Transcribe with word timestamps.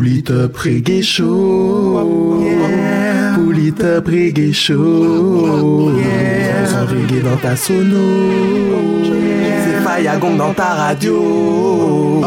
Pull 0.00 0.32
up 0.32 0.56
reggae 0.56 1.02
show. 1.02 2.40
Yeah. 2.42 3.36
Up 3.36 4.06
reggae 4.06 4.54
show. 4.54 5.94
Yeah. 5.94 6.66
Sans 6.66 6.86
reggae 6.86 7.22
dans 7.22 7.36
ta 7.36 7.54
sono. 7.54 7.98
Yeah. 9.04 9.62
C'est 9.62 9.84
Fayagong 9.84 10.38
dans 10.38 10.54
ta 10.54 10.72
radio. 10.74 12.24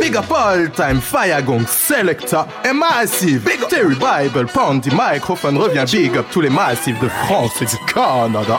Big 0.00 0.16
up 0.16 0.32
all 0.32 0.70
time, 0.70 1.02
Fayagong, 1.02 1.66
Selecta 1.66 2.48
et 2.64 2.72
Massive. 2.72 3.44
Big 3.44 3.62
up 3.62 3.68
Terry 3.68 3.94
Bible, 3.96 4.46
Pandy, 4.46 4.88
microphone 4.94 5.58
revient. 5.58 5.84
Big 5.92 6.16
up 6.16 6.24
tous 6.32 6.40
les 6.40 6.48
massifs 6.48 6.98
de 7.00 7.08
France 7.08 7.60
et 7.60 7.66
du 7.66 7.76
Canada. 7.92 8.58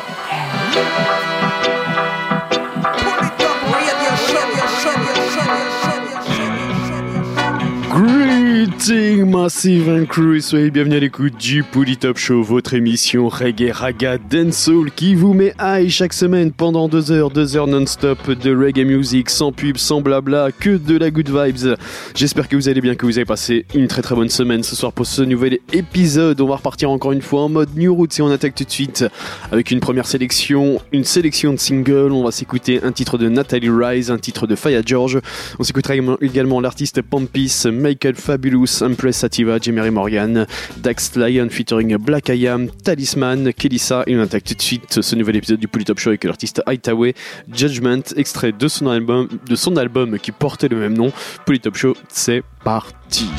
Greeting 8.61 9.25
Massive 9.25 9.89
and 9.89 10.05
Crew, 10.05 10.39
soyez 10.39 10.69
bienvenus 10.69 10.97
à 10.97 10.99
l'écoute 10.99 11.35
du 11.35 11.63
Top 11.99 12.19
Show, 12.19 12.43
votre 12.43 12.75
émission 12.75 13.27
reggae, 13.27 13.71
raga, 13.71 14.19
dancehall 14.19 14.91
qui 14.91 15.15
vous 15.15 15.33
met 15.33 15.55
high 15.59 15.89
chaque 15.89 16.13
semaine 16.13 16.51
pendant 16.51 16.87
deux 16.87 17.11
heures, 17.11 17.31
deux 17.31 17.57
heures 17.57 17.65
non-stop 17.65 18.29
de 18.29 18.55
reggae 18.55 18.85
music, 18.85 19.31
sans 19.31 19.51
pub, 19.51 19.77
sans 19.77 20.01
blabla, 20.01 20.51
que 20.51 20.77
de 20.77 20.95
la 20.95 21.09
good 21.09 21.29
vibes. 21.29 21.75
J'espère 22.13 22.47
que 22.47 22.55
vous 22.55 22.69
allez 22.69 22.81
bien, 22.81 22.93
que 22.93 23.07
vous 23.07 23.17
avez 23.17 23.25
passé 23.25 23.65
une 23.73 23.87
très 23.87 24.03
très 24.03 24.13
bonne 24.13 24.29
semaine 24.29 24.61
ce 24.61 24.75
soir 24.75 24.93
pour 24.93 25.07
ce 25.07 25.23
nouvel 25.23 25.57
épisode. 25.73 26.39
On 26.39 26.47
va 26.47 26.57
repartir 26.57 26.91
encore 26.91 27.13
une 27.13 27.23
fois 27.23 27.41
en 27.41 27.49
mode 27.49 27.75
New 27.75 27.95
Roots 27.95 28.19
et 28.19 28.21
on 28.21 28.29
attaque 28.29 28.53
tout 28.53 28.63
de 28.63 28.69
suite 28.69 29.05
avec 29.51 29.71
une 29.71 29.79
première 29.79 30.05
sélection, 30.05 30.79
une 30.91 31.03
sélection 31.03 31.51
de 31.53 31.57
singles. 31.57 32.11
On 32.11 32.23
va 32.23 32.31
s'écouter 32.31 32.79
un 32.83 32.91
titre 32.91 33.17
de 33.17 33.27
Natalie 33.27 33.71
Rise, 33.71 34.11
un 34.11 34.19
titre 34.19 34.45
de 34.45 34.55
Faya 34.55 34.83
George. 34.85 35.19
On 35.57 35.63
s'écoutera 35.63 35.95
également 36.21 36.61
l'artiste 36.61 37.01
Pampis, 37.01 37.63
Michael 37.65 38.13
Fabulous, 38.13 38.50
Empress 38.81 39.17
Sativa, 39.17 39.57
Jimmy 39.59 39.89
Morgan, 39.89 40.45
Dax 40.77 41.15
Lion 41.15 41.49
featuring 41.49 41.95
Black 41.97 42.29
Ayam, 42.29 42.69
Talisman, 42.83 43.53
Kelissa 43.53 44.03
et 44.07 44.15
on 44.15 44.21
attaque 44.21 44.43
tout 44.43 44.53
de 44.53 44.61
suite 44.61 45.01
ce 45.01 45.15
nouvel 45.15 45.37
épisode 45.37 45.59
du 45.59 45.67
Polytop 45.67 45.99
Show 45.99 46.09
avec 46.09 46.23
l'artiste 46.23 46.61
Hightower, 46.65 47.15
Judgment, 47.51 48.03
extrait 48.15 48.51
de 48.51 48.67
son 48.67 48.87
album, 48.87 49.27
de 49.47 49.55
son 49.55 49.77
album 49.77 50.19
qui 50.19 50.31
portait 50.31 50.67
le 50.67 50.77
même 50.77 50.93
nom. 50.93 51.11
Polytop 51.45 51.75
Show, 51.75 51.95
c'est 52.09 52.43
parti. 52.63 53.29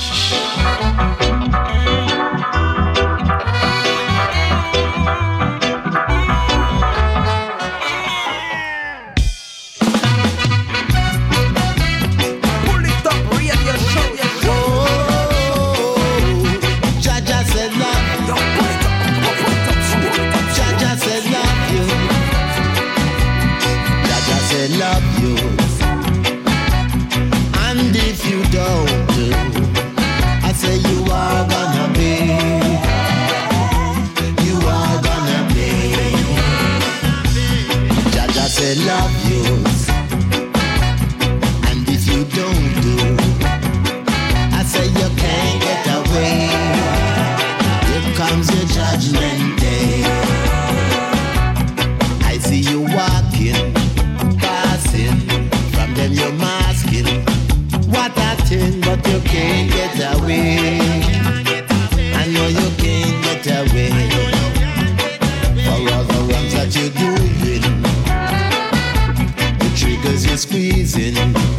amazing. 70.94 71.51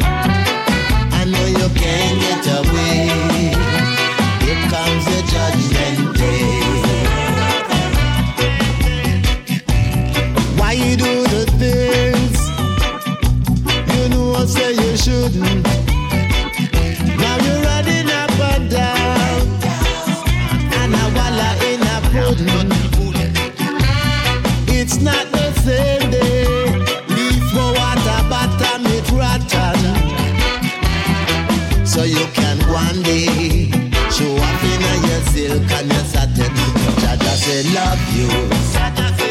said 37.44 37.66
love 37.74 38.00
you. 38.16 39.23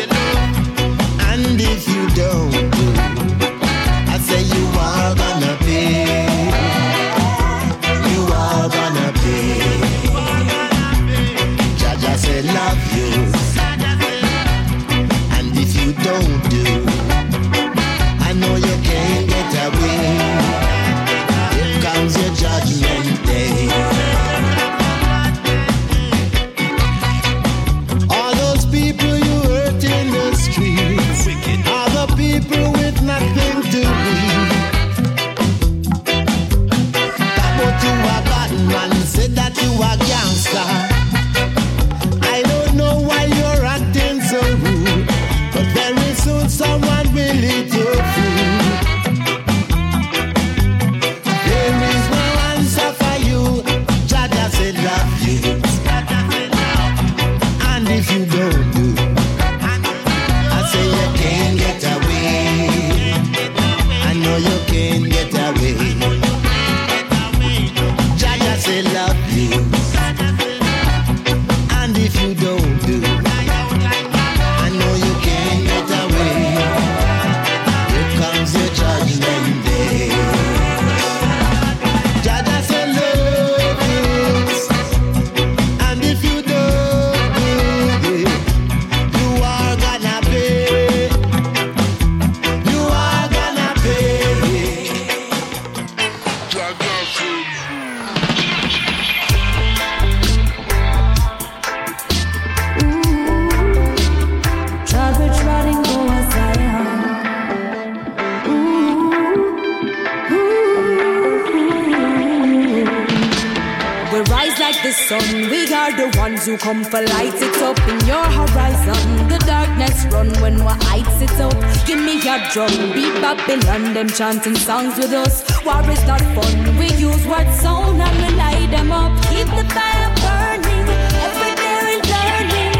Them 124.04 124.16
chanting 124.18 124.56
songs 124.56 124.98
with 124.98 125.14
us. 125.14 125.44
War 125.66 125.82
is 125.90 126.04
not 126.06 126.22
fun. 126.36 126.78
We 126.78 126.88
use 127.10 127.26
word 127.26 127.50
sound 127.62 128.02
and 128.02 128.18
we 128.22 128.30
light 128.36 128.70
them 128.70 128.92
up. 128.92 129.12
Keep 129.30 129.48
the 129.58 129.66
fire 129.76 130.12
burning. 130.24 130.88
Every 131.28 131.54
day 131.62 131.76
we're 131.86 132.04
learning. 132.12 132.74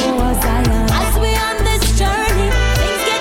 Go 0.00 0.10
a 0.28 0.34
Zion. 0.42 0.86
As 1.00 1.14
we 1.22 1.30
on 1.48 1.56
this 1.68 1.84
journey, 1.98 2.48
things 2.80 3.02
get. 3.08 3.20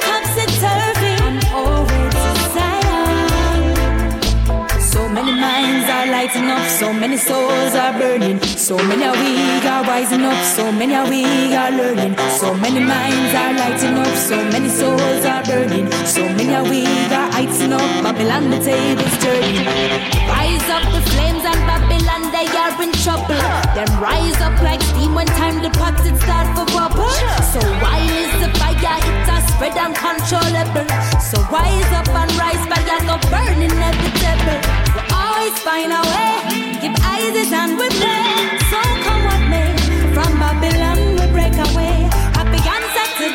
So 4.79 5.07
many 5.07 5.31
minds 5.31 5.89
are 5.89 6.07
lighting 6.07 6.49
up, 6.49 6.67
so 6.67 6.93
many 6.93 7.17
souls 7.17 7.75
are 7.75 7.93
burning. 7.97 8.39
So 8.41 8.75
many 8.77 9.03
are 9.05 9.13
weak 9.13 9.65
are 9.65 9.83
rising 9.83 10.23
up, 10.23 10.43
so 10.45 10.71
many 10.71 10.93
are 10.95 11.09
weak 11.09 11.38
are 11.69 11.77
learning. 11.77 12.15
So 12.39 12.53
many 12.53 12.79
minds 12.79 13.33
are 13.35 13.53
lighting 13.53 13.97
up, 13.97 14.15
so 14.15 14.37
many 14.53 14.69
souls 14.69 15.25
are 15.25 15.43
burning. 15.43 15.91
So 16.05 16.21
many 16.37 16.53
are 16.55 16.63
weak 16.63 17.11
are 17.11 17.29
lighting 17.31 17.73
up, 17.73 17.89
Babylon 18.03 18.49
the 18.49 18.59
table's 18.59 19.17
turning. 19.23 19.65
Rise 20.33 20.69
up 20.75 20.85
the 20.93 21.01
flames 21.11 21.43
and 21.45 21.61
Babylon 21.69 22.31
they 22.33 22.47
are 22.63 22.73
in 22.81 22.91
trouble. 23.03 23.41
Then 23.75 23.89
rise 24.01 24.39
up 24.41 24.55
like 24.61 24.81
steam 24.81 25.13
when 25.13 25.27
time 25.39 25.61
the 25.61 25.69
pots 25.77 26.01
start 26.23 26.47
for 26.55 26.65
bubble. 26.73 27.17
So 27.53 27.59
why 27.83 27.99
is 28.21 28.33
the 28.41 28.49
fire 28.59 28.99
it 29.09 29.27
has 29.29 29.45
spread 29.53 29.77
uncontrollable? 29.77 30.89
So 31.21 31.37
rise 31.53 31.91
up 31.99 32.09
and 32.09 32.31
rise 32.43 32.65
fire 32.71 33.01
go 33.09 33.17
burning 33.29 33.69
inevitable. 33.69 34.61
We 34.95 35.01
always 35.13 35.55
find 35.59 35.91
a 35.93 36.01
way, 36.13 36.81
give 36.81 36.95
eyes 37.03 37.51
and 37.51 37.77
we 37.77 37.89
play. 37.89 38.38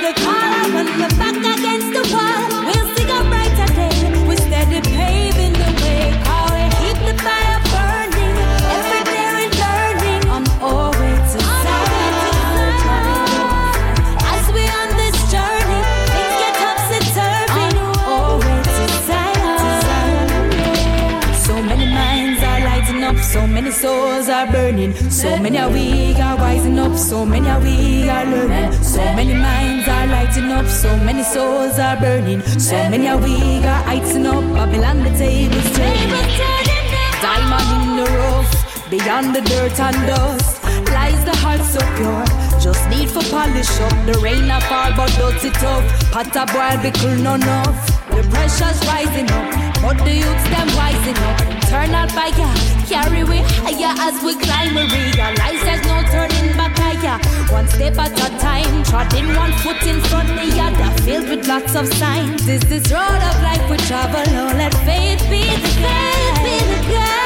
The 0.00 0.12
call 0.22 0.72
when 0.74 0.86
we're 0.98 1.08
back 1.18 1.36
against 1.36 1.92
the 1.92 2.14
wall. 2.14 2.43
So 25.24 25.38
many 25.38 25.58
weak 25.72 26.18
are 26.18 26.36
rising 26.36 26.78
up, 26.78 26.98
so 26.98 27.24
many 27.24 27.48
weak 27.64 28.10
are 28.10 28.26
learning. 28.26 28.72
So 28.82 29.00
many 29.16 29.32
minds 29.32 29.88
are 29.88 30.06
lighting 30.06 30.52
up, 30.52 30.66
so 30.66 30.94
many 30.98 31.22
souls 31.22 31.78
are 31.78 31.96
burning. 31.96 32.42
So 32.42 32.76
many 32.90 33.08
weak 33.24 33.64
are 33.64 33.86
lighting 33.86 34.26
up, 34.26 34.44
Babylon 34.52 35.02
the 35.02 35.08
tables 35.16 35.70
turning. 35.76 36.10
Diamond 37.24 37.70
in 37.74 37.96
the 37.96 38.06
rough, 38.18 38.90
beyond 38.90 39.34
the 39.34 39.40
dirt 39.40 39.80
and 39.80 39.96
dust, 40.06 40.62
lies 40.92 41.24
the 41.24 41.34
heart 41.40 41.62
so 41.72 41.80
pure. 41.96 42.60
Just 42.60 42.86
need 42.90 43.08
for 43.08 43.24
polish 43.32 43.80
up, 43.80 43.96
the 44.04 44.20
rain 44.22 44.50
a 44.50 44.60
fall 44.68 44.92
but 44.94 45.10
dirty 45.16 45.48
tough. 45.52 45.84
Pot 46.12 46.36
a 46.36 46.44
boil 46.52 46.76
be 46.82 46.90
cool 47.00 47.16
no 47.24 47.34
enough. 47.36 47.80
The 48.10 48.22
pressure's 48.28 48.78
rising 48.86 49.30
up, 49.30 49.48
but 49.80 49.96
the 50.04 50.16
youths 50.20 50.44
them 50.52 50.68
rising 50.76 51.16
up. 51.16 51.40
Turn 51.72 51.90
out 51.96 52.12
fire, 52.12 52.54
carry 52.86 53.24
we 53.24 53.38
higher 53.64 53.94
as 54.06 54.13
we 54.24 54.34
climb. 54.36 54.74
We 54.74 54.82
realize 54.88 55.60
there's 55.62 55.84
no 55.86 56.02
turning 56.10 56.56
back 56.56 56.76
higher. 56.78 57.18
One 57.52 57.68
step 57.68 57.98
at 57.98 58.12
a 58.12 58.28
time, 58.38 58.82
trotting 58.84 59.28
one 59.36 59.52
foot 59.62 59.82
in 59.86 60.00
front 60.08 60.30
of 60.30 60.36
the 60.36 60.60
other, 60.60 61.02
filled 61.02 61.28
with 61.28 61.46
lots 61.46 61.74
of 61.76 61.86
signs. 61.94 62.46
This 62.46 62.64
is 62.70 62.90
road 62.90 63.22
of 63.30 63.36
life 63.42 63.68
we 63.70 63.76
travel. 63.88 64.24
Oh, 64.42 64.52
let 64.56 64.74
faith 64.88 65.20
be 65.30 65.44
the 65.44 65.72
guide. 65.80 66.36
Be 66.44 66.56
the 66.72 66.92
guide. 66.92 67.23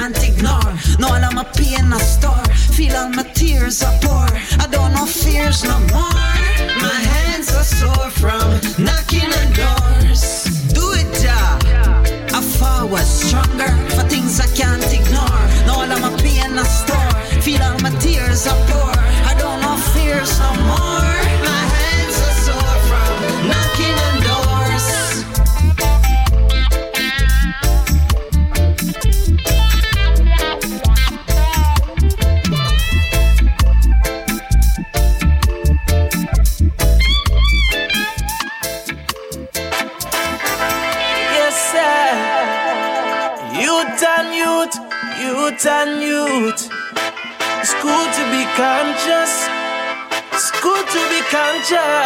can't 0.00 0.22
ignore. 0.24 0.72
No, 0.98 1.08
all 1.08 1.24
of 1.28 1.34
my 1.34 1.44
pain 1.56 1.92
I 1.92 1.98
store. 1.98 2.44
Feel 2.76 2.96
all 2.96 3.10
my 3.10 3.22
tears 3.34 3.82
are 3.82 3.98
pour. 4.00 4.28
I 4.62 4.66
don't 4.70 4.92
know 4.94 5.04
fears 5.04 5.62
no 5.62 5.78
more. 5.92 6.16
My 6.84 6.98
hands 7.12 7.48
are 7.54 7.68
sore 7.78 8.10
from 8.20 8.39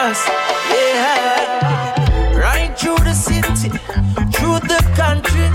conscious. 0.05 0.27
Yeah. 0.71 2.39
Right 2.39 2.79
through 2.79 2.99
the 2.99 3.15
city, 3.15 3.71
through 4.35 4.61
the 4.73 4.81
country, 4.97 5.47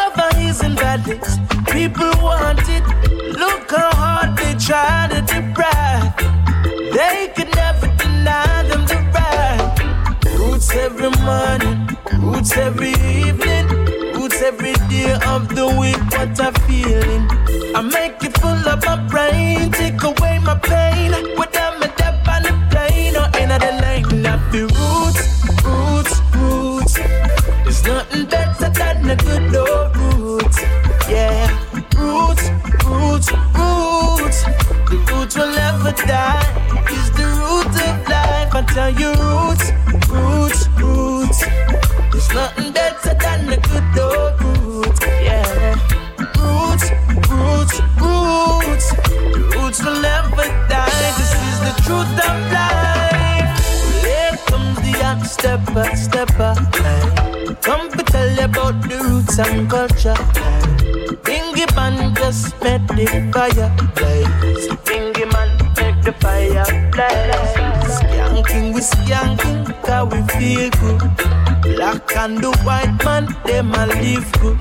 over 0.00 0.28
and 0.64 0.78
valleys. 0.78 1.38
People 1.70 2.10
want 2.22 2.60
it. 2.68 2.84
Look 3.38 3.70
how 3.70 3.90
hard 3.94 4.36
they 4.38 4.54
try 4.54 5.08
to 5.10 5.20
deprive. 5.22 6.16
They 6.96 7.32
could 7.34 7.54
never 7.54 7.88
deny 7.98 8.62
them 8.68 8.86
the 8.86 8.98
right. 9.14 10.38
Roots 10.38 10.70
every 10.74 11.10
morning, 11.24 11.88
roots 12.20 12.56
every 12.56 12.94
evening, 13.24 13.66
roots 14.14 14.40
every 14.42 14.74
day 14.88 15.12
of 15.26 15.48
the 15.54 15.66
week. 15.80 16.00
What 16.16 16.38
a 16.40 16.52
feeling! 16.66 17.24
I 17.74 17.82
make 17.82 18.22
it 18.24 18.38
full 18.38 18.68
of 18.72 18.84
my 18.86 18.96
brain, 19.08 19.45
life. 38.86 38.96
I 38.96 39.00
tell 39.00 39.00
you, 39.00 39.10
roots, 39.22 39.72
roots, 40.08 40.68
roots. 40.78 41.40
There's 42.12 42.30
nothing 42.32 42.72
better 42.72 43.14
than 43.14 43.52
a 43.52 43.56
good 43.56 43.98
old 43.98 44.40
roots. 44.42 45.00
Yeah, 45.00 45.74
roots, 46.38 46.90
roots, 47.30 47.80
roots. 48.00 48.86
The 49.32 49.40
roots 49.54 49.82
will 49.84 50.00
never 50.00 50.46
die. 50.68 51.12
This 51.18 51.32
is 51.48 51.58
the 51.66 51.74
truth 51.84 52.18
of 52.26 52.36
life. 52.52 53.58
Here 54.02 54.36
comes 54.46 54.76
the 54.82 54.92
young 54.98 55.24
stepper, 55.24 55.88
stepper. 55.96 56.54
Come 57.62 57.90
to 57.90 58.02
tell 58.04 58.30
you 58.30 58.44
about 58.44 58.82
the 58.82 58.96
roots 58.98 59.38
and 59.38 59.68
culture. 59.68 60.14
Bingy 61.24 61.66
man 61.74 62.14
just 62.14 62.60
met 62.62 62.86
the 62.88 63.06
fire 63.32 63.70
blaze. 63.94 64.68
Man 65.32 65.50
make 65.76 66.04
the 66.04 66.12
fire 66.20 66.90
blaze. 66.92 67.35
We 68.76 68.82
skanking, 68.82 69.64
cause 69.86 70.12
we 70.12 70.20
feel 70.36 70.68
good. 70.68 71.00
Black 71.62 72.14
and 72.14 72.36
the 72.36 72.50
white 72.62 73.02
man, 73.06 73.24
them 73.46 73.72
a 73.72 73.86
live 73.86 74.30
good. 74.38 74.60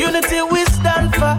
Unity 0.00 0.40
we 0.50 0.64
stand 0.64 1.14
for 1.14 1.36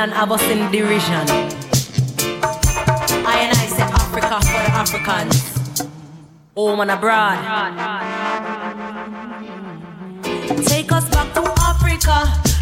Babylon 0.00 0.16
have 0.16 0.32
us 0.32 0.42
in 0.44 0.72
derision. 0.72 1.28
I 3.26 3.36
and 3.44 3.52
I 3.52 3.66
say 3.66 3.82
Africa 3.82 4.40
for 4.40 4.60
the 4.64 4.72
Africans, 4.72 5.82
oh, 6.56 6.68
home 6.68 6.80
and 6.80 6.90
abroad. 6.90 7.36
Take 10.64 10.90
us 10.90 11.06
back 11.10 11.34
to 11.34 11.42
Africa, 11.60 12.16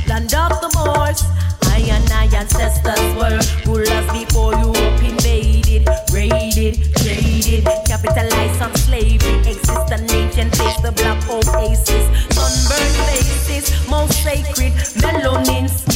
land 0.08 0.34
of 0.34 0.60
the 0.62 0.70
Moors. 0.78 1.22
I 1.62 1.78
and 1.94 2.10
I 2.10 2.24
ancestors 2.34 3.06
were 3.14 3.38
rulers 3.70 4.06
before 4.10 4.54
Europe 4.54 5.00
invaded, 5.00 5.86
raided, 6.12 6.92
traded, 6.96 7.64
capitalized 7.86 8.62
on 8.62 8.74
slavery. 8.74 9.38
Exist 9.46 9.92
an 9.92 10.10
ancient 10.10 10.54
place, 10.54 10.80
the 10.80 10.90
black 10.90 11.22
oasis, 11.30 12.04
sunburned 12.34 12.96
faces, 13.06 13.88
most 13.88 14.24
sacred, 14.24 14.72
melanin 14.98 15.87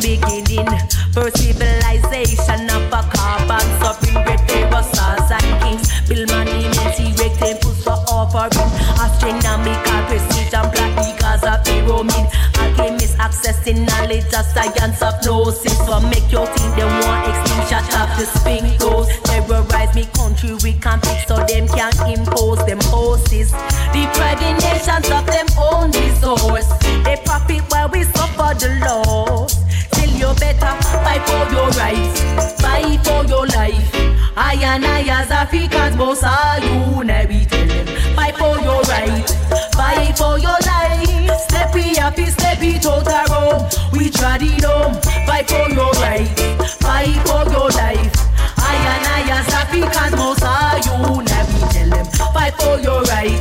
beginning. 0.00 0.68
First 1.12 1.38
civilization 1.38 2.70
of 2.70 2.92
a 2.92 3.02
carbon 3.10 3.66
suffering 3.80 4.24
great 4.24 4.42
pharaohs 4.48 5.30
and 5.30 5.50
kings. 5.62 5.88
Build 6.08 6.28
monuments, 6.30 6.98
erect 7.00 7.36
temples 7.38 7.82
for 7.84 7.98
offering. 8.08 8.70
Astronomical 8.98 10.00
precision, 10.08 10.64
black 10.72 10.92
eagles 11.06 11.44
of 11.44 11.58
pyramid. 11.64 12.26
Alchemists 12.58 13.16
accessing 13.16 13.86
knowledge 13.86 14.32
of 14.34 14.46
science 14.46 15.02
of 15.02 15.14
gnosis. 15.24 15.76
So 15.86 16.00
make 16.00 16.30
you 16.30 16.44
think 16.54 16.70
they 16.76 16.86
want 16.86 17.28
extinction 17.28 17.84
of 17.98 18.08
the 18.16 18.26
spring 18.26 18.66
Africans, 35.48 35.96
most 35.96 36.24
are 36.24 36.60
you. 36.60 37.04
Now 37.04 37.24
we 37.26 37.44
tell 37.46 37.66
them, 37.66 37.86
fight 38.14 38.36
for 38.36 38.58
your 38.60 38.82
right, 38.82 39.24
fight 39.72 40.18
for 40.18 40.38
your 40.38 40.58
life. 40.66 41.40
Step 41.40 41.74
we 41.74 41.94
happy, 41.94 42.26
step 42.26 42.58
it 42.60 42.84
out 42.84 43.04
the 43.04 43.20
road. 43.32 43.98
We 43.98 44.10
tried 44.10 44.42
it 44.42 44.64
home, 44.64 44.94
fight 45.26 45.48
for 45.48 45.70
your 45.70 45.90
right, 46.02 46.28
fight 46.84 47.16
for 47.26 47.50
your 47.50 47.70
life. 47.70 48.12
I 48.58 48.74
and 48.92 49.06
I 49.06 49.38
as 49.38 49.54
Africans, 49.54 50.42
are 50.42 50.78
you. 50.84 51.22
Now 51.22 51.46
we 51.48 51.60
tell 51.72 51.88
them, 51.88 52.06
fight 52.34 52.54
for 52.60 52.78
your 52.78 53.02
right, 53.04 53.40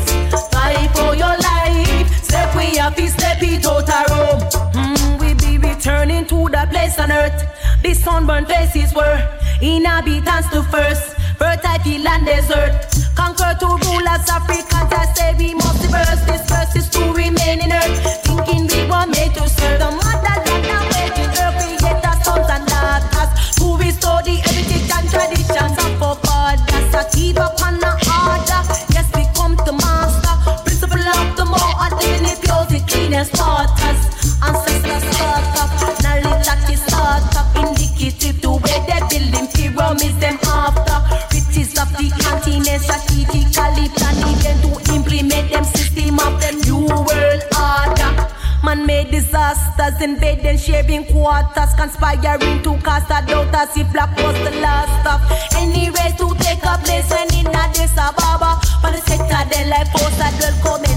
fight 0.52 0.90
for 0.96 1.14
your 1.16 1.36
life. 1.38 2.24
Step 2.24 2.56
we 2.56 2.78
happy, 2.78 3.08
step 3.08 3.40
it 3.42 3.66
out 3.66 3.86
the 3.86 4.02
road. 4.14 4.74
Mm, 4.74 5.20
we 5.20 5.34
be 5.34 5.58
returning 5.58 6.26
to 6.28 6.48
the 6.48 6.68
place 6.70 6.98
on 7.00 7.12
earth. 7.12 7.44
The 7.84 7.94
sunburned 7.94 8.48
places 8.48 8.94
were 8.94 9.18
inhabitants 9.62 10.50
to 10.52 10.64
first. 10.64 11.18
Fertile 11.38 11.80
field 11.84 12.08
and 12.08 12.26
desert. 12.26 12.74
Conquer 13.16 13.54
to 13.60 13.68
rule 13.68 14.08
as 14.08 14.30
Africans. 14.30 14.92
I 14.92 15.06
say 15.14 15.36
we 15.38 15.54
must 15.54 15.84
reverse 15.84 16.22
this 16.26 16.44
verse 16.50 16.76
is 16.76 16.90
to 16.90 17.02
remain 17.14 17.62
in 17.62 17.72
earth. 17.72 17.98
Thinking 18.26 18.68
we 18.68 18.82
were 18.90 19.08
made 19.08 19.34
to 19.36 19.48
serve 19.48 19.80
the 19.80 19.90
motherland 19.92 20.66
and 20.66 20.86
waiting 20.94 21.32
earth. 21.38 21.58
Create 21.62 22.06
our 22.06 22.18
sons 22.24 22.50
and 22.50 22.66
daughters. 22.68 23.32
To 23.58 23.78
restore 23.78 24.22
the 24.24 24.36
heritage 24.42 24.90
and 24.90 25.06
traditions 25.10 25.78
of 25.78 26.02
our 26.02 26.16
fathers. 26.26 26.94
A 26.94 27.04
keep 27.14 27.38
upon 27.38 27.80
the 27.80 27.94
order. 27.94 28.62
Yes, 28.94 29.08
we 29.14 29.24
come 29.38 29.56
to 29.66 29.72
master. 29.74 30.34
Principle 30.66 31.06
of 31.06 31.36
the 31.38 31.46
more 31.46 31.90
living 32.02 32.26
it 32.26 32.42
pure, 32.42 32.66
the 32.66 32.82
cleanest 32.88 33.38
waters. 33.38 33.57
Disasters, 49.48 50.02
invading, 50.02 50.58
sharing 50.58 51.06
quarters, 51.06 51.74
conspiring 51.76 52.62
to 52.64 52.78
cast 52.84 53.08
a 53.12 53.26
doubt 53.26 53.54
as 53.56 53.78
if 53.78 53.92
black 53.94 54.16
was 54.18 54.36
the 54.44 54.52
last 54.60 54.92
stop. 55.02 55.22
Any 55.56 55.90
race 55.90 56.16
to 56.18 56.34
take 56.40 56.64
a 56.64 56.78
place 56.84 57.10
when 57.10 57.28
in 57.34 57.48
Addis 57.48 57.96
Ababa, 57.98 58.60
for 58.82 58.92
the 58.92 59.02
sector, 59.08 59.50
their 59.50 59.68
life 59.68 59.90
force 59.92 60.18
commence 60.62 60.96
the 60.96 60.97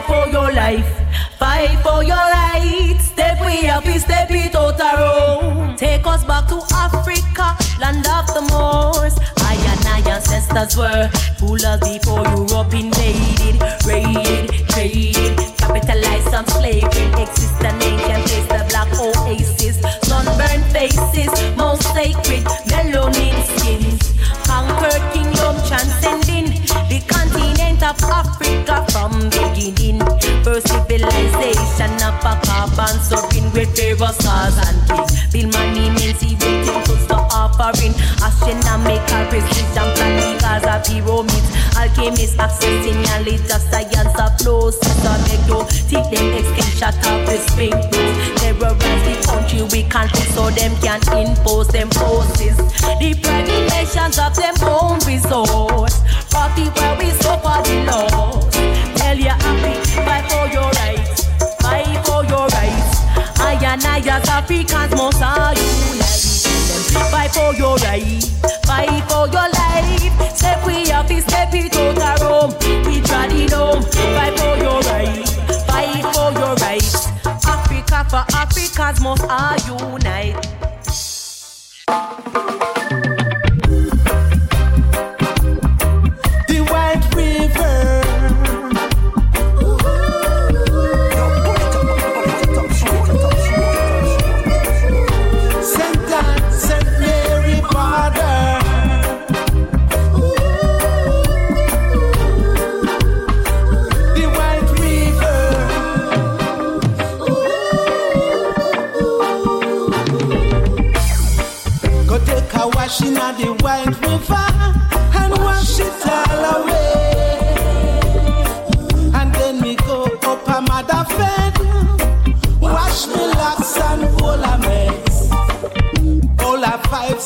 fight 0.00 0.26
for 0.26 0.30
your 0.30 0.52
life, 0.52 1.38
fight 1.38 1.78
for 1.82 2.02
your 2.02 2.16
right. 2.16 2.96
Step 3.00 3.40
we 3.40 3.68
up, 3.68 3.84
step 3.84 4.30
it 4.30 4.54
out 4.54 4.76
the 4.76 4.90
room. 4.98 5.76
Take 5.76 6.06
us 6.06 6.24
back 6.24 6.48
to 6.48 6.60
Africa, 6.72 7.56
land 7.80 8.06
of 8.06 8.26
the 8.34 8.42
Moors. 8.52 9.16
I 9.38 9.54
and 9.54 9.86
I 9.86 10.10
ancestors 10.10 10.76
were 10.76 11.10
rulers 11.40 11.80
before 11.80 12.22
Europe 12.22 12.74
invaded, 12.74 13.60
raided, 13.86 14.68
traded, 14.68 15.38
capitalized 15.58 16.34
on 16.34 16.46
slavery. 16.46 17.22
Exist 17.22 17.62
an 17.62 17.82
ancient 17.82 18.24
place, 18.26 18.46
the 18.46 18.66
black 18.68 18.92
oasis, 19.00 19.80
sunburned 20.02 20.64
faces, 20.72 21.56
most 21.56 21.82
sacred, 21.94 22.46
a 32.28 32.34
carbon 32.44 32.96
sovereign 33.00 33.48
with 33.52 33.70
pharaohs, 33.76 34.16
stars 34.20 34.56
and 34.66 34.78
kings. 34.88 35.12
Bill 35.32 35.48
money 35.48 35.88
means 35.96 36.20
he 36.20 36.36
waiting 36.36 36.82
to 36.84 36.94
stop 37.04 37.32
offering. 37.32 37.94
Astronomical 38.20 39.22
precision 39.32 39.88
planning 39.96 40.38
as 40.44 40.64
a 40.64 40.76
pyramids. 40.84 41.48
Alchemists 41.76 42.36
accessing 42.36 43.00
knowledge 43.06 43.48
of 43.48 43.62
science 43.70 44.16
of 44.20 44.32
flow. 44.40 44.70
Sister 44.70 45.16
you 45.48 45.64
take 45.88 46.08
them 46.12 46.28
extinction 46.36 46.92
of 47.08 47.24
the 47.24 47.36
spring 47.48 47.72
Terrorize 48.36 49.02
the 49.08 49.14
country 49.26 49.62
we 49.72 49.88
can't 49.88 50.14
so 50.34 50.50
them 50.50 50.74
can 50.82 51.00
impose 51.16 51.68
them 51.68 51.88
forces. 51.90 52.56
The 53.00 53.16
private 53.22 53.64
nations 53.72 54.18
of 54.18 54.34
them 54.36 54.54
own 54.68 54.98
resource. 55.06 55.96
Party 56.30 56.68
where 56.76 56.94
we 56.98 57.08
suffer 57.22 57.62
the 57.64 57.76
loss. 57.88 58.44
Tell 58.98 59.16
you 59.16 59.30
happy, 59.30 59.74
As 63.84 64.28
Africans 64.28 64.94
must 64.94 65.22
are 65.22 65.54
unite. 65.54 66.28
Fight 67.10 67.30
for 67.30 67.54
your 67.54 67.76
right, 67.76 68.22
fight 68.64 69.04
for 69.10 69.26
your 69.28 69.48
life. 69.50 70.36
Step 70.36 70.66
we 70.66 70.90
up, 70.90 71.06
step 71.06 71.54
it 71.54 71.76
out 71.76 71.94
the 71.94 72.24
room. 72.24 72.50
We 72.86 73.00
tried 73.02 73.32
it 73.32 73.52
home. 73.52 73.82
Fight 73.82 74.38
for 74.38 74.56
your 74.56 74.80
right, 74.80 75.28
fight 75.66 76.02
for 76.14 76.32
your 76.38 76.54
rights. 76.56 77.08
Africa 77.46 78.06
for 78.08 78.24
Africans 78.36 79.00
must 79.00 79.24
are 79.24 79.58
unite. 79.66 80.46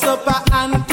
A 0.05 0.17
vibes 0.17 0.92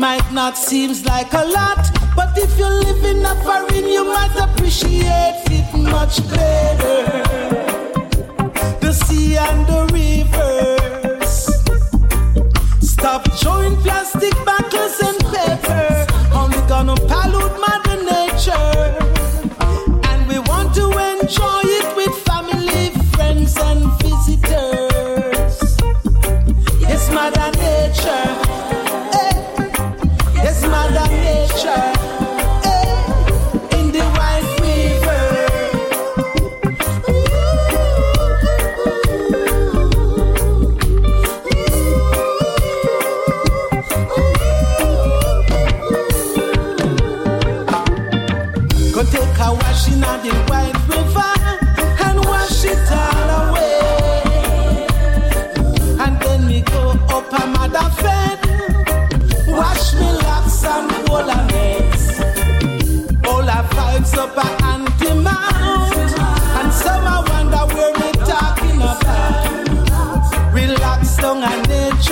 might 0.00 0.32
not 0.32 0.56
seem 0.56 0.90
like 1.04 1.30
a 1.34 1.44
lot, 1.44 1.90
but 2.16 2.32
if 2.38 2.58
you 2.58 2.64
live 2.66 3.04
in 3.04 3.22
a 3.22 3.34
foreign, 3.44 3.86
you 3.86 4.02
might 4.02 4.34
appreciate 4.34 5.42
it 5.50 5.76
much 5.76 6.26
better. 6.30 6.79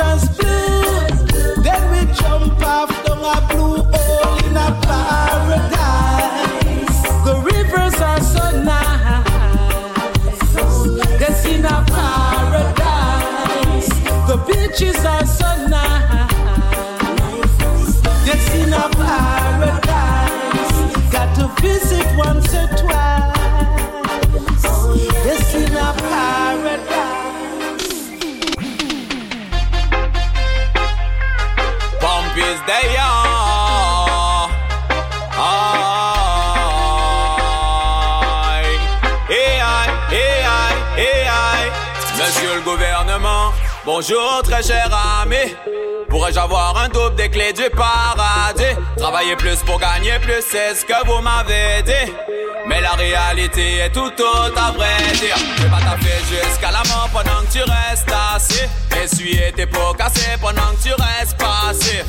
A 0.01 0.38
Monsieur 42.19 42.57
le 42.57 42.61
gouvernement, 42.61 43.55
bonjour 43.87 44.43
très 44.45 44.63
cher 44.63 44.87
ami. 45.23 45.55
Pourrais-je 46.11 46.39
avoir 46.39 46.77
un 46.77 46.91
double 46.91 47.17
des 47.17 47.31
clés 47.31 47.55
du 47.55 47.71
paradis? 47.71 48.77
Travailler 48.99 49.35
plus 49.37 49.57
pour 49.65 49.79
gagner 49.79 50.19
plus, 50.19 50.45
c'est 50.51 50.75
ce 50.75 50.85
que 50.85 51.07
vous 51.07 51.23
m'avez 51.23 51.83
dit. 51.85 52.13
Mais 52.67 52.83
la 52.83 52.93
réalité 52.93 53.79
est 53.79 53.91
tout 53.91 54.13
autre 54.13 54.63
à 54.63 54.73
vrai 54.73 54.95
dire. 55.15 55.37
Vais 55.57 55.71
pas 55.71 55.81
taffer 55.81 56.19
jusqu'à 56.29 56.71
la 56.71 56.83
mort 56.91 57.09
pendant 57.15 57.41
que 57.47 57.53
tu 57.53 57.61
restes 57.61 58.13
assis. 58.35 58.69
Essuyer 59.03 59.53
tes 59.57 59.65
pots 59.65 59.95
cassés 59.97 60.37
pendant 60.39 60.75
que 60.77 60.83
tu 60.83 60.91
restes 60.91 61.39
passif. 61.39 62.05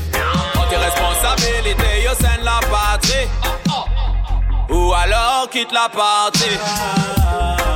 Tes 0.70 0.76
responsabilités 0.76 1.90
sein 2.20 2.40
de 2.40 2.46
la 2.46 2.60
patrie. 2.70 3.28
Ou 4.70 4.94
alors 4.94 5.50
quitte 5.52 5.72
la 5.72 5.90
partie. 5.90 6.58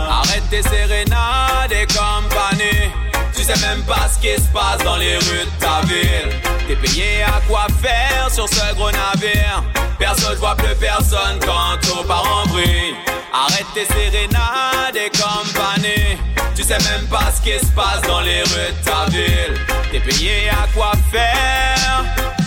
Arrête 0.09 0.47
tes 0.49 0.61
sérénades 0.61 1.71
et 1.71 1.87
compagnie. 1.87 2.91
Tu 3.35 3.43
sais 3.43 3.59
même 3.67 3.83
pas 3.83 4.07
ce 4.13 4.19
qui 4.19 4.35
se 4.35 4.47
passe 4.49 4.83
dans 4.83 4.97
les 4.97 5.15
rues 5.15 5.45
de 5.45 5.59
ta 5.59 5.81
ville. 5.87 6.39
T'es 6.67 6.75
payé 6.75 7.23
à 7.23 7.41
quoi 7.47 7.65
faire 7.81 8.29
sur 8.29 8.47
ce 8.47 8.73
gros 8.75 8.91
navire. 8.91 9.63
Personne 9.97 10.35
voit 10.35 10.55
plus 10.55 10.75
personne 10.75 11.39
quand 11.43 11.79
tout 11.81 12.03
part 12.07 12.43
en 12.43 12.47
bruit. 12.47 12.95
Arrête 13.33 13.65
tes 13.73 13.85
sérénades 13.85 14.95
et 14.95 15.09
compagnie. 15.09 16.17
Tu 16.55 16.61
sais 16.61 16.77
même 16.77 17.07
pas 17.09 17.31
ce 17.35 17.41
qui 17.41 17.57
se 17.57 17.71
passe 17.71 18.01
dans 18.07 18.21
les 18.21 18.41
rues 18.41 18.71
de 18.71 18.85
ta 18.85 19.09
ville. 19.09 19.59
T'es 19.91 19.99
payé 19.99 20.49
à 20.49 20.67
quoi 20.75 20.91
faire. 21.11 22.42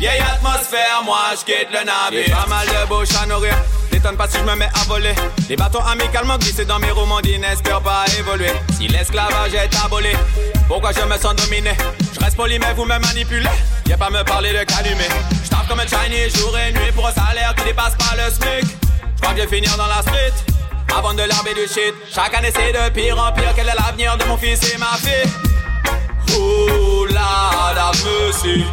Vieille 0.00 0.22
atmosphère, 0.22 1.02
moi 1.04 1.18
je 1.32 1.44
quitte 1.44 1.68
le 1.70 1.84
navire. 1.84 2.34
Pas 2.34 2.48
mal 2.48 2.66
de 2.66 2.88
bouches 2.88 3.14
à 3.22 3.26
nourrir. 3.26 3.54
N'étonne 3.92 4.16
pas 4.16 4.26
si 4.26 4.38
je 4.38 4.44
me 4.44 4.54
mets 4.54 4.70
à 4.72 4.84
voler. 4.88 5.14
Les 5.46 5.56
bâtons 5.56 5.84
amicalement 5.84 6.38
glissés 6.38 6.64
dans 6.64 6.78
mes 6.78 6.90
romans 6.90 7.20
n'espèrent 7.20 7.82
pas 7.82 8.06
évoluer. 8.18 8.50
Si 8.78 8.88
l'esclavage 8.88 9.52
est 9.52 9.68
aboli, 9.84 10.08
pourquoi 10.68 10.92
je 10.92 11.02
me 11.02 11.18
sens 11.18 11.36
dominé? 11.36 11.72
Je 12.14 12.18
reste 12.18 12.34
poli, 12.34 12.58
mais 12.58 12.72
vous 12.72 12.86
me 12.86 12.98
manipulez. 12.98 13.50
Y'a 13.84 13.98
pas 13.98 14.08
me 14.08 14.22
parler 14.24 14.54
de 14.54 14.64
calumet. 14.64 15.08
Je 15.44 15.68
comme 15.68 15.80
un 15.80 15.86
Chinese 15.86 16.34
jour 16.34 16.56
et 16.56 16.72
nuit 16.72 16.92
pour 16.94 17.06
un 17.06 17.12
salaire 17.12 17.54
qui 17.54 17.64
dépasse 17.64 17.94
pas 17.96 18.16
le 18.16 18.30
SMIC. 18.30 18.76
Je 19.16 19.20
crois 19.20 19.34
que 19.34 19.42
je 19.42 19.46
vais 19.46 19.54
finir 19.54 19.76
dans 19.76 19.86
la 19.86 20.00
street. 20.00 20.32
Avant 20.96 21.12
de 21.12 21.24
l'arber 21.24 21.52
du 21.52 21.68
shit, 21.68 21.94
chaque 22.10 22.34
année 22.34 22.52
c'est 22.54 22.72
de 22.72 22.88
pire 22.88 23.22
en 23.22 23.32
pire. 23.32 23.52
Quel 23.54 23.68
est 23.68 23.74
l'avenir 23.74 24.16
de 24.16 24.24
mon 24.24 24.38
fils 24.38 24.62
et 24.72 24.78
ma 24.78 24.96
fille? 24.96 25.30
Oh 26.38 27.04
là, 27.10 27.74
la 27.74 27.90
mercy. 28.02 28.64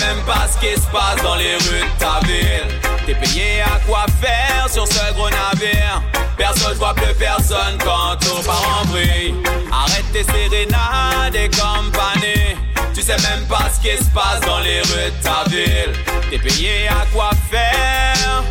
Même 0.00 0.22
pas 0.24 0.46
ce 0.48 0.58
qui 0.58 0.80
se 0.80 0.86
passe 0.88 1.22
dans 1.22 1.36
les 1.36 1.54
rues 1.54 1.86
de 1.86 1.98
ta 1.98 2.20
ville. 2.26 2.80
T'es 3.06 3.14
payé 3.14 3.60
à 3.62 3.78
quoi 3.86 4.06
faire 4.20 4.68
sur 4.70 4.86
ce 4.86 5.12
gros 5.14 5.30
navire. 5.30 6.02
Personne 6.36 6.76
voit 6.78 6.94
plus 6.94 7.14
personne 7.14 7.76
quand 7.84 8.16
tout 8.20 8.42
part 8.44 8.82
en. 8.82 8.90
Arrête 9.72 10.04
tes 10.12 10.24
sérénades 10.24 11.34
et 11.34 11.48
compagnie. 11.48 12.69
Tu 12.94 13.02
sais 13.02 13.16
même 13.16 13.46
pas 13.48 13.68
ce 13.72 13.80
qui 13.80 13.96
se 13.96 14.10
passe 14.10 14.40
dans 14.46 14.60
les 14.60 14.80
rues 14.80 15.10
de 15.10 15.22
ta 15.22 15.44
ville. 15.48 15.92
T'es 16.30 16.38
payé 16.38 16.88
à 16.88 17.06
quoi 17.12 17.30
faire? 17.50 18.42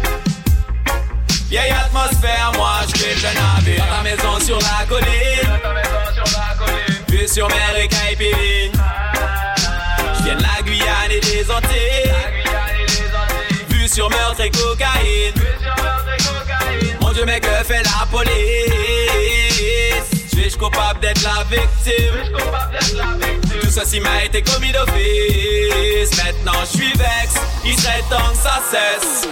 Vieille 1.49 1.71
atmosphère, 1.71 2.51
moi 2.55 2.81
je 2.87 2.93
quitte 2.93 3.23
le 3.23 3.33
navire. 3.33 3.85
Dans 3.85 3.97
ta 3.97 4.03
maison 4.03 4.39
sur 4.45 4.59
la 4.59 4.85
colline. 4.87 5.59
Vue 7.09 7.27
sur 7.27 7.47
mer 7.47 7.75
et 7.77 7.87
Caipirine. 7.87 8.71
Je 10.17 10.23
viens 10.23 10.35
de 10.35 10.43
la 10.43 10.61
Guyane 10.63 11.11
et 11.11 11.19
des 11.19 11.49
Antilles. 11.51 12.13
Vue 13.69 13.87
sur 13.87 14.09
meurtre 14.09 14.41
et 14.41 14.51
cocaïne. 14.51 15.33
Mon 17.01 17.11
Dieu, 17.11 17.25
mais 17.25 17.39
que 17.39 17.63
fait 17.63 17.83
la 17.83 18.05
police? 18.11 18.29
Suis-je 20.49 20.63
coupable 20.63 20.99
d'être 20.99 21.21
la 21.21 21.43
victime? 21.43 22.33
Tout 23.61 23.69
ceci 23.69 23.99
m'a 23.99 24.23
été 24.25 24.41
commis 24.41 24.71
d'office. 24.71 26.23
Maintenant 26.23 26.59
je 26.61 26.77
suis 26.77 26.91
vex, 26.93 27.35
il 27.63 27.79
serait 27.79 28.01
temps 28.09 28.31
que 28.31 28.37
ça 28.37 28.59
cesse. 28.71 29.27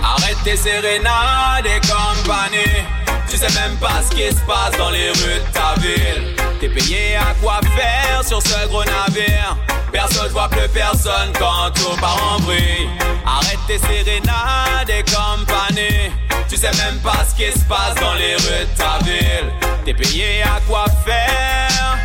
Arrête 0.00 0.36
tes 0.44 0.56
sérénades 0.56 1.66
et 1.66 1.80
compagnie. 1.80 2.97
Tu 3.30 3.36
sais 3.36 3.60
même 3.60 3.76
pas 3.76 4.02
ce 4.02 4.14
qui 4.14 4.28
se 4.28 4.40
passe 4.44 4.76
dans 4.78 4.90
les 4.90 5.10
rues 5.10 5.40
de 5.40 5.52
ta 5.52 5.74
ville. 5.80 6.34
T'es 6.60 6.68
payé 6.68 7.16
à 7.16 7.34
quoi 7.40 7.60
faire 7.76 8.24
sur 8.24 8.42
ce 8.42 8.66
gros 8.68 8.84
navire. 8.84 9.56
Personne 9.92 10.30
voit 10.32 10.48
plus 10.48 10.68
personne 10.68 11.32
quand 11.38 11.70
tout 11.74 11.96
part 12.00 12.34
en 12.34 12.40
bruit. 12.40 12.88
Arrête 13.26 13.58
tes 13.66 13.78
sérénades 13.78 14.88
et 14.88 15.04
compagnie. 15.04 16.10
Tu 16.48 16.56
sais 16.56 16.70
même 16.78 16.98
pas 17.00 17.24
ce 17.28 17.34
qui 17.34 17.52
se 17.52 17.64
passe 17.66 17.94
dans 18.00 18.14
les 18.14 18.34
rues 18.34 18.66
de 18.66 18.76
ta 18.76 18.98
ville. 19.04 19.52
T'es 19.84 19.94
payé 19.94 20.42
à 20.42 20.60
quoi 20.66 20.86
faire? 21.04 21.98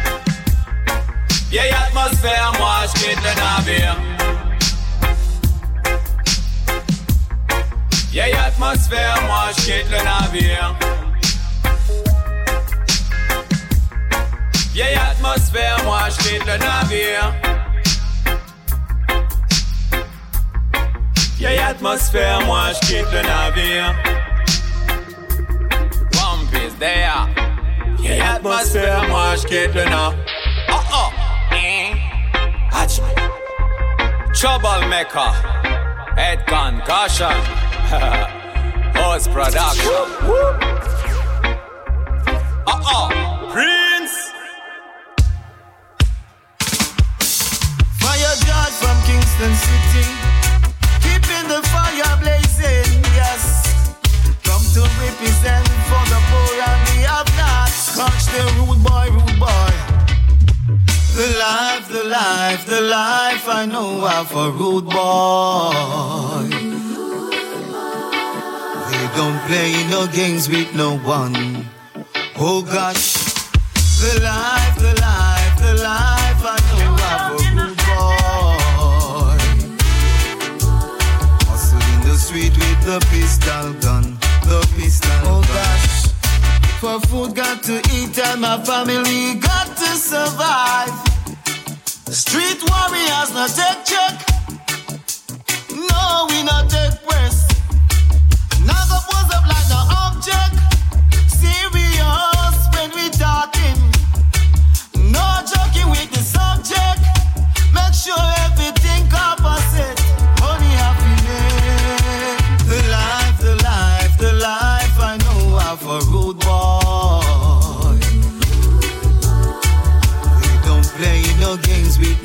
Vieille 1.50 1.72
atmosphère, 1.72 2.52
moi 2.60 2.80
je 2.88 3.02
quitte 3.02 3.20
le 3.22 3.34
navire. 3.42 3.96
Vieille 8.12 8.34
atmosphère, 8.34 9.22
moi 9.26 9.46
je 9.56 9.62
je 9.62 9.66
quitte 9.66 9.90
le 9.90 9.98
navire. 9.98 10.76
Atmosphère, 15.54 15.84
moi 15.86 16.10
je 16.10 16.18
quitte 16.18 16.46
le 16.46 16.58
navire. 16.58 17.34
Vieille 21.38 21.60
atmosphère, 21.60 22.42
moi 22.46 22.63
je 22.74 22.80
quitte 22.88 23.12
le 23.12 23.22
navire. 23.22 23.96
One 26.16 26.48
piece 26.52 26.78
there. 26.80 27.28
Vieille 28.00 28.22
atmosphère, 28.22 29.08
moi 29.10 29.36
je 29.36 29.48
quitte 29.48 29.76
le 29.76 29.84
navire. 29.84 30.18
Oh 30.70 30.80
oh. 30.94 31.10
Troublemaker. 34.34 35.34
Head 36.18 36.46
concussion. 36.48 37.30
Post 38.94 39.32
production. 39.32 39.92
Uh 42.66 42.82
oh. 42.86 43.10
Prince. 43.52 43.83
Kingston 49.44 49.56
City. 49.68 50.08
Keeping 51.04 51.48
the 51.50 51.62
fire 51.74 52.16
blazing, 52.22 53.04
yes. 53.20 53.44
Come 54.44 54.64
to 54.76 54.82
represent 55.04 55.68
for 55.90 56.04
the 56.12 56.20
poor 56.30 56.54
and 56.70 56.82
the 56.88 57.00
have-nots. 57.12 57.96
Catch 57.98 58.26
the 58.32 58.44
rude 58.56 58.82
boy, 58.88 59.08
rude 59.12 59.40
boy. 59.40 59.74
The 61.18 61.28
life, 61.40 61.88
the 61.90 62.04
life, 62.06 62.66
the 62.66 62.82
life 62.82 63.46
I 63.50 63.66
know 63.66 64.08
of 64.18 64.34
a 64.34 64.50
rude 64.52 64.86
boy. 64.86 66.48
They 68.92 69.06
don't 69.18 69.40
play 69.50 69.72
no 69.90 70.08
games 70.08 70.48
with 70.48 70.74
no 70.74 70.98
one. 71.00 71.66
Oh 72.40 72.62
gosh, 72.62 73.16
the 74.00 74.22
life, 74.24 74.76
the 74.78 74.94
life, 75.02 75.58
the 75.60 75.84
life 75.84 76.12
the 82.86 83.00
pistol 83.12 83.74
gun, 83.80 84.04
the 84.43 84.60
pistol 84.76 85.10
oh, 85.24 85.41
gun. 85.41 85.54
gosh. 85.56 86.08
For 86.82 87.00
food 87.08 87.34
got 87.34 87.63
to 87.63 87.78
eat 87.96 88.19
and 88.19 88.41
my 88.41 88.62
family 88.63 89.36
got 89.39 89.67
to 89.78 89.89
survive. 89.96 90.91
Street 92.12 92.60
warriors 92.69 93.32
not 93.34 93.52
take 93.56 93.86
check. 93.88 94.15
No, 95.72 96.28
we 96.30 96.43
not 96.43 96.69
take 96.69 97.00
press. 97.08 97.48
Now 98.67 98.84
go 98.91 99.00
pose 99.08 99.32
up 99.32 99.48
like 99.48 99.67
no 99.72 99.80
object. 100.04 100.56
Serious 101.32 101.83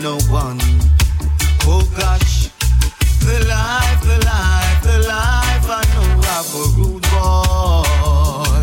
no 0.09 0.17
one. 0.31 0.59
Oh 1.71 1.85
gosh, 1.95 2.49
the 3.27 3.37
life, 3.55 4.01
the 4.11 4.19
life, 4.25 4.81
the 4.89 4.99
life 5.07 5.67
I 5.69 5.83
know 5.93 6.13
of 6.37 6.49
a 6.61 6.65
rude 6.77 7.07
boy. 7.13 8.63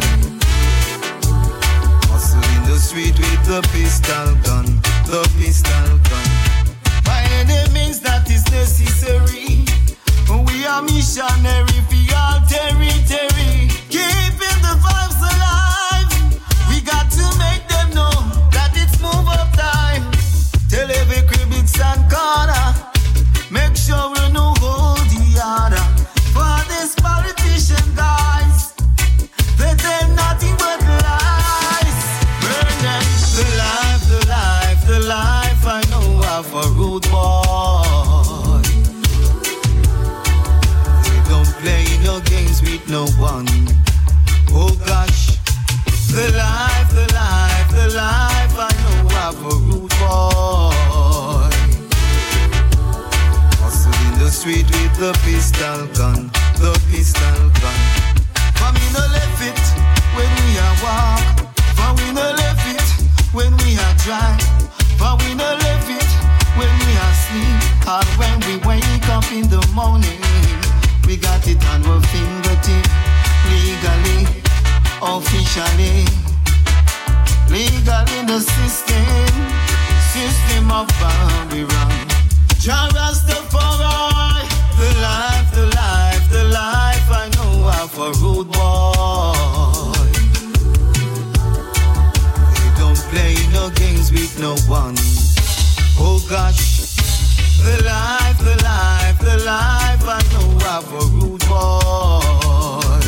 Hustle 2.10 2.47
in 2.55 2.62
the 2.69 2.77
street 2.79 3.17
with 3.19 3.43
the 3.51 3.62
pistol 3.73 4.29
gun, 4.45 4.65
the 5.05 5.21
pistol 5.38 5.88
gun. 6.10 6.27
By 7.05 7.21
any 7.39 7.62
means 7.75 7.99
that 7.99 8.25
is 8.36 8.43
necessary. 8.49 9.65
We 10.47 10.65
are 10.65 10.81
missionary 10.81 11.79
for 11.89 12.15
all 12.21 12.39
territory. 12.49 13.35
The 55.06 55.20
pistol 55.22 55.86
gun, 55.94 56.32
the 56.58 56.74
pistol 56.89 57.38
gun. 57.62 57.80
For 58.58 58.74
me 58.74 58.86
no 58.89 59.06
left 59.13 59.41
it 59.46 59.62
when 60.18 60.32
we 60.41 60.58
are 60.58 60.76
walk. 60.82 61.46
For 61.78 61.91
we 61.94 62.10
no 62.10 62.26
left 62.41 62.65
it 62.65 62.89
when 63.30 63.54
we 63.62 63.78
are 63.78 63.96
drive. 64.02 64.41
For 64.98 65.13
we 65.22 65.36
no 65.36 65.46
left 65.62 65.89
it 65.94 66.10
when 66.58 66.74
we 66.82 66.91
are 67.06 67.15
sleep. 67.22 67.62
Or 67.86 68.06
when 68.18 68.36
we 68.50 68.58
wake 68.65 69.08
up 69.13 69.30
in 69.32 69.46
the 69.48 69.62
morning. 69.78 70.22
We 71.06 71.18
got 71.18 71.46
it 71.46 71.62
on 71.70 71.86
our 71.86 72.02
fingertip. 72.10 72.86
Legally, 73.54 74.26
officially. 75.06 76.02
Legal 77.54 78.06
in 78.18 78.26
the 78.26 78.41
system. 78.41 79.30
System 80.18 80.72
of 80.72 80.88
Babylon. 80.98 81.94
Jah 82.58 82.89
Rastafari, 82.98 84.55
the 84.77 84.91
life, 85.01 85.51
the 85.53 85.65
life, 85.75 86.29
the 86.29 86.43
life 86.45 87.09
I 87.09 87.29
know 87.35 87.69
of 87.81 87.97
a 87.97 88.11
rude 88.21 88.51
boy. 88.51 89.93
They 92.55 92.69
don't 92.79 93.01
play 93.11 93.35
no 93.53 93.69
games 93.69 94.11
with 94.11 94.39
no 94.39 94.55
one. 94.67 94.95
Oh 95.97 96.19
gosh, 96.29 96.95
the 97.63 97.83
life, 97.85 98.39
the 98.39 98.55
life, 98.63 99.19
the 99.19 99.38
life 99.45 100.03
I 100.07 100.21
know 100.33 100.49
of 100.75 100.85
a 100.93 101.03
rude 101.15 101.45
boy. 101.47 103.03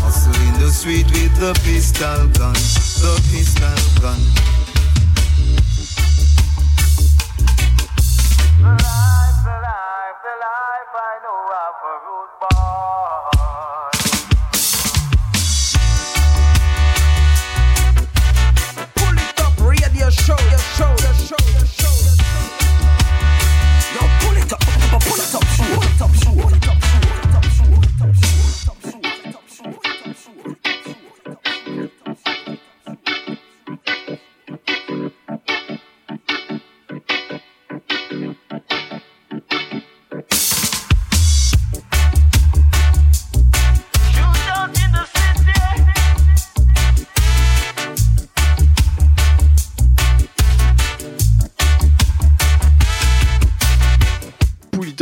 Hustle 0.00 0.40
in 0.48 0.54
the 0.60 0.70
street 0.70 1.06
with 1.06 1.34
the 1.40 1.52
pistol 1.64 2.28
gun, 2.38 2.54
the 3.02 3.14
pistol 3.30 3.78
gun. 4.00 4.20
The 8.58 9.15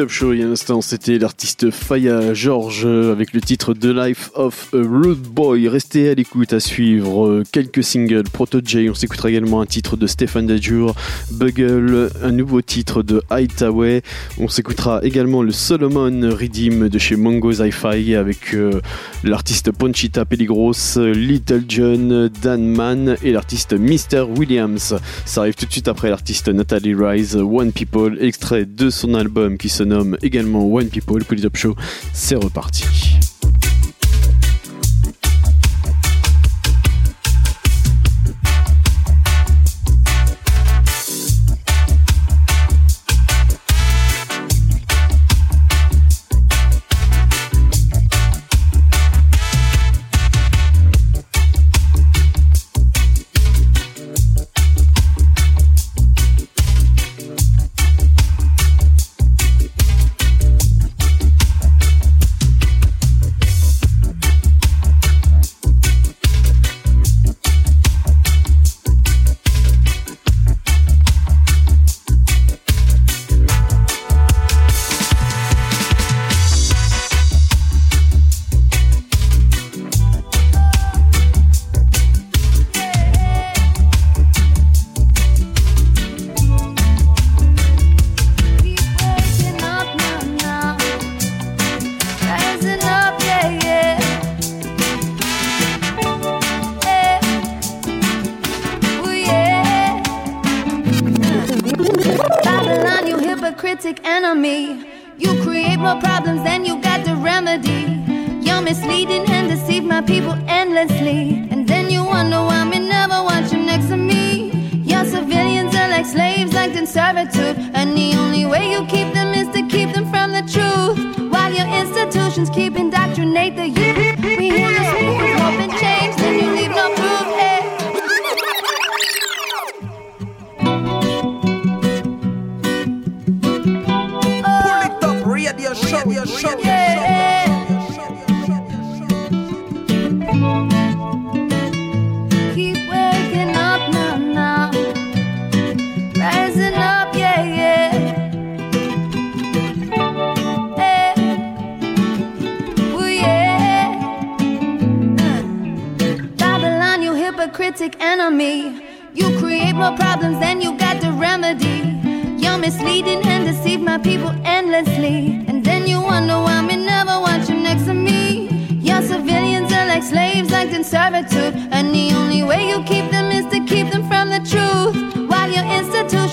Show. 0.09 0.33
Il 0.33 0.41
y 0.41 0.43
a 0.43 0.47
un 0.47 0.53
instant, 0.53 0.81
c'était 0.81 1.19
l'artiste 1.19 1.71
Faya 1.71 2.35
George 2.35 2.85
avec 2.87 3.33
le 3.33 3.41
titre 3.41 3.75
The 3.75 3.87
Life 3.87 4.31
of 4.35 4.69
a 4.73 4.79
Rude 4.79 5.21
Boy. 5.21 5.69
Restez 5.69 6.11
à 6.11 6.15
l'écoute 6.15 6.53
à 6.53 6.61
suivre 6.61 7.27
euh, 7.27 7.43
quelques 7.51 7.83
singles. 7.83 8.25
Proto 8.25 8.61
J, 8.65 8.89
on 8.91 8.95
s'écoutera 8.95 9.31
également 9.31 9.61
un 9.61 9.67
titre 9.67 9.97
de 9.97 10.07
Stefan 10.07 10.47
Dajur, 10.47 10.95
Bugle, 11.31 12.11
un 12.23 12.33
nouveau 12.33 12.61
titre 12.63 13.03
de 13.03 13.23
Hightower. 13.31 14.03
On 14.39 14.49
s'écoutera 14.49 15.01
également 15.03 15.43
le 15.43 15.53
Solomon 15.53 16.31
Redeem 16.31 16.89
de 16.89 16.99
chez 16.99 17.17
Mongo 17.17 17.53
Hi-Fi 17.53 18.15
avec 18.15 18.55
euh, 18.55 18.81
l'artiste 19.23 19.73
Ponchita 19.73 20.25
Peligros, 20.25 20.73
Little 20.97 21.65
John, 21.69 22.31
Dan 22.43 22.67
Mann 22.67 23.17
et 23.23 23.33
l'artiste 23.33 23.75
Mr. 23.75 24.23
Williams. 24.37 24.97
Ça 25.25 25.41
arrive 25.41 25.55
tout 25.55 25.67
de 25.67 25.73
suite 25.73 25.89
après 25.89 26.11
l'artiste 26.11 26.49
Natalie 26.49 26.95
Rise, 26.95 27.37
One 27.37 27.73
People, 27.73 28.19
extrait 28.21 28.67
de 28.67 28.91
son 28.91 29.15
album 29.15 29.57
qui 29.59 29.69
se 29.69 29.83
nomme 29.83 29.94
également 30.23 30.65
One 30.65 30.89
People, 30.89 31.25
Top 31.25 31.57
Show. 31.57 31.75
C'est 32.13 32.37
reparti. 32.37 32.85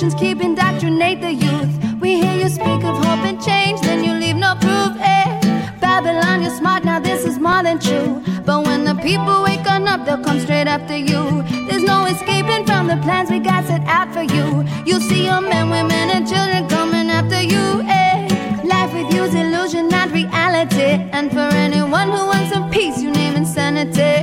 keep 0.09 0.41
indoctrinate 0.41 1.21
the 1.21 1.31
youth. 1.31 2.01
We 2.01 2.21
hear 2.21 2.35
you 2.35 2.49
speak 2.49 2.83
of 2.83 2.97
hope 3.05 3.23
and 3.23 3.39
change, 3.39 3.81
then 3.81 4.03
you 4.03 4.13
leave 4.13 4.35
no 4.35 4.55
proof. 4.55 4.97
Hey 4.97 5.39
Babylon, 5.79 6.41
you're 6.41 6.57
smart, 6.57 6.83
now 6.83 6.99
this 6.99 7.23
is 7.23 7.37
more 7.37 7.61
than 7.61 7.79
true. 7.79 8.23
But 8.43 8.65
when 8.65 8.83
the 8.83 8.95
people 8.95 9.43
wake 9.43 9.61
up, 9.91 10.05
they'll 10.05 10.23
come 10.23 10.39
straight 10.39 10.67
after 10.67 10.97
you. 10.97 11.43
There's 11.67 11.83
no 11.83 12.05
escaping 12.05 12.65
from 12.65 12.87
the 12.87 12.97
plans 13.03 13.29
we 13.29 13.39
got 13.39 13.65
set 13.65 13.83
out 13.85 14.13
for 14.13 14.23
you. 14.23 14.65
You'll 14.85 15.01
see 15.01 15.25
your 15.25 15.41
men, 15.41 15.69
women, 15.69 16.09
and 16.15 16.27
children 16.27 16.67
coming 16.67 17.09
after 17.09 17.41
you. 17.41 17.81
Hey, 17.81 18.27
Life 18.63 18.93
with 18.93 19.13
you's 19.13 19.33
illusion, 19.33 19.89
not 19.89 20.11
reality. 20.11 20.91
And 21.11 21.29
for 21.31 21.49
anyone 21.65 22.09
who 22.09 22.25
wants 22.27 22.53
some 22.53 22.69
peace, 22.69 23.01
you 23.01 23.11
name 23.11 23.35
insanity. 23.35 24.13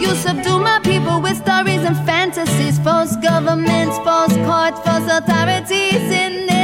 You 0.00 0.14
subdue 0.14 0.58
my 0.58 0.80
people 0.82 1.20
with 1.20 1.36
stories 1.36 1.82
and 1.82 1.96
fantasies, 2.06 2.78
false 2.78 3.14
governments, 3.16 3.98
false 3.98 4.29
but 4.70 4.84
for 4.84 5.16
authorities 5.16 6.10
in 6.12 6.59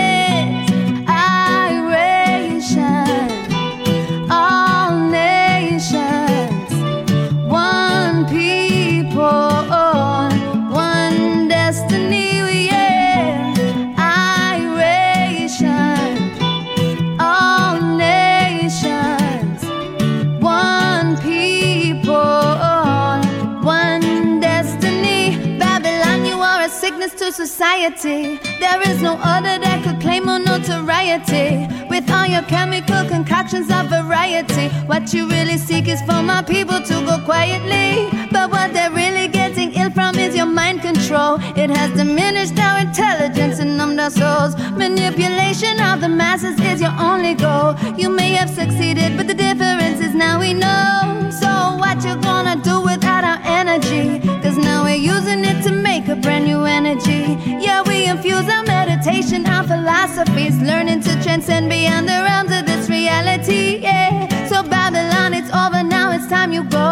society. 27.57 28.36
There 28.61 28.82
is 28.90 29.00
no 29.00 29.14
other 29.22 29.59
that 29.59 29.82
could 29.82 29.98
claim 30.00 30.26
your 30.26 30.38
notoriety. 30.38 31.66
With 31.88 32.11
all 32.11 32.26
your 32.26 32.42
chemical 32.42 33.09
concoctions 33.09 33.70
of 33.70 33.88
variety, 33.88 34.68
what 34.86 35.14
you 35.14 35.26
really 35.26 35.57
seek 35.57 35.88
is 35.88 36.00
for 36.02 36.22
my 36.22 36.42
people 36.42 36.82
to 36.82 36.94
go 37.09 37.16
quietly. 37.24 38.11
But 38.30 38.50
what 38.50 38.74
they're 38.74 38.90
really 38.90 39.28
getting 39.28 39.72
ill 39.72 39.90
from 39.90 40.18
is 40.18 40.36
your 40.36 40.46
mind 40.61 40.82
control. 40.82 41.38
It 41.57 41.70
has 41.70 41.96
diminished 41.96 42.59
our 42.59 42.80
intelligence 42.80 43.59
and 43.59 43.76
our 44.07 44.11
souls. 44.11 44.57
Manipulation 44.76 45.80
of 45.80 46.00
the 46.00 46.09
masses 46.09 46.59
is 46.61 46.80
your 46.80 46.94
only 46.98 47.34
goal. 47.34 47.74
You 47.96 48.09
may 48.09 48.30
have 48.34 48.48
succeeded, 48.48 49.16
but 49.16 49.26
the 49.26 49.34
difference 49.34 50.00
is 50.00 50.14
now 50.14 50.38
we 50.38 50.54
know. 50.54 51.28
So, 51.40 51.50
what 51.82 52.04
you 52.04 52.14
gonna 52.16 52.57
do 52.62 52.80
without 52.80 53.24
our 53.24 53.40
energy? 53.61 54.20
Cause 54.42 54.57
now 54.59 54.84
we're 54.84 55.02
using 55.14 55.44
it 55.44 55.61
to 55.64 55.72
make 55.72 56.07
a 56.09 56.14
brand 56.14 56.44
new 56.44 56.64
energy. 56.64 57.36
Yeah, 57.66 57.82
we 57.82 58.07
infuse 58.07 58.48
our 58.48 58.62
meditation, 58.62 59.44
our 59.46 59.64
philosophies, 59.64 60.57
learning 60.61 61.00
to 61.02 61.12
transcend 61.24 61.68
beyond 61.68 62.09
the 62.09 62.18
realms 62.28 62.52
of 62.52 62.64
this 62.64 62.88
reality. 62.88 63.78
Yeah, 63.82 64.46
so 64.46 64.62
Babylon, 64.62 65.34
it's 65.34 65.50
over 65.50 65.82
now, 65.82 66.12
it's 66.12 66.28
time 66.28 66.52
you 66.52 66.62
go. 66.62 66.86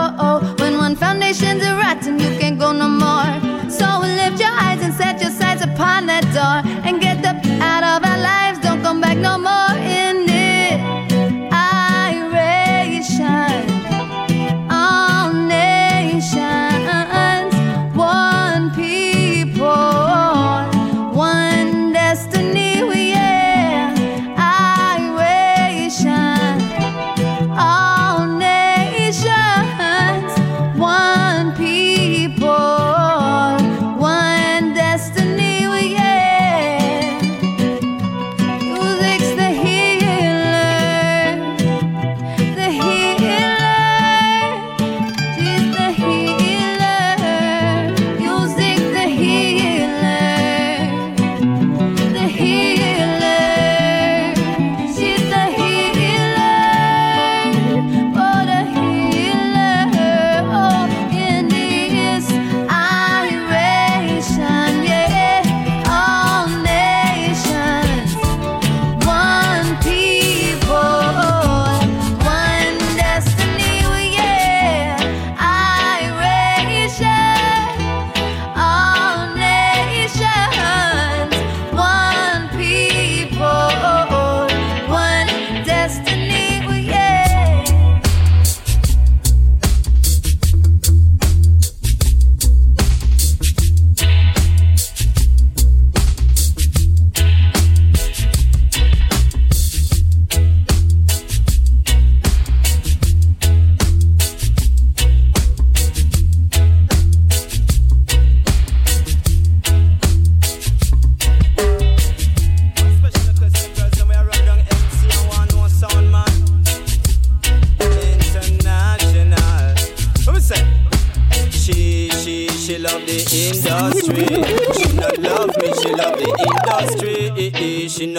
When 0.58 0.78
one 0.78 0.96
foundation's 0.96 1.62
rotten, 1.62 2.18
you 2.18 2.30
can't 2.40 2.58
go 2.58 2.72
no 2.72 2.88
more. 2.88 3.53
So 3.78 3.88
lift 4.00 4.38
your 4.40 4.54
eyes 4.66 4.80
and 4.82 4.94
set 4.94 5.20
your 5.20 5.30
sights 5.30 5.62
upon 5.64 6.06
that 6.06 6.24
door 6.38 6.58
and 6.86 7.00
get 7.00 7.16
the 7.22 7.32
out 7.60 7.82
of 7.82 8.08
our 8.08 8.20
lives. 8.32 8.58
Don't 8.60 8.82
come 8.82 9.00
back 9.00 9.18
no 9.18 9.36
more. 9.36 9.72
In 9.98 10.13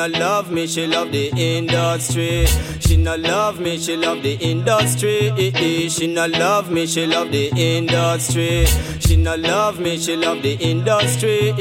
not 0.09 0.19
love 0.19 0.51
me, 0.51 0.67
she 0.67 0.85
love 0.85 1.11
the 1.11 1.31
industry. 1.35 2.45
She 2.79 2.97
not 2.97 3.19
love 3.21 3.59
me, 3.59 3.77
she 3.77 3.95
love 3.95 4.21
the 4.21 4.33
industry. 4.33 5.33
She 5.89 6.07
not 6.07 6.29
love 6.31 6.69
me, 6.69 6.85
she 6.85 7.07
love 7.07 7.31
the 7.31 7.49
industry. 7.55 8.65
She 8.99 9.17
not 9.17 9.39
love 9.39 9.79
me, 9.79 9.97
she 9.97 10.15
love 10.15 10.43
the 10.43 10.53
industry. 10.53 11.53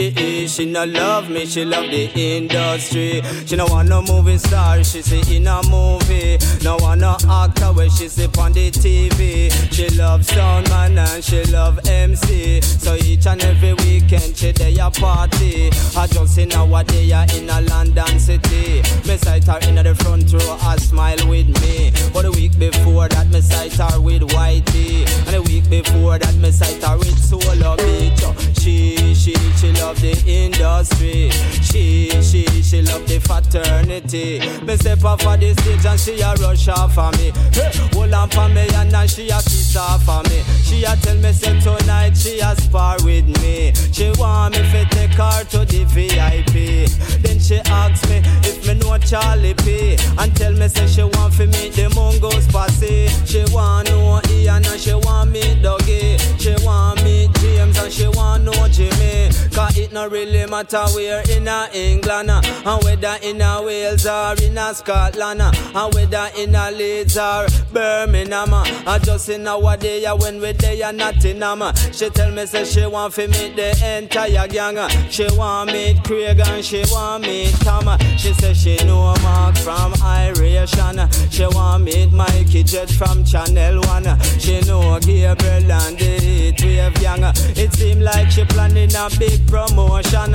She 0.46 0.66
not 0.66 0.88
love 0.88 1.30
me, 1.30 1.46
she 1.46 1.64
love 1.64 1.90
the 1.90 2.10
industry. 2.14 3.22
She 3.46 3.56
no 3.56 3.66
want 3.66 3.88
no 3.88 4.02
movie 4.02 4.38
star, 4.38 4.82
she 4.84 5.00
see 5.00 5.36
in 5.36 5.46
a 5.46 5.62
movie. 5.68 6.38
No 6.62 6.76
want 6.80 7.00
no 7.00 7.16
actor 7.28 7.72
where 7.72 7.88
she 7.90 8.08
say 8.08 8.28
on 8.38 8.52
the 8.52 8.70
TV. 8.70 9.50
She 9.72 9.88
love 9.96 10.24
sound 10.26 10.68
man 10.68 10.98
and 10.98 11.24
she 11.24 11.44
love 11.44 11.78
MC. 11.88 12.60
So 12.60 12.94
each 12.96 13.26
and 13.26 13.42
every 13.42 13.72
weekend 13.74 14.36
she 14.36 14.52
day 14.52 14.76
a 14.76 14.90
party. 14.90 15.70
I 15.96 16.06
just 16.08 16.34
see 16.34 16.44
nowadays 16.44 17.36
in 17.36 17.48
a 17.48 17.60
London 17.62 18.18
city. 18.18 18.33
Me 18.42 19.16
sight 19.16 19.44
her 19.44 19.58
in 19.68 19.76
the 19.76 19.94
front 19.94 20.32
row, 20.32 20.58
a 20.66 20.80
smile 20.80 21.28
with 21.28 21.46
me. 21.62 21.92
But 22.12 22.22
the 22.22 22.32
week 22.32 22.58
before 22.58 23.06
that, 23.08 23.28
me 23.28 23.40
sight 23.40 23.74
her 23.74 24.00
with 24.00 24.22
Whitey. 24.22 25.06
And 25.26 25.34
the 25.36 25.42
week 25.42 25.70
before 25.70 26.18
that, 26.18 26.34
me 26.34 26.50
sight 26.50 26.82
her 26.82 26.98
with 26.98 27.16
Solo 27.16 27.76
Beach. 27.76 28.24
Oh, 28.24 28.34
she, 28.58 29.14
she, 29.14 29.34
she 29.54 29.70
love 29.78 30.00
the 30.00 30.18
industry. 30.26 31.30
She, 31.62 32.10
she, 32.22 32.44
she 32.62 32.82
love 32.82 33.06
the 33.06 33.20
fraternity. 33.20 34.40
Me 34.64 34.76
step 34.76 35.04
off 35.04 35.24
of 35.24 35.38
the 35.38 35.54
stage 35.54 35.86
and 35.86 36.00
she 36.00 36.20
a 36.20 36.34
rush 36.34 36.66
off 36.68 36.94
for 36.94 37.12
me. 37.12 37.30
Hey, 37.52 37.70
hold 37.92 38.12
on 38.12 38.30
for 38.30 38.48
me 38.48 38.66
and 38.74 38.90
now 38.90 39.06
she 39.06 39.28
a 39.28 39.38
kiss 39.38 39.76
off 39.76 40.02
for 40.02 40.22
me. 40.28 40.42
She 40.64 40.82
a 40.82 40.96
tell 40.96 41.16
me 41.18 41.30
say 41.32 41.60
tonight 41.60 42.16
she 42.16 42.40
a 42.40 42.56
spar 42.56 42.96
with 43.04 43.26
me. 43.42 43.72
She 43.92 44.10
want 44.18 44.56
me 44.56 44.62
to 44.62 44.84
take 44.90 45.14
her 45.14 45.44
to 45.44 45.64
the 45.64 45.84
VIP. 45.84 46.90
Then 47.22 47.38
she 47.38 47.60
asks 47.70 48.08
me 48.08 48.23
if 48.44 48.66
me 48.66 48.74
know 48.74 48.96
Charlie 48.98 49.54
P. 49.54 49.96
And 50.18 50.34
tell 50.36 50.52
me 50.52 50.68
say 50.68 50.86
she 50.86 51.02
want 51.02 51.34
for 51.34 51.46
meet 51.46 51.72
the 51.72 51.90
Mungo's 51.94 52.46
Passy. 52.46 53.08
She 53.26 53.44
want 53.52 53.88
know 53.90 54.20
Ian 54.30 54.64
and 54.64 54.80
she 54.80 54.94
want 54.94 55.30
me 55.30 55.42
Dougie. 55.62 56.18
She 56.40 56.54
want 56.64 57.02
me 57.02 57.28
James 57.40 57.78
and 57.78 57.92
she 57.92 58.08
want 58.08 58.44
know 58.44 58.68
Jimmy. 58.68 59.33
It 59.76 59.92
no 59.92 60.08
really 60.08 60.46
matter 60.46 60.84
where 60.94 61.22
in 61.30 61.48
a 61.48 61.68
England. 61.74 62.30
uh, 62.30 62.40
And 62.64 62.84
whether 62.84 63.16
in 63.22 63.40
a 63.40 63.60
Wales 63.62 64.06
or 64.06 64.34
in 64.42 64.56
a 64.56 64.72
Scotland. 64.74 65.42
uh, 65.42 65.52
And 65.74 65.94
whether 65.94 66.28
in 66.36 66.54
a 66.54 66.70
Leeds 66.70 67.16
or 67.18 67.46
Birmingham. 67.72 68.54
uh, 68.54 68.64
I 68.86 68.98
just 69.00 69.28
in 69.28 69.42
nowadays 69.42 70.06
uh, 70.06 70.16
when 70.16 70.40
we 70.40 70.52
there 70.52 70.92
Nottingham. 70.92 71.62
uh, 71.62 71.72
She 71.92 72.08
tell 72.10 72.30
me 72.30 72.46
say 72.46 72.64
she 72.64 72.86
want 72.86 73.14
for 73.14 73.26
meet 73.28 73.56
the 73.56 73.70
entire 73.98 74.46
gang. 74.48 74.78
She 75.10 75.26
want 75.36 75.72
meet 75.72 76.02
Craig 76.04 76.40
and 76.40 76.64
she 76.64 76.82
want 76.92 77.22
meet 77.26 77.52
Tom. 77.60 77.98
She 78.16 78.32
say 78.34 78.54
she 78.54 78.76
know 78.86 79.14
Mark 79.22 79.56
from 79.58 79.92
Iration. 80.02 81.00
uh, 81.00 81.08
She 81.30 81.46
want 81.46 81.84
meet 81.84 82.12
Mikey 82.12 82.62
Dread 82.62 82.90
from 82.90 83.24
Channel 83.24 83.80
One. 83.82 84.06
She 84.38 84.60
know 84.62 84.98
Gabriel 85.00 85.72
and 85.72 85.98
the 85.98 86.18
Heatwave 86.52 87.00
gang. 87.00 87.24
uh, 87.24 87.32
It 87.56 87.72
seem 87.74 88.00
like 88.00 88.30
she 88.30 88.44
planning 88.44 88.94
a 88.94 89.08
big 89.18 89.44
promotion. 89.66 90.32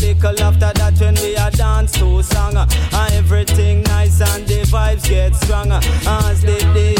little 0.00 0.40
after 0.42 0.72
that 0.74 0.94
when 1.00 1.14
we 1.14 1.34
a 1.34 1.50
dance 1.50 1.92
to 1.92 2.22
song. 2.22 2.56
And 2.56 3.14
everything 3.14 3.82
nice 3.82 4.20
and 4.20 4.46
the 4.46 4.62
vibes 4.62 5.08
get 5.08 5.34
stronger. 5.34 5.80
As 6.06 6.42
the 6.42 6.58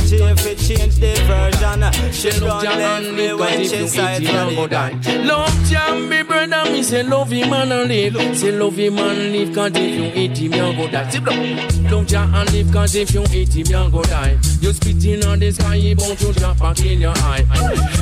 DJ 0.08 0.32
if 0.32 0.46
it 0.46 0.58
change 0.58 0.94
the 0.96 1.12
version. 1.26 2.12
She 2.12 2.30
run 2.40 2.64
left 2.64 3.12
me 3.12 3.34
when 3.34 3.64
she 3.64 3.86
side 3.86 4.24
for 4.24 4.66
the. 4.66 5.24
Love 5.24 5.68
jam, 5.68 6.08
me 6.08 6.22
brother, 6.22 6.70
me 6.70 6.82
say 6.82 7.02
love 7.02 7.30
him 7.30 7.52
and 7.52 7.88
live. 7.88 8.36
Say 8.36 8.52
love 8.52 8.76
him 8.76 8.98
and 8.98 9.32
live, 9.32 9.54
cause 9.54 9.72
if 9.74 9.94
you 9.94 10.10
hate 10.10 10.38
him, 10.38 10.52
you 10.54 10.76
go 10.76 10.88
die. 10.88 11.90
Love 11.90 12.06
jam 12.06 12.34
and 12.34 12.52
live, 12.52 12.72
cause 12.72 12.94
if 12.94 13.12
you 13.12 13.22
hate 13.24 13.54
him, 13.54 13.66
you 13.66 13.90
go 13.90 14.02
die. 14.02 14.38
You 14.60 14.72
spitting 14.72 15.24
on 15.26 15.38
the 15.40 15.52
sky, 15.52 15.74
you 15.74 15.94
bound 15.94 16.18
to 16.18 16.32
drop 16.32 16.60
and 16.62 16.76
kill 16.76 16.98
your 16.98 17.12
eye. 17.16 17.44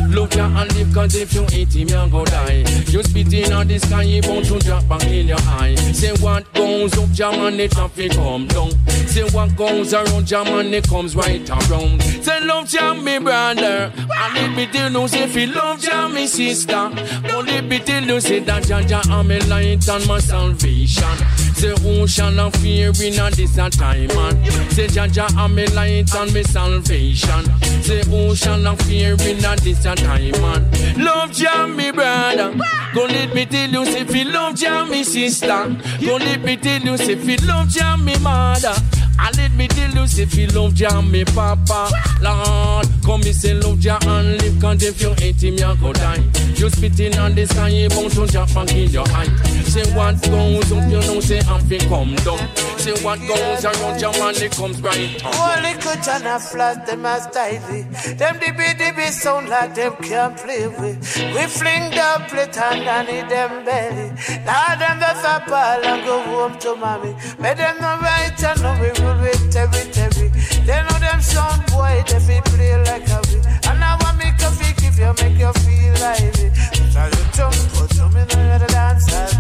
Love 0.08 0.30
jam 0.30 0.56
and 0.56 0.74
live, 0.76 0.94
cause 0.94 1.14
if 1.16 1.34
you 1.34 1.42
hate 1.50 1.74
him, 1.74 1.88
you 1.88 2.10
go 2.10 2.24
die. 2.24 2.64
You 2.86 3.02
spitting 3.02 3.52
on 3.52 3.66
the 3.66 3.78
sky, 3.78 4.02
you 4.02 4.22
bound 4.22 4.44
to 4.46 4.58
drop 4.60 4.88
and 4.90 5.02
kill 5.02 5.26
your 5.26 5.40
eye. 5.40 5.74
Say 5.92 6.14
what 6.22 6.52
goes 6.54 6.96
up, 6.96 7.10
jam 7.10 7.34
and 7.34 7.58
the 7.58 7.68
traffic 7.68 8.12
come 8.12 8.46
down. 8.46 8.70
Say 9.08 9.28
what 9.30 9.56
goes 9.56 9.92
around, 9.92 10.26
jam 10.26 10.46
and 10.46 10.72
it 10.72 10.88
comes 10.88 11.16
right 11.16 11.48
around. 11.50 11.95
Say 12.22 12.40
love 12.44 12.68
jam, 12.68 13.04
me 13.04 13.18
brother. 13.18 13.92
And 13.96 14.36
it 14.36 14.56
be 14.56 14.66
till 14.66 14.90
you 14.92 15.08
say 15.08 15.26
feel 15.28 15.50
love 15.54 15.80
jam, 15.80 16.14
me 16.14 16.26
sister. 16.26 16.90
Only 17.34 17.60
be 17.62 17.78
till 17.78 18.04
you 18.04 18.20
say 18.20 18.40
that 18.40 18.64
Jaja 18.64 19.06
am 19.10 19.28
my 19.28 19.38
light 19.46 19.88
and 19.88 20.06
my 20.06 20.18
salvation. 20.18 21.16
Say 21.54 21.72
ocean 21.84 22.38
of 22.38 22.54
fear 22.56 22.88
in 23.02 23.18
a 23.18 23.30
this 23.30 23.56
a 23.58 23.70
time 23.70 24.08
man. 24.08 24.44
Say 24.70 24.88
Jaja 24.88 25.30
am 25.36 25.54
my 25.54 25.64
light 25.66 26.14
and 26.14 26.34
my 26.34 26.42
salvation. 26.42 27.44
Say 27.82 28.02
ocean 28.12 28.66
of 28.66 28.80
fear 28.82 29.14
in 29.20 29.44
a 29.44 29.56
this 29.56 29.84
a 29.84 29.94
time 29.94 30.30
man. 30.42 30.70
Love 31.02 31.32
jam, 31.32 31.76
me 31.76 31.90
brother. 31.92 32.54
Go 32.94 33.04
let 33.04 33.34
me 33.34 33.46
tell 33.46 33.68
you 33.70 33.84
say 33.86 34.04
feel 34.04 34.30
love 34.32 34.56
jam, 34.56 34.90
me 34.90 35.02
sister. 35.04 35.76
Go 36.00 36.16
let 36.16 36.42
me 36.42 36.56
tell 36.56 36.80
you 36.82 36.96
say 36.96 37.16
feel 37.16 37.40
love 37.46 37.68
jam, 37.68 38.04
me 38.04 38.18
mother. 38.18 38.74
And 39.18 39.36
let 39.38 39.52
me 39.54 39.66
tell 39.66 39.90
you, 39.90 40.06
say 40.06 40.24
if 40.24 40.54
love 40.54 40.74
jam, 40.74 41.10
me 41.10 41.24
papa, 41.24 41.85
Lord, 42.20 42.86
come 43.04 43.20
me 43.20 43.32
say 43.32 43.54
love 43.54 43.78
jam 43.80 44.00
and 44.06 44.40
live, 44.40 44.60
cause 44.60 44.82
if 44.82 45.00
you 45.00 45.12
hate 45.14 45.42
him, 45.42 45.54
you 45.54 45.76
go 45.80 45.92
die. 45.92 46.22
You 46.54 46.70
spitting 46.70 47.18
on 47.18 47.34
the 47.34 47.46
sky, 47.46 47.68
you 47.68 47.88
bound 47.88 48.10
to 48.12 48.26
jump 48.26 48.56
and 48.56 48.68
kill 48.68 48.88
your 48.88 49.08
eye. 49.08 49.28
Say 49.64 49.84
what 49.94 50.20
goes 50.22 50.72
up, 50.72 50.90
you 50.90 51.00
know, 51.00 51.20
say 51.20 51.40
I'm 51.40 51.60
fi 51.68 51.78
come 51.88 52.14
down. 52.16 52.40
Say 52.78 52.94
what 53.04 53.18
goes 53.26 53.64
around 53.64 53.98
jam 53.98 54.14
and 54.14 54.36
it 54.36 54.52
comes 54.52 54.80
right 54.80 55.18
down. 55.18 55.32
Oh, 55.34 55.56
Holy 55.56 55.74
good 55.80 56.08
and 56.08 56.26
a 56.26 56.38
flash, 56.38 56.86
them 56.86 57.04
a 57.04 57.18
styly. 57.18 57.82
Them 58.18 58.38
the 58.38 58.92
bit 58.96 59.12
sound 59.12 59.48
like 59.48 59.74
them 59.74 59.94
can't 60.02 60.36
play 60.36 60.66
with. 60.68 60.98
We 61.34 61.46
fling 61.46 61.90
the 61.90 62.24
plate 62.28 62.56
underneath 62.56 63.28
them 63.28 63.64
belly. 63.64 64.08
Now 64.44 64.76
them 64.76 64.98
the 65.00 65.12
a 65.26 65.44
ball 65.48 65.84
and 65.84 66.04
go 66.04 66.22
home 66.22 66.58
to 66.60 66.76
mommy. 66.76 67.14
Make 67.38 67.56
them 67.58 67.76
no 67.80 67.98
right 68.00 68.44
and 68.44 68.62
no 68.62 68.72
we 68.80 68.88
rule 69.02 69.20
with 69.20 69.56
every 69.56 69.84
every. 70.02 70.28
They 70.66 70.80
know 70.82 70.98
them 70.98 71.20
sound 71.20 71.62
boy, 71.76 72.02
they 72.08 72.20
fi 72.20 72.40
play 72.48 72.76
like 72.88 73.08
a 73.12 73.20
we. 73.28 73.36
And 73.68 73.84
I 73.84 73.92
want 74.00 74.16
make 74.18 74.40
a 74.40 74.50
feel 74.56 74.76
if 74.88 74.96
you 74.98 75.12
make 75.20 75.38
you 75.38 75.52
feel 75.62 75.94
lively. 76.00 76.48
So 76.92 77.02
you 77.12 77.24
jump, 77.36 77.56
put 77.76 77.92
some 77.92 78.16
in 78.16 78.28
the 78.28 78.68
dance 78.72 79.06
hall. 79.12 79.30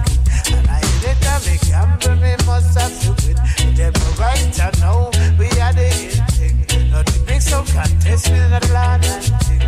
And 0.52 0.66
I 0.68 0.78
hit 0.84 1.16
it 1.16 1.26
and 1.32 1.42
me 1.46 1.54
gamble, 1.64 2.16
me 2.22 2.32
must 2.44 2.76
have 2.78 2.94
to 3.02 3.10
win. 3.24 3.38
Them 3.74 3.92
no 3.96 4.08
right 4.20 4.60
and 4.60 4.76
now 4.80 5.10
we 5.40 5.48
are 5.64 5.72
the 5.72 5.88
in 6.04 6.24
thing. 6.36 6.90
Not 6.90 7.06
the 7.06 7.18
big 7.26 7.40
so 7.40 7.64
contest 7.64 8.30
me 8.30 8.38
in 8.38 8.50
the 8.50 8.60
land 8.72 9.04
and 9.04 9.24
thing. 9.48 9.64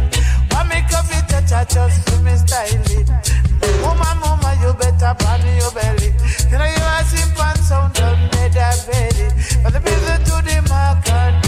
Make 0.69 0.93
a 0.93 1.03
fit 1.03 1.27
touch 1.29 1.53
a 1.53 1.65
just 1.73 1.99
for 2.11 2.21
me 2.21 2.37
style 2.37 2.69
it. 2.93 3.09
Mama, 3.81 4.21
mama, 4.21 4.51
you 4.61 4.73
better 4.75 5.15
pan 5.17 5.41
your 5.57 5.73
belly. 5.73 6.13
You 6.51 6.59
know 6.59 6.69
you 6.69 6.85
are 6.93 7.05
simple 7.05 7.63
sound 7.65 7.95
don't 7.95 8.21
made 8.37 8.53
a 8.53 8.69
belly. 8.85 9.29
But 9.63 9.73
the 9.73 9.81
business 9.81 10.21
to 10.29 10.37
the 10.45 10.61
mark 10.69 11.48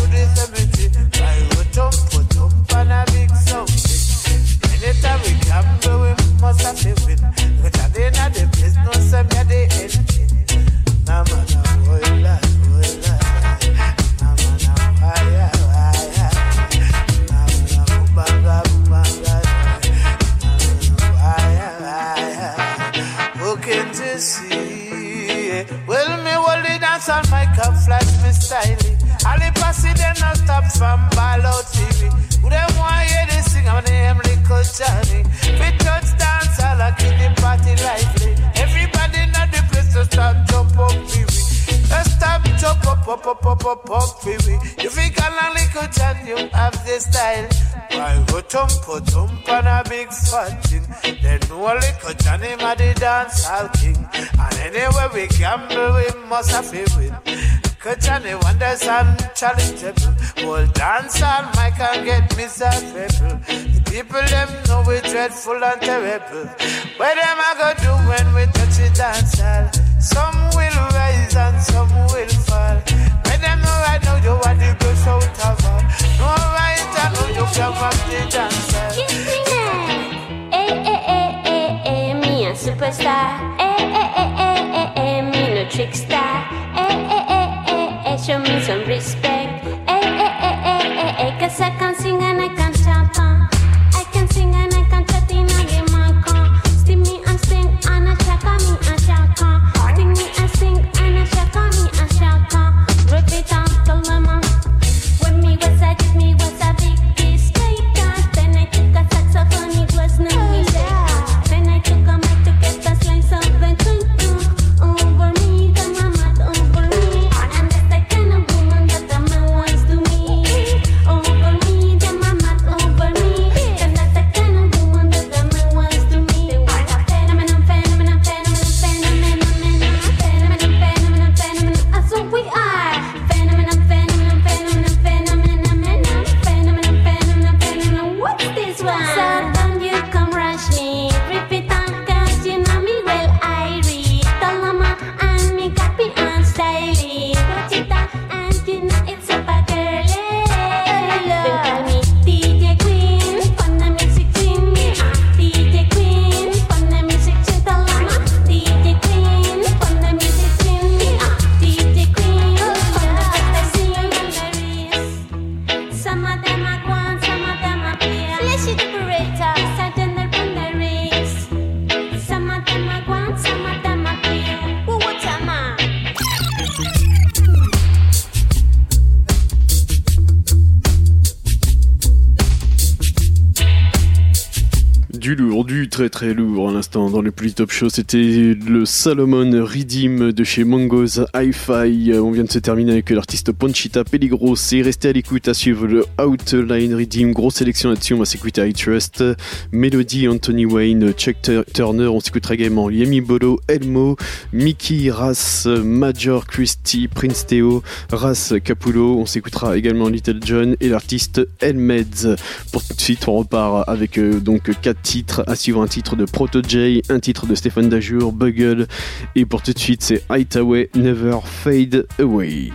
Top 187.55 187.71
Show, 187.71 187.89
c'était 187.89 188.55
le 188.55 188.85
Salomon 188.85 189.51
Redeem 189.65 190.33
de 190.33 190.45
chez 190.45 190.65
Mongo's 190.65 191.21
Hi-Fi. 191.35 192.13
Euh, 192.13 192.23
on 192.23 192.31
vient 192.31 192.45
de 192.45 192.51
se 192.51 192.59
terminer 192.59 192.93
avec 192.93 193.11
l'artiste 193.11 193.53
Ponchita 193.53 194.05
Peligros. 194.05 194.57
Et 194.73 194.83
restez 194.83 195.09
à 195.09 195.13
l'écoute 195.13 195.49
à 195.49 195.55
suivre 195.55 195.87
le 195.87 196.05
Outline 196.21 196.95
Redeem. 196.95 197.33
Grosse 197.33 197.55
sélection 197.57 197.91
là-dessus, 197.91 198.15
on 198.15 198.19
va 198.19 198.25
s'écouter 198.25 198.69
I 198.69 198.73
Trust, 198.73 199.25
Melody, 199.73 200.29
Anthony 200.29 200.67
Wayne, 200.67 201.13
Chuck 201.13 201.37
Turner. 201.73 202.07
On 202.07 202.21
s'écoutera 202.21 202.55
également 202.55 202.91
Yemi 202.91 203.21
Bolo, 203.21 203.61
Elmo, 203.69 204.17
Mickey, 204.53 205.11
Ras, 205.11 205.67
Major, 205.83 206.47
Christie, 206.47 207.09
Prince 207.09 207.47
Theo, 207.47 207.83
Ras 208.13 208.55
Capullo. 208.63 209.19
On 209.19 209.27
s'écoutera 209.27 209.77
également 209.77 210.09
Little 210.09 210.41
John 210.45 210.77
et 210.81 210.89
l'artiste 210.89 211.41
Elmeds. 211.61 212.37
Pour 212.73 212.85
tout 212.85 212.95
de 212.95 213.01
suite, 213.01 213.27
on 213.29 213.37
repart 213.37 213.89
avec 213.89 214.19
euh, 214.19 214.41
donc 214.41 214.71
4 214.81 215.03
titres 215.03 215.43
à 215.47 215.57
suivre 215.57 215.83
un 215.83 215.87
titre 215.87 216.17
de 216.17 216.25
Proto 216.25 216.61
J, 216.67 217.03
un 217.09 217.21
titre 217.21 217.40
de 217.47 217.55
Stéphane 217.55 217.89
Dajour, 217.89 218.33
Bugle. 218.33 218.87
Et 219.35 219.45
pour 219.45 219.63
tout 219.63 219.73
de 219.73 219.79
suite, 219.79 220.03
c'est 220.03 220.23
Highway 220.29 220.91
Never 220.95 221.39
Fade 221.45 222.07
Away. 222.19 222.71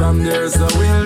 From 0.00 0.18
there's 0.18 0.56
a 0.56 0.64
will, 0.78 0.99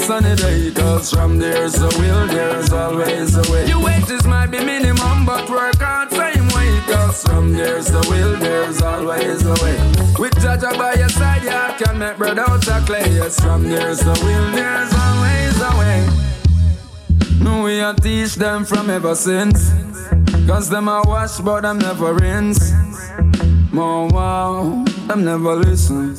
sunny 0.00 0.34
day, 0.34 0.70
cause 0.70 1.10
from 1.10 1.38
there's 1.38 1.76
a 1.80 1.88
will, 1.98 2.26
there's 2.26 2.72
always 2.72 3.36
a 3.36 3.52
way. 3.52 3.66
Your 3.66 3.82
wages 3.82 4.24
might 4.24 4.48
be 4.48 4.58
minimum, 4.64 5.26
but 5.26 5.48
work 5.48 5.76
hard 5.76 6.10
same 6.10 6.48
way, 6.48 6.80
cause 6.86 7.22
from 7.22 7.52
there's 7.52 7.90
a 7.90 8.00
will, 8.10 8.36
there's 8.38 8.80
always 8.82 9.44
a 9.44 9.54
way. 9.62 9.76
With 10.18 10.34
Jaja 10.42 10.76
by 10.78 10.94
your 10.94 11.08
side, 11.10 11.42
you 11.42 11.84
can 11.84 11.98
make 11.98 12.16
bread 12.16 12.38
out 12.38 12.66
of 12.66 12.86
clay, 12.86 13.08
yes, 13.10 13.38
from 13.40 13.62
there's 13.64 14.02
a 14.02 14.14
will, 14.24 14.50
there's 14.52 14.92
always 14.94 15.60
a 15.60 15.72
way. 15.78 16.08
No, 17.40 17.62
we 17.64 17.80
are 17.80 17.94
teach 17.94 18.34
them 18.34 18.64
from 18.64 18.90
ever 18.90 19.14
since, 19.14 19.70
cause 20.46 20.68
them 20.68 20.88
are 20.88 21.04
wash, 21.04 21.38
but 21.40 21.60
them 21.62 21.78
never 21.78 22.14
rinse. 22.14 22.72
More 23.72 24.08
wow, 24.08 24.84
them 25.06 25.24
never 25.24 25.54
listen. 25.56 26.16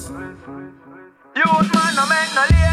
Youth 1.36 1.74
man, 1.74 1.96
no 1.96 2.06
make 2.08 2.36
no 2.36 2.71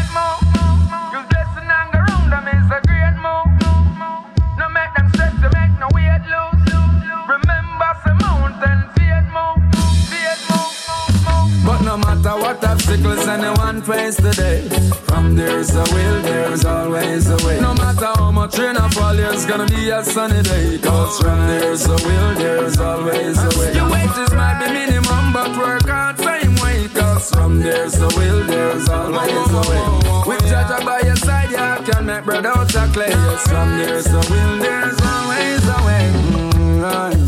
than 13.29 13.41
the 13.41 13.53
one 13.61 13.81
place 13.81 14.15
today. 14.15 14.61
From 15.07 15.35
there's 15.35 15.69
a 15.75 15.83
will, 15.93 16.21
there's 16.21 16.65
always 16.65 17.29
a 17.29 17.37
way. 17.45 17.59
No 17.59 17.73
matter 17.75 18.11
how 18.17 18.31
much 18.31 18.57
rain 18.57 18.75
or 18.75 18.89
fall, 18.89 19.17
it's 19.19 19.45
gonna 19.45 19.67
be 19.67 19.89
a 19.89 20.03
sunny 20.03 20.41
day. 20.41 20.79
Cause 20.79 21.19
from 21.21 21.39
there's 21.47 21.85
a 21.85 21.97
will, 22.05 22.29
there's 22.41 22.79
always 22.79 23.37
a 23.37 23.51
way. 23.59 23.73
Your 23.75 23.89
wages 23.91 24.31
might 24.39 24.57
be 24.61 24.67
minimum, 24.79 25.25
but 25.33 25.49
work 25.57 25.87
hard 25.87 26.17
same 26.17 26.55
way. 26.63 26.87
Cause 26.99 27.29
from 27.29 27.59
there's 27.59 27.95
a 28.01 28.09
will, 28.17 28.41
there's 28.45 28.89
always 28.89 29.51
a 29.61 29.63
way. 29.69 29.85
With 30.29 30.43
Jaja 30.49 30.83
by 30.83 31.01
your 31.01 31.19
side, 31.27 31.51
you 31.51 31.91
can 31.91 32.05
make 32.05 32.25
bread 32.25 32.45
out 32.45 32.73
of 32.75 32.93
clay. 32.93 33.11
Cause 33.11 33.43
from 33.51 33.77
there's 33.77 34.07
a 34.07 34.23
will, 34.31 34.53
there's 34.57 34.99
always 35.13 35.63
a 35.77 35.79
way. 35.87 36.05
Mm-hmm. 36.15 37.18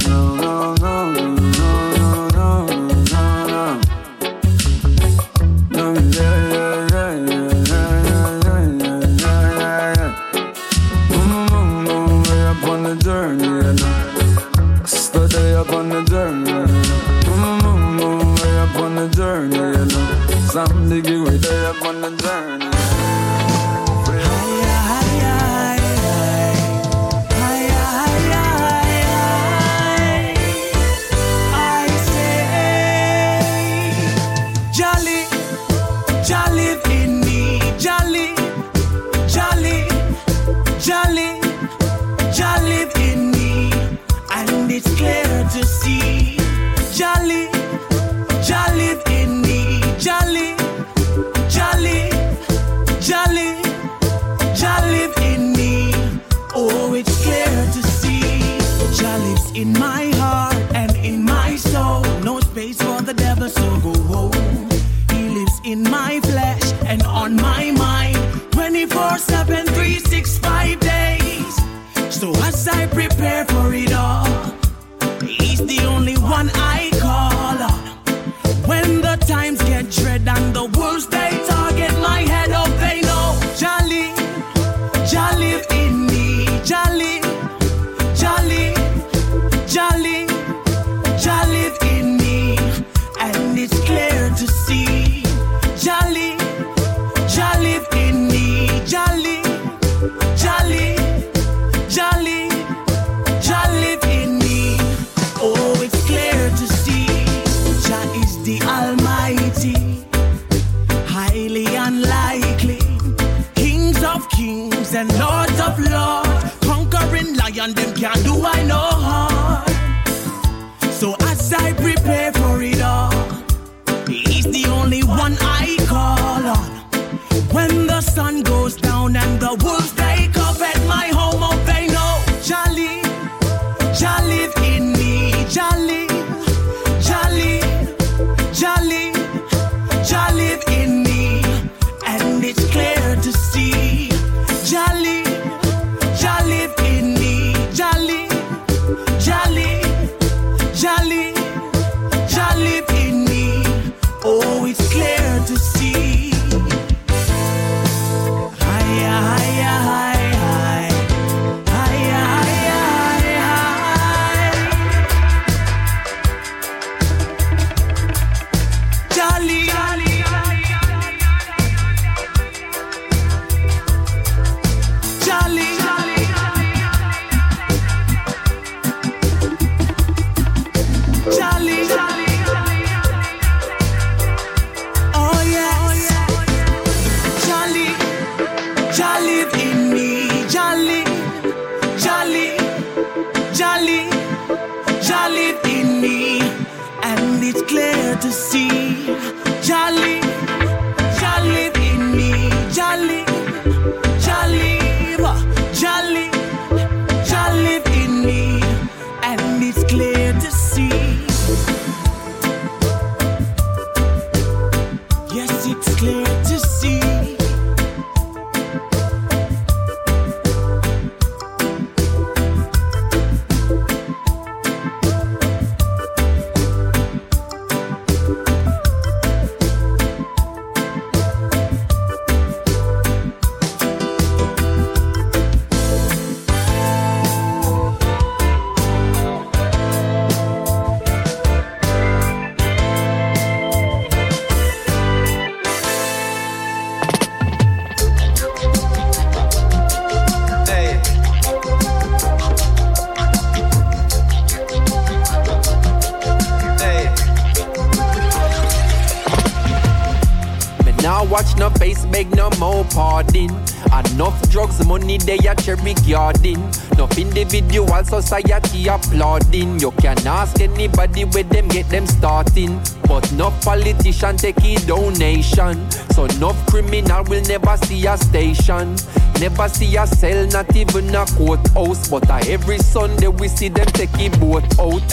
Individual 267.53 268.03
society 268.03 268.87
applauding. 268.87 269.79
You 269.79 269.91
can 269.91 270.17
ask 270.25 270.59
anybody 270.61 271.25
where 271.25 271.43
them 271.43 271.67
get 271.67 271.89
them 271.89 272.07
starting. 272.07 272.79
But 273.07 273.31
no 273.33 273.51
politician 273.61 274.37
take 274.37 274.63
a 274.63 274.75
donation. 274.85 275.89
So 276.11 276.27
no 276.39 276.53
criminal 276.67 277.23
will 277.25 277.43
never 277.43 277.77
see 277.77 278.05
a 278.05 278.17
station. 278.17 278.95
Never 279.39 279.67
see 279.69 279.97
a 279.97 280.07
cell, 280.07 280.47
not 280.47 280.75
even 280.75 281.13
a 281.13 281.25
courthouse. 281.25 282.09
But 282.09 282.29
uh, 282.29 282.39
every 282.47 282.77
Sunday 282.77 283.27
we 283.27 283.47
see 283.47 283.69
them 283.69 283.87
take 283.87 284.13
a 284.19 284.29
boat 284.37 284.63
out. 284.79 285.03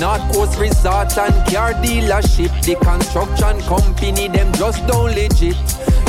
North 0.00 0.32
Coast 0.32 0.58
Resort 0.58 1.16
and 1.18 1.34
car 1.50 1.72
dealership. 1.82 2.52
The 2.64 2.76
construction 2.76 3.60
company, 3.62 4.28
them 4.28 4.52
just 4.54 4.86
don't 4.86 5.14
legit. 5.14 5.56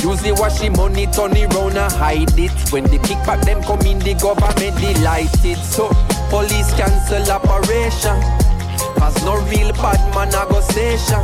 Usually 0.02 0.32
wash 0.32 0.60
the 0.60 0.70
money, 0.70 1.06
turn 1.08 1.36
it 1.36 1.54
round 1.54 1.78
and 1.78 1.92
hide 1.94 2.38
it. 2.40 2.52
When 2.72 2.84
the 2.86 2.98
kickback 3.00 3.44
them 3.46 3.62
come 3.64 3.82
in, 3.82 4.00
the 4.00 4.14
government 4.16 4.76
delighted. 4.80 5.58
So 5.60 5.90
police 6.30 6.72
cancel 6.74 7.24
operation. 7.32 8.18
Cause 8.98 9.16
no 9.24 9.36
real 9.52 9.72
bad 9.80 10.00
man 10.16 10.30
a 10.34 10.48
go 10.50 10.60
station. 10.62 11.24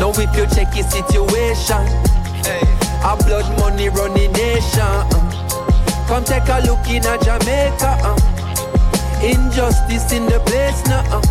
Now 0.00 0.10
if 0.16 0.32
you 0.36 0.46
check 0.50 0.72
the 0.72 0.82
situation, 0.82 1.84
a 3.04 3.16
blood 3.24 3.46
money 3.60 3.88
running 3.88 4.32
nation. 4.32 4.80
uh. 4.82 6.06
Come 6.08 6.24
take 6.24 6.48
a 6.48 6.60
look 6.66 6.84
in 6.88 7.04
a 7.04 7.14
Jamaica. 7.20 8.00
uh. 8.02 8.16
Injustice 9.22 10.10
in 10.12 10.26
the 10.26 10.40
place 10.46 10.82
now. 10.86 11.04
uh. 11.12 11.22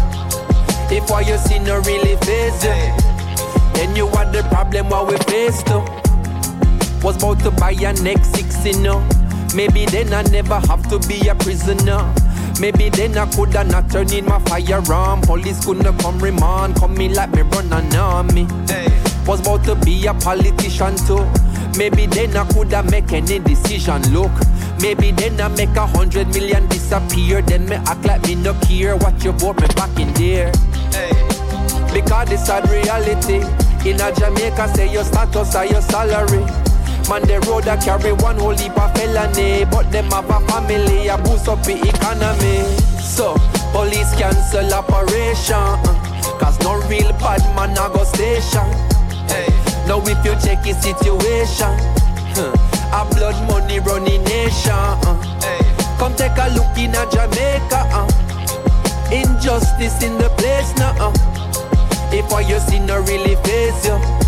If 0.94 1.10
what 1.10 1.28
you 1.28 1.38
see 1.38 1.60
no 1.60 1.80
really 1.82 2.16
face 2.24 2.64
you, 2.64 2.78
then 3.74 3.96
you 3.96 4.08
are 4.08 4.26
the 4.32 4.44
problem 4.52 4.90
what 4.90 5.08
we 5.08 5.18
face 5.32 5.64
too. 5.64 5.84
Was 7.04 7.18
about 7.18 7.40
to 7.40 7.52
buy 7.52 7.72
a 7.72 7.94
next 8.02 8.36
six, 8.36 8.66
you 8.66 8.80
know. 8.82 9.08
Maybe 9.56 9.86
then 9.86 10.14
I 10.14 10.22
never 10.24 10.60
have 10.60 10.88
to 10.90 11.00
be 11.08 11.28
a 11.28 11.36
prisoner. 11.36 12.14
Maybe 12.60 12.90
then 12.90 13.18
I 13.18 13.26
coulda 13.32 13.64
not 13.64 13.90
turn 13.90 14.14
in 14.14 14.26
my 14.26 14.40
firearm. 14.40 15.22
Police 15.22 15.66
couldn't 15.66 15.98
come 16.00 16.20
remand, 16.20 16.76
come 16.76 16.94
me 16.94 17.10
like 17.10 17.32
me 17.32 17.42
run 17.42 17.74
an 17.74 17.96
army. 17.96 18.48
Was 19.26 19.42
about 19.42 19.64
to 19.66 19.76
be 19.76 20.06
a 20.06 20.14
politician 20.14 20.96
too. 21.08 21.26
Maybe 21.78 22.06
then 22.06 22.38
I 22.38 22.48
coulda 22.50 22.84
make 22.84 23.12
any 23.14 23.40
decision. 23.40 24.02
Look, 24.14 24.32
maybe 24.80 25.12
then 25.12 25.42
I 25.42 25.48
make 25.48 25.76
a 25.76 25.88
hundred 25.88 26.28
million 26.28 26.68
disappear. 26.68 27.42
Then 27.42 27.66
me 27.66 27.78
act 27.78 28.06
like 28.06 28.22
me 28.28 28.36
no 28.36 28.54
care. 28.62 28.96
What 28.96 29.24
you 29.24 29.32
vote 29.32 29.60
me 29.60 29.68
back 29.76 29.98
in 30.00 30.14
there. 30.14 30.52
Because 31.92 32.30
this 32.30 32.46
sad 32.46 32.70
reality. 32.70 33.42
In 33.90 34.00
a 34.00 34.14
Jamaica, 34.14 34.68
say 34.76 34.92
your 34.92 35.04
status 35.04 35.56
or 35.56 35.66
your 35.66 35.82
salary. 35.82 36.46
Man, 37.10 37.24
the 37.24 37.40
road 37.48 37.68
a 37.68 37.76
carry 37.78 38.14
one 38.14 38.38
whole 38.38 38.56
heap 38.56 38.78
of 38.78 38.94
felony, 38.96 39.66
but 39.66 39.92
them 39.92 40.10
have 40.12 40.30
a 40.30 40.40
family, 40.48 41.08
a 41.08 41.18
boost 41.18 41.48
up 41.48 41.62
the 41.64 41.76
economy. 41.76 42.64
So, 43.00 43.36
police 43.74 44.14
cancel 44.16 44.74
operation, 44.74 45.56
uh, 45.56 46.40
cause 46.40 46.58
no 46.62 46.80
real 46.88 47.12
bad 47.20 47.42
man 47.56 47.72
a 47.72 47.90
go 47.92 48.04
station. 48.06 48.64
Now 49.88 50.00
if 50.06 50.24
you 50.24 50.32
check 50.40 50.64
the 50.64 50.72
situation, 50.80 51.74
huh, 52.38 52.56
a 52.96 53.16
blood 53.16 53.36
money 53.50 53.80
running 53.80 54.24
nation. 54.24 54.72
uh. 54.72 55.98
Come 56.00 56.16
take 56.16 56.38
a 56.38 56.48
look 56.56 56.78
in 56.78 56.96
a 56.96 57.04
Jamaica, 57.12 57.82
uh. 57.92 59.12
injustice 59.12 60.02
in 60.02 60.18
the 60.18 60.30
place 60.38 60.74
now. 60.78 60.96
Uh. 60.98 61.14
If 62.14 62.32
what 62.32 62.48
you 62.48 62.60
see 62.60 62.80
no 62.80 63.00
really 63.02 63.36
face 63.44 63.86
you. 63.86 64.21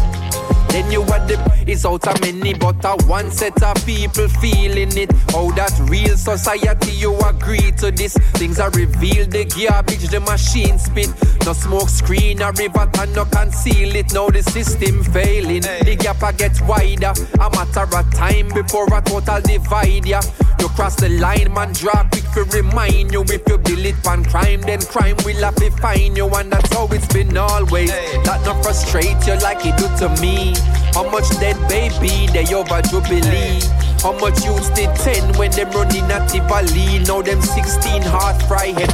Then 0.70 0.91
you 0.91 1.01
are 1.03 1.26
the 1.28 1.38
it's 1.66 1.86
out 1.86 2.07
of 2.07 2.20
many, 2.22 2.53
but 2.53 2.84
a 2.84 2.97
one 3.05 3.32
set 3.32 3.61
of 3.64 3.76
people 3.86 4.28
feeling 4.28 4.95
it. 4.97 5.11
How 5.32 5.51
that 5.51 5.74
real 5.89 6.18
society 6.18 6.83
you 6.94 7.18
agree 7.20 7.72
to 7.80 7.91
this? 7.91 8.14
Things 8.39 8.60
are 8.60 8.70
revealed, 8.72 9.32
the 9.32 9.46
garbage, 9.46 10.08
the 10.10 10.20
machine 10.20 10.78
spit. 10.80 11.10
No 11.46 11.54
smoke 11.54 11.89
screen, 11.89 12.41
a 12.41 12.52
river 12.52 12.89
and 13.00 13.14
no 13.14 13.26
conceal 13.26 13.96
it. 13.96 14.14
Now 14.14 14.30
the 14.30 14.44
system 14.44 15.04
failing, 15.04 15.62
the 15.62 15.96
gap 16.00 16.22
a 16.24 16.34
get 16.34 16.60
wider. 16.62 17.14
A 17.39 17.50
matter 17.50 17.88
of 17.98 18.14
time 18.14 18.50
before 18.50 18.88
a 18.94 19.02
total 19.02 19.41
divide 19.41 20.06
ya. 20.06 20.22
You 20.60 20.70
cross 20.70 20.96
the 20.96 21.10
line, 21.10 21.54
man, 21.54 21.74
draw 21.74 22.08
quick 22.10 22.24
to 22.34 22.44
remind 22.56 23.12
you. 23.12 23.24
If 23.24 23.44
you 23.48 23.60
it 23.86 24.08
on 24.08 24.24
crime, 24.24 24.62
then 24.62 24.82
crime 24.82 25.18
will 25.26 25.44
have 25.44 25.56
to 25.56 25.70
find 25.72 26.16
you, 26.16 26.28
and 26.30 26.52
that's 26.52 26.74
how 26.74 26.88
it's 26.88 27.12
been 27.12 27.36
always. 27.36 27.91
That 28.24 28.41
not 28.46 28.64
frustrate 28.64 29.28
you 29.28 29.36
like 29.41 29.66
it 29.66 29.76
do 29.78 29.88
to 30.00 30.22
me. 30.22 30.54
How 30.94 31.10
much 31.10 31.30
dead 31.39 31.58
baby 31.68 32.32
they 32.32 32.54
over 32.54 32.82
Jubilee? 32.82 33.60
How 34.04 34.12
much 34.12 34.43
youths 34.43 34.70
did 34.72 34.93
10 34.97 35.38
when 35.39 35.49
them 35.51 35.72
running 35.72 36.04
at 36.12 36.28
Tivoli? 36.28 36.99
Now 37.08 37.22
them 37.22 37.41
16 37.41 38.01
heart 38.04 38.36
fry 38.43 38.76
head. 38.76 38.91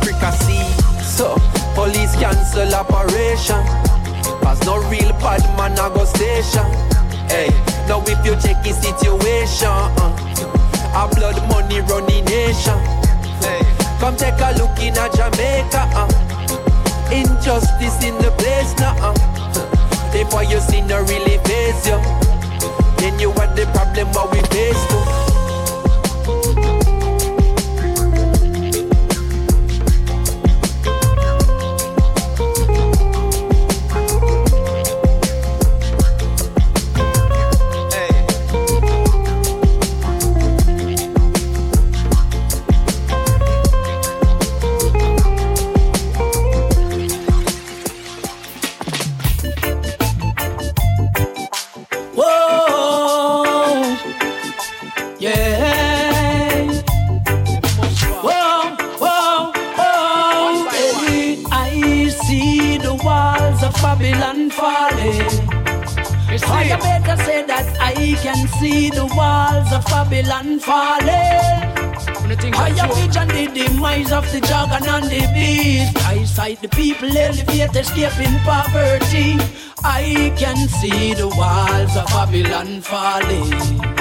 So, 1.01 1.33
police 1.73 2.13
cancel 2.13 2.69
operation. 2.75 3.57
Cause 4.45 4.61
no 4.69 4.77
real 4.85 5.09
bad 5.17 5.41
man 5.57 5.73
a 5.81 5.89
go 5.89 6.05
station. 6.05 6.61
Hey, 7.25 7.49
now 7.89 8.05
if 8.05 8.23
you 8.23 8.37
check 8.37 8.61
the 8.61 8.69
situation, 8.69 9.73
uh, 9.97 10.93
a 10.93 11.09
blood 11.15 11.41
money 11.49 11.81
running 11.89 12.25
nation. 12.25 12.77
Hey, 13.41 13.65
come 13.97 14.15
take 14.15 14.37
a 14.37 14.53
look 14.61 14.77
in 14.77 14.93
a 14.93 15.09
Jamaica. 15.09 15.89
Uh, 15.89 16.05
injustice 17.09 17.97
in 18.05 18.13
the 18.21 18.29
place 18.37 18.77
now. 18.77 18.93
Uh, 19.01 19.17
if 20.13 20.31
what 20.31 20.51
you 20.51 20.59
see 20.59 20.81
no 20.81 21.01
really 21.01 21.39
face 21.49 21.87
you, 21.87 21.97
then 22.99 23.19
you 23.19 23.31
are 23.31 23.47
the 23.55 23.65
problem 23.73 24.07
what 24.13 24.31
we 24.31 24.39
face 24.53 24.87
too. 24.89 24.99
I 66.43 66.77
better 66.79 67.23
say 67.23 67.43
that 67.45 67.77
I 67.81 67.93
can 68.21 68.47
see 68.59 68.89
the 68.89 69.05
walls 69.05 69.71
of 69.73 69.85
Babylon 69.85 70.59
falling. 70.59 71.69
I 72.53 72.69
have 72.77 72.95
vision 72.95 73.27
the 73.27 73.47
demise 73.53 74.11
of 74.11 74.31
the 74.31 74.39
dragon 74.41 74.87
and 74.87 75.05
the 75.05 75.27
beast. 75.33 75.97
I 76.05 76.23
sight 76.23 76.61
the 76.61 76.69
people 76.69 77.09
elevate, 77.15 77.75
escaping 77.75 78.37
poverty. 78.39 79.37
I 79.83 80.33
can 80.37 80.67
see 80.67 81.13
the 81.13 81.27
walls 81.27 81.95
of 81.97 82.05
Babylon 82.07 82.81
falling. 82.81 83.98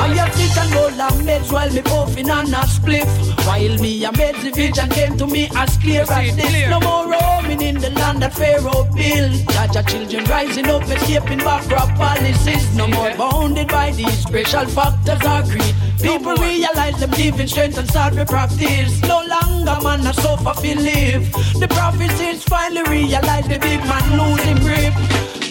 I 0.00 0.08
have 0.14 0.34
sit 0.34 0.56
and 0.56 0.74
roll 0.74 1.00
and 1.06 1.28
meds 1.28 1.52
while 1.52 1.70
me 1.70 1.82
puffing 1.82 2.30
on 2.30 2.46
a 2.46 2.64
spliff. 2.74 3.10
While 3.46 3.76
me 3.82 4.02
a 4.04 4.10
meds 4.10 4.42
the 4.42 4.50
vision 4.50 4.88
came 4.88 5.16
to 5.18 5.26
me 5.26 5.50
as 5.54 5.76
clear 5.76 6.06
as 6.10 6.36
this. 6.36 6.70
No 6.70 6.80
more 6.80 7.04
roaming 7.12 7.60
in 7.60 7.78
the 7.78 7.90
land 7.90 8.22
that 8.22 8.32
Pharaoh 8.32 8.84
built. 8.94 9.44
Jaja 9.54 9.86
children 9.86 10.24
rising 10.24 10.68
up, 10.68 10.82
escaping 10.84 11.40
backrock 11.40 11.94
policies. 11.96 12.74
No 12.74 12.88
more 12.88 13.12
bounded 13.14 13.68
by 13.68 13.90
these 13.92 14.18
special 14.20 14.64
factors 14.66 15.22
or 15.22 15.42
greed. 15.52 15.74
People 16.00 16.34
realize 16.36 16.98
them 16.98 17.10
living 17.10 17.46
strength 17.46 17.76
and 17.76 17.88
start 17.88 18.14
to 18.14 18.24
practice. 18.24 19.02
No 19.02 19.22
longer 19.22 19.76
man 19.82 20.06
a 20.06 20.14
suffer 20.14 20.54
fi 20.62 20.74
live. 20.74 21.30
The 21.60 21.68
prophecies 21.68 22.42
finally 22.44 22.88
realize 22.88 23.46
the 23.46 23.58
big 23.58 23.80
man 23.80 24.06
losing 24.18 24.60
grip. 24.64 24.94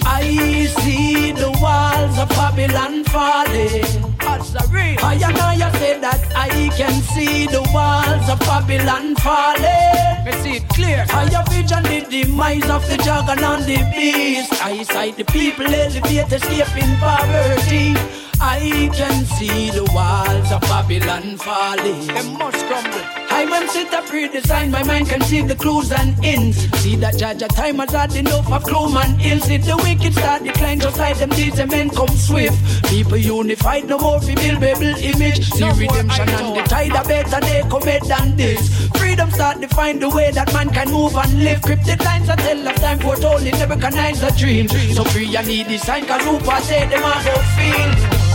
I 0.08 0.66
see 0.82 1.34
the 1.34 1.52
walls 1.62 2.18
of 2.18 2.30
Babylon 2.30 3.04
falling. 3.04 4.09
I 4.22 5.20
and 5.24 5.38
I 5.38 5.72
say 5.80 6.00
that 6.00 6.22
I 6.36 6.70
can 6.76 7.02
see 7.02 7.48
the 7.48 7.62
walls 7.74 8.30
of 8.30 8.40
Babylon 8.42 9.16
falling. 9.16 10.26
Me 10.26 10.32
see 10.44 10.58
it 10.58 10.70
clear. 10.70 11.06
I 11.10 11.30
have 11.32 11.48
vision 11.50 11.84
the 11.84 12.06
demise 12.10 12.70
of 12.70 12.88
the 12.90 12.98
dragon 12.98 13.44
and 13.44 13.64
the 13.64 13.78
beast. 13.96 14.54
I 14.64 14.84
sight 14.84 15.18
the 15.18 15.26
people 15.26 15.66
elevate, 15.66 16.32
escaping 16.32 16.96
poverty. 16.98 18.29
I 18.42 18.90
can 18.94 19.26
see 19.26 19.70
the 19.70 19.84
walls 19.94 20.52
of 20.52 20.62
Babylon 20.62 21.38
falling. 21.38 22.08
They 22.08 22.38
must 22.38 22.66
crumble. 22.68 23.20
I 23.32 23.46
when 23.50 23.68
set 23.70 23.94
up 23.94 24.06
redesign, 24.06 24.72
my 24.72 24.84
mind 24.84 25.10
can 25.10 25.22
see 25.22 25.42
the 25.42 25.56
clues 25.56 25.92
and 25.92 26.14
hints. 26.24 26.58
See 26.80 26.96
that 26.98 27.18
judge 27.18 27.44
at 27.44 27.52
time 27.52 27.80
has 27.80 27.92
had 27.92 28.16
enough 28.16 28.50
of 28.52 28.64
gloom 28.64 28.96
and 28.96 29.22
ill. 29.22 29.40
See 29.40 29.58
the 29.58 29.76
wicked 29.78 30.14
start 30.14 30.44
decline, 30.44 30.80
just 30.80 30.98
like 30.98 31.18
them 31.18 31.30
deeds 31.32 31.60
and 31.60 31.70
men 31.70 31.90
come 31.90 32.10
swift. 32.10 32.58
People 32.86 33.18
unified, 33.18 33.88
no 33.88 33.98
more 33.98 34.20
we 34.20 34.36
Babel 34.36 34.96
image. 34.98 35.50
See 35.52 35.70
redemption 35.72 36.30
and 36.30 36.56
the 36.56 36.64
tide 36.64 36.96
are 36.96 37.04
better 37.04 37.40
they 37.42 37.62
commit 37.70 38.04
than 38.06 38.38
this. 38.38 38.88
Freedom 38.98 39.30
start 39.32 39.60
define 39.60 40.00
the 40.00 40.10
way 40.10 40.32
that 40.32 40.52
man 40.54 40.70
can 40.70 40.90
move 40.92 41.16
and 41.16 41.44
live. 41.44 41.62
Cryptic 41.62 42.04
lines 42.06 42.30
are 42.30 42.38
tell 42.38 42.68
of 42.68 42.76
time 42.76 43.00
foretold. 43.00 43.44
it 43.44 43.54
never 43.54 43.76
can 43.76 43.96
a 43.98 44.32
dream. 44.38 44.68
So 44.96 45.04
free 45.04 45.36
and 45.36 45.48
need 45.48 45.68
design, 45.68 46.06
cause 46.06 46.24
who 46.24 46.40
pass 46.40 46.72
it, 46.72 46.90
them 46.90 47.04
are 47.04 47.24
go 47.24 47.36
feel. 47.56 48.29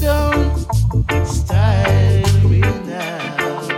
Don't 0.00 0.56
style 1.26 2.42
me 2.48 2.60
now. 2.60 3.68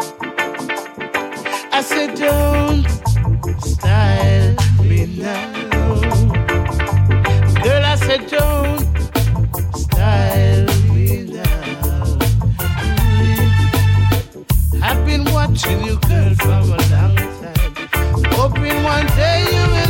I 1.73 1.81
said, 1.81 2.17
don't 2.17 2.89
style 3.61 4.57
me 4.83 5.07
now. 5.07 6.01
Girl, 7.63 7.85
I 7.85 7.95
said, 7.97 8.27
don't 8.27 8.81
style 9.77 10.67
me 10.93 11.23
now. 11.23 12.19
I've 14.83 15.07
been 15.07 15.25
watching 15.33 15.85
you, 15.85 15.99
girl, 16.01 16.35
for 16.35 16.51
a 16.51 16.65
long 16.67 16.85
time. 16.91 17.17
Hoping 18.33 18.83
one 18.83 19.07
day 19.15 19.45
you 19.53 19.67
will. 19.73 19.88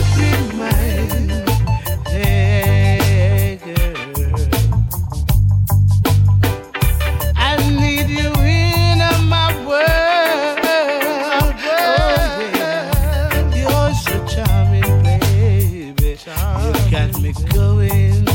me 17.21 17.33
going. 17.33 18.28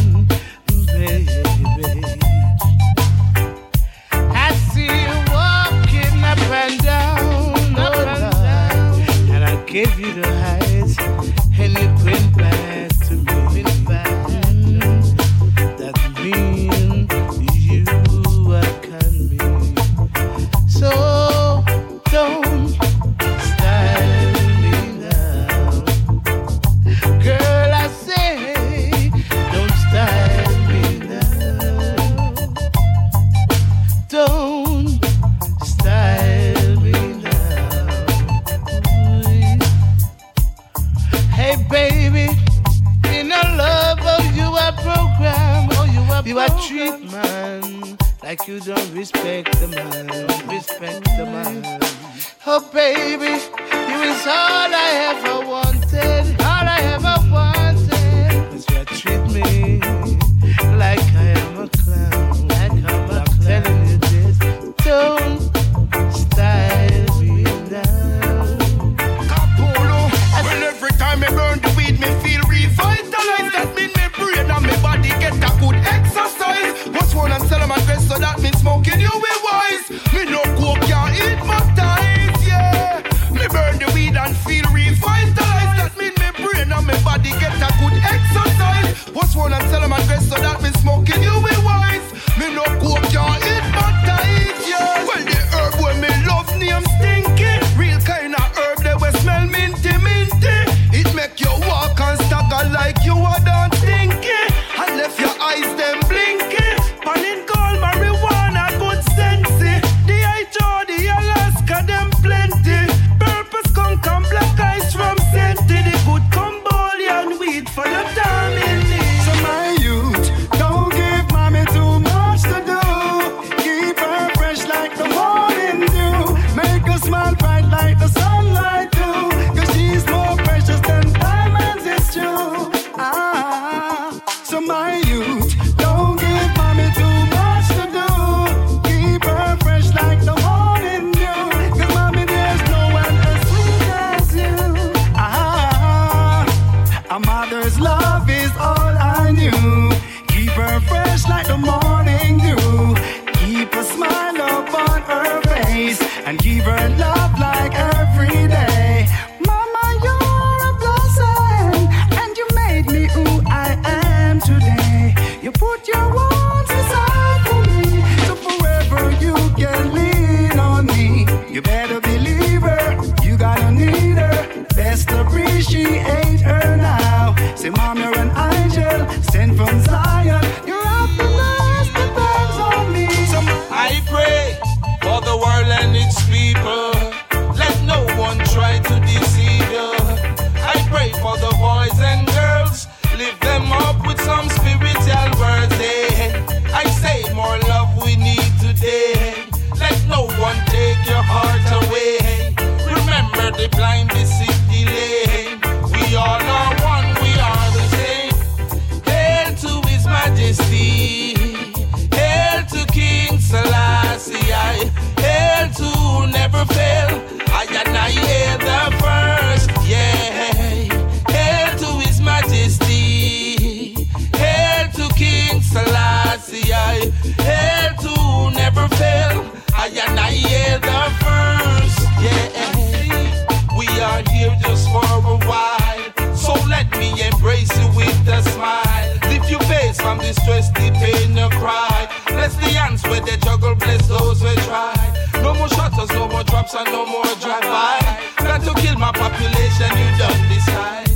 Drops, 246.63 246.75
and 246.75 246.91
no 246.91 247.05
more 247.05 247.23
drive-by. 247.41 247.99
Got 248.37 248.61
to 248.63 248.73
kill 248.81 248.97
my 248.97 249.11
population, 249.11 249.89
you 249.97 250.09
don't 250.17 250.47
decide. 250.49 251.09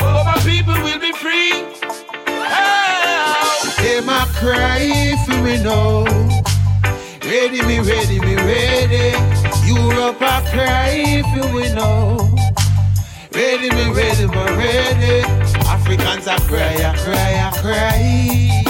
Oh, 0.00 0.24
my 0.24 0.38
people 0.44 0.74
will 0.82 0.98
be 0.98 1.12
free. 1.12 1.52
Hey, 3.78 4.00
my 4.04 4.26
cry 4.34 5.14
for 5.24 5.40
me 5.42 5.62
now. 5.62 6.04
Ready, 7.24 7.62
me, 7.62 7.80
ready, 7.80 8.20
me, 8.20 8.36
ready. 8.36 9.16
Europe, 9.66 10.20
I 10.20 10.42
cry 10.52 11.22
for 11.32 11.52
me 11.52 11.72
now. 11.74 12.16
Ready, 13.32 13.70
me, 13.70 13.92
ready, 13.92 14.26
me, 14.26 14.44
ready. 14.56 15.22
Africans, 15.66 16.28
I 16.28 16.38
cry, 16.48 16.74
I 16.74 16.96
cry, 16.96 17.32
I 17.40 17.50
cry. 17.60 17.98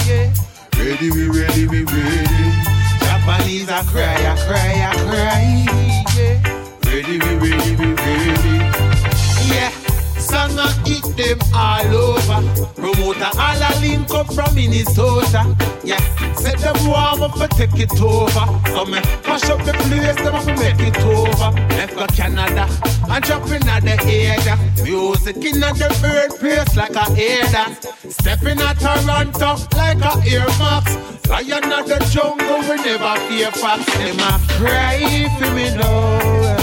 Yeah. 0.06 0.32
Ready, 0.78 1.10
me, 1.10 1.28
ready, 1.28 1.68
me, 1.68 1.82
ready. 1.84 2.73
Japanese, 3.24 3.70
I 3.70 3.82
cry, 3.84 4.16
I 4.16 4.36
cry, 4.46 4.72
I 4.84 4.94
cry. 5.08 5.44
Yeah. 6.14 6.36
Ready, 6.84 7.18
me, 7.18 7.34
ready, 7.36 7.74
me, 7.74 7.94
ready. 7.94 8.56
Yeah. 9.48 9.70
Song 10.18 10.58
I 10.58 10.70
hit 10.84 11.16
them 11.16 11.38
all 11.54 11.96
over. 11.96 12.42
Promoter 12.74 13.30
all 13.38 13.62
a 13.62 13.80
link 13.80 14.10
up 14.10 14.30
from 14.34 14.54
Minnesota. 14.54 15.56
Yeah, 15.82 15.96
set 16.34 16.58
them 16.58 16.76
warm 16.86 17.22
up 17.22 17.38
for 17.38 17.48
take 17.48 17.80
it 17.80 17.98
over. 17.98 18.28
So 18.68 18.84
me 18.84 19.00
mash 19.26 19.48
up 19.48 19.64
the 19.64 19.72
place, 19.72 20.16
them 20.16 20.34
up 20.34 20.46
make 20.46 20.80
it 20.80 20.98
over. 20.98 21.50
Left 21.76 21.94
go 21.94 22.06
Canada 22.08 22.68
and 23.08 23.24
drop 23.24 23.46
in 23.48 23.66
at 23.68 23.84
the 23.84 23.96
area. 24.04 24.58
Music 24.84 25.36
in 25.36 25.62
at 25.62 25.76
the 25.76 25.88
birthplace 26.02 26.76
like 26.76 26.94
a 26.94 27.10
air. 27.18 27.76
Stepping 28.10 28.60
at 28.60 28.78
Toronto 28.78 29.56
like 29.76 30.04
a 30.04 30.30
Air 30.30 30.46
Max. 30.58 31.03
Lion 31.28 31.72
of 31.72 31.86
the 31.88 31.98
jungle, 32.10 32.60
we 32.60 32.76
never 32.84 33.16
fear 33.28 33.50
fox. 33.52 33.84
Them 33.96 34.20
a 34.20 34.38
cry 34.58 35.28
for 35.38 35.50
me 35.54 35.74
now. 35.74 36.56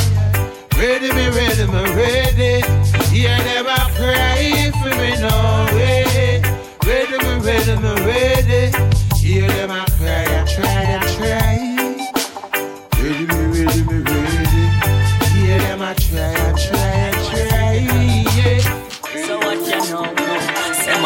Ready, 0.77 1.11
me 1.13 1.29
ready, 1.29 1.65
me 1.65 1.83
ready. 1.95 2.63
Yeah, 3.11 3.41
them 3.43 3.67
a 3.67 3.77
cry 3.97 4.71
for 4.81 4.93
me 4.99 5.11
now. 5.19 5.67
Eh. 5.77 6.41
Ready, 6.85 7.17
me 7.23 7.33
ready, 7.45 7.75
me 7.81 7.93
ready. 8.05 8.71
Yeah, 9.21 9.47
them 9.47 9.71
a 9.71 9.85
cry, 9.97 10.25
I 10.25 10.45
try, 10.45 10.83
I 10.93 11.01
try. 11.15 11.57
Ready, 13.01 13.25
me 13.25 13.39
ready, 13.53 13.81
me 13.83 13.97
ready. 13.99 14.63
Yeah, 15.41 15.57
them 15.57 15.81
I 15.81 15.93
try, 15.95 16.33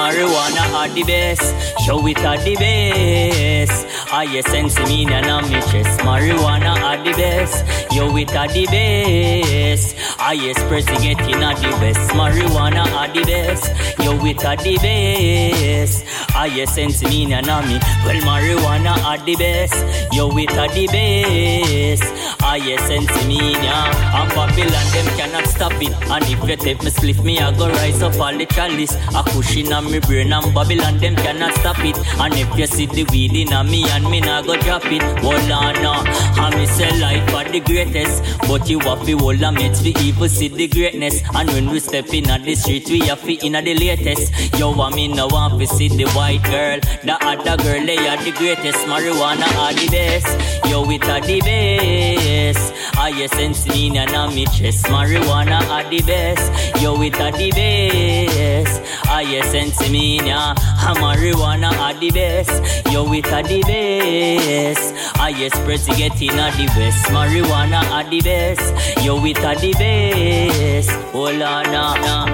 marijuana 0.06 0.64
are 0.76 0.90
the 0.90 1.04
best, 1.04 1.56
show 1.84 2.06
it 2.08 2.20
are 2.20 2.38
the 2.38 2.56
best. 2.56 3.88
I 4.14 4.42
sense 4.42 4.78
me 4.88 5.06
and 5.06 5.48
me 5.50 5.60
chest. 5.72 6.00
Marijuana 6.02 6.78
are 6.90 7.04
the 7.04 7.12
best, 7.14 7.66
yo 7.92 8.16
it 8.16 8.36
are 8.36 8.48
the 8.48 8.66
best. 8.66 9.96
I 10.20 10.34
yes 10.34 10.62
press 10.68 10.86
getting 11.02 11.44
are 11.44 11.56
the 11.56 11.70
best. 11.82 12.12
Marijuana 12.12 12.86
are 13.02 13.12
the 13.12 13.24
best, 13.24 13.72
yo 14.04 14.14
it 14.26 14.46
are 14.46 14.56
the 14.58 14.76
best. 14.78 16.06
I 16.36 16.66
sense 16.66 17.02
me 17.04 17.34
and 17.34 17.48
me. 17.68 17.80
Well 18.06 18.22
marijuana 18.30 18.98
are 19.04 19.18
the 19.26 19.36
best, 19.36 20.14
yo 20.14 20.30
it 20.38 20.56
are 20.56 20.70
the 20.70 20.86
best. 20.88 22.36
I 22.44 22.78
sense 22.88 23.26
me 23.26 23.54
yeah. 23.54 24.22
And 24.22 24.30
Babylon 24.30 24.88
them 24.94 25.08
cannot 25.18 25.48
stop 25.48 25.74
it. 25.82 25.94
And 26.12 26.24
if 26.26 26.48
you 26.48 26.56
take 26.56 26.84
me 26.84 26.90
split 26.92 27.24
me, 27.24 27.40
I 27.40 27.52
go 27.58 27.68
rise 27.70 28.02
up 28.04 28.20
all 28.20 28.38
the 28.38 28.46
chalice. 28.46 28.96
I 29.16 29.24
push 29.24 29.58
in 29.58 29.74
on 29.74 29.92
me 29.96 30.08
brain 30.08 30.34
and 30.34 30.54
Babylon 30.54 30.98
them 30.98 31.16
cannot 31.16 31.54
stop 31.56 31.80
it. 31.80 31.98
And 32.20 32.34
if 32.34 32.58
you 32.58 32.68
see 32.68 32.86
the 32.86 33.04
weed 33.12 33.36
in 33.36 33.54
on 33.54 33.70
me 33.70 33.88
and 33.90 34.10
me 34.10 34.20
nah 34.20 34.42
go 34.42 34.56
drop 34.58 34.86
it. 34.86 35.02
Hold 35.24 35.52
on 35.52 35.74
now, 35.82 36.04
I 36.06 36.56
me 36.56 36.66
say 36.66 36.92
life 37.00 37.34
are 37.34 37.50
the 37.50 37.60
greatest. 37.60 38.24
But 38.48 38.70
you 38.70 38.80
have 38.80 39.06
to 39.06 39.18
hold 39.18 39.42
a 39.42 39.52
mates 39.52 39.82
for 39.82 39.94
evil 40.02 40.28
see 40.28 40.50
the 40.50 40.68
greatness. 40.68 41.22
And 41.34 41.50
when 41.50 41.70
we 41.70 41.80
step 41.80 42.14
in 42.14 42.30
at 42.30 42.44
the 42.44 42.56
street, 42.56 42.90
we 42.90 43.00
have 43.08 43.22
to 43.24 43.34
in 43.46 43.56
at 43.56 43.66
the 43.66 43.76
latest. 43.76 44.60
Yo, 44.60 44.74
I 44.74 44.90
me 44.96 45.08
no 45.08 45.28
want 45.28 45.60
to 45.60 45.68
see 45.68 45.90
the 45.90 46.10
white 46.12 46.44
girl. 46.44 46.80
The 47.04 47.18
other 47.22 47.58
girl, 47.64 47.86
they 47.86 47.98
are 48.08 48.22
the 48.24 48.32
greatest. 48.32 48.86
Marijuana 48.86 49.48
are 49.58 49.74
the 49.74 49.88
best. 49.90 50.70
Yo, 50.70 50.90
it 50.90 51.04
are 51.06 51.22
the 51.22 51.40
best. 51.42 52.74
I 52.98 53.26
sense 53.28 53.68
me 53.68 53.98
and 53.98 54.16
on 54.16 54.36
me 54.36 54.46
chest. 54.46 54.86
Marijuana 54.86 55.62
are 55.70 55.90
the 55.90 56.02
best. 56.02 56.82
Yo, 56.82 57.02
it 57.02 57.20
are 57.20 57.32
the 57.32 57.52
best. 57.52 58.82
I 59.08 59.42
sense 59.52 59.85
me 59.92 60.18
yeah. 60.18 60.54
Marijuana 60.96 61.72
are 61.80 61.94
the 61.94 62.12
best. 62.12 62.52
Yo, 62.92 63.12
it 63.14 63.26
are 63.32 63.44
the 63.44 63.62
best. 63.62 64.94
I 65.20 65.30
yes 65.30 65.54
press 65.64 65.86
getting 65.98 66.32
at 66.32 66.56
the 66.58 66.66
best. 66.68 67.06
Marijuana 67.08 67.84
are 67.92 68.10
the 68.10 68.22
best. 68.22 68.74
Yo, 69.04 69.24
it 69.26 69.44
are 69.44 69.56
the 69.56 69.74
best. 69.74 70.92
Hold 71.12 71.42
on 71.42 71.64
now, 71.72 71.96
now. 71.96 72.26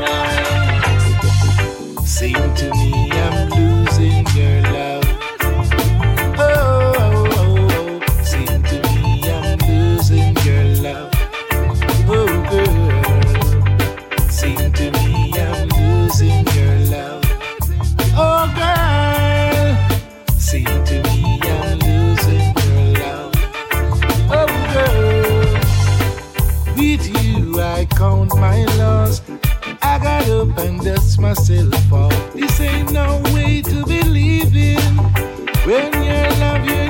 Sing 2.04 2.34
to 2.34 2.70
me, 2.76 3.01
and 30.62 30.82
dust 30.84 31.20
myself 31.20 31.94
off. 31.94 32.34
This 32.34 32.60
ain't 32.60 32.92
no 32.92 33.22
way 33.34 33.62
to 33.62 33.86
believe 33.86 34.56
in. 34.56 34.98
When 35.66 35.92
your 36.04 36.30
love 36.42 36.66
you're 36.66 36.81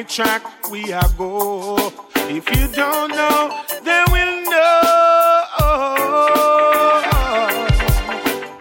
right 0.00 0.08
track 0.08 0.70
we 0.70 0.92
are 0.92 1.08
go. 1.18 1.76
If 2.16 2.48
you 2.56 2.68
don't 2.68 3.10
know, 3.10 3.64
then 3.84 4.06
we'll 4.10 4.50
know. 4.50 5.42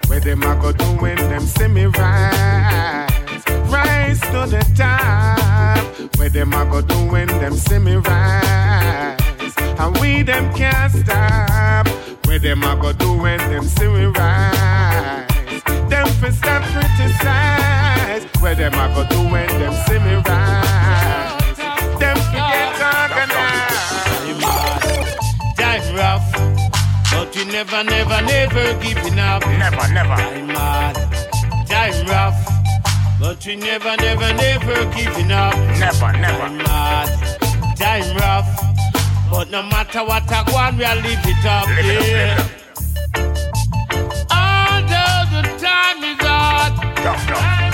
Where 0.08 0.20
them 0.20 0.44
a 0.44 0.56
go 0.62 0.74
do 0.74 0.86
when 1.02 1.16
them 1.16 1.42
see 1.42 1.68
me 1.68 1.86
rise? 1.86 3.44
Rise 3.70 4.20
to 4.20 4.48
the 4.54 4.66
top. 4.76 6.18
Where 6.18 6.30
them 6.30 6.52
a 6.52 6.66
go 6.66 6.82
do 6.82 7.10
when 7.10 7.28
them 7.28 7.54
see 7.54 7.80
me 7.80 7.96
rise? 7.96 9.56
And 9.80 9.98
we 10.00 10.24
them 10.24 10.54
can't 10.54 10.92
stop. 10.92 11.88
Where 12.26 12.40
them 12.40 12.64
a 12.64 12.76
go 12.76 12.92
do 12.92 13.18
when 13.18 13.38
them 13.38 13.64
see 13.64 13.88
me 13.88 14.06
rise? 14.06 15.28
Them 15.90 16.08
fi 16.20 16.32
stop 16.32 16.64
criticize. 16.74 18.26
Where 18.42 18.56
them 18.56 18.74
a 18.74 18.94
go 18.94 19.08
do 19.10 19.32
when 19.32 19.48
them 19.48 19.74
see 19.88 20.00
me 20.00 20.16
rise? 20.28 20.69
But 27.40 27.48
never, 27.48 27.84
never, 27.84 28.22
never 28.22 28.80
giving 28.82 29.20
up. 29.20 29.42
Never, 29.46 29.88
never. 29.94 30.16
Time 30.16 30.50
hard, 30.50 30.96
time 31.68 32.06
rough, 32.08 33.20
but 33.20 33.46
we 33.46 33.56
never, 33.56 33.96
never, 33.98 34.34
never 34.34 34.86
giving 34.96 35.32
up. 35.32 35.56
Never, 35.80 36.12
never. 36.14 36.48
Time 36.48 36.60
hard, 36.66 37.10
time 37.78 38.18
rough, 38.18 39.32
but 39.32 39.50
no 39.52 39.64
matter 39.64 40.04
what 40.04 40.30
I 40.30 40.44
want, 40.52 40.78
we'll 40.78 40.96
live 40.96 41.20
it 41.24 41.46
up. 41.46 41.68
Live 41.68 41.86
it 41.86 41.98
up, 41.98 42.08
yeah. 42.08 42.36
live 42.36 42.58
it 43.16 43.48
Although 44.32 45.24
the 45.36 45.44
time 45.60 46.04
is 46.04 46.20
hard, 46.20 46.74
but 46.96 47.69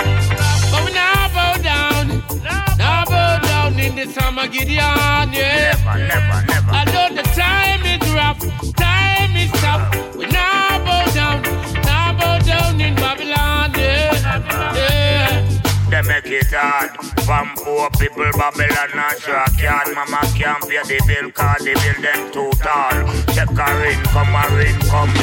in 3.86 3.94
the 3.94 4.06
summer 4.12 4.48
Gideon, 4.48 5.32
yeah. 5.32 5.76
Never, 5.76 5.98
never, 5.98 6.46
never. 6.46 6.70
Although 6.72 7.14
the 7.14 7.22
time 7.34 7.82
is 7.86 8.02
rough, 8.12 8.40
time 8.74 9.36
is 9.36 9.50
tough, 9.62 10.16
we 10.16 10.26
now 10.26 10.78
bow 10.84 11.04
down, 11.14 11.42
now 11.82 12.18
bow 12.18 12.38
down 12.40 12.80
in 12.80 12.94
Babylon, 12.96 13.72
yeah. 13.76 14.74
yeah. 14.74 15.48
They 15.90 16.02
make 16.02 16.26
it 16.26 16.46
hard. 16.50 17.15
From 17.26 17.50
poor 17.56 17.90
people, 17.98 18.30
Babylon 18.38 18.94
and 18.94 19.18
shark 19.18 19.58
yard. 19.58 19.90
Mama 19.96 20.22
can't 20.38 20.62
pay 20.62 20.78
the 20.86 21.02
bill, 21.10 21.26
cause 21.34 21.58
the 21.58 21.74
bill 21.74 21.98
them 21.98 22.30
too 22.30 22.54
tall. 22.62 23.02
Check 23.34 23.50
her 23.50 23.82
income, 23.82 24.30
her 24.30 24.62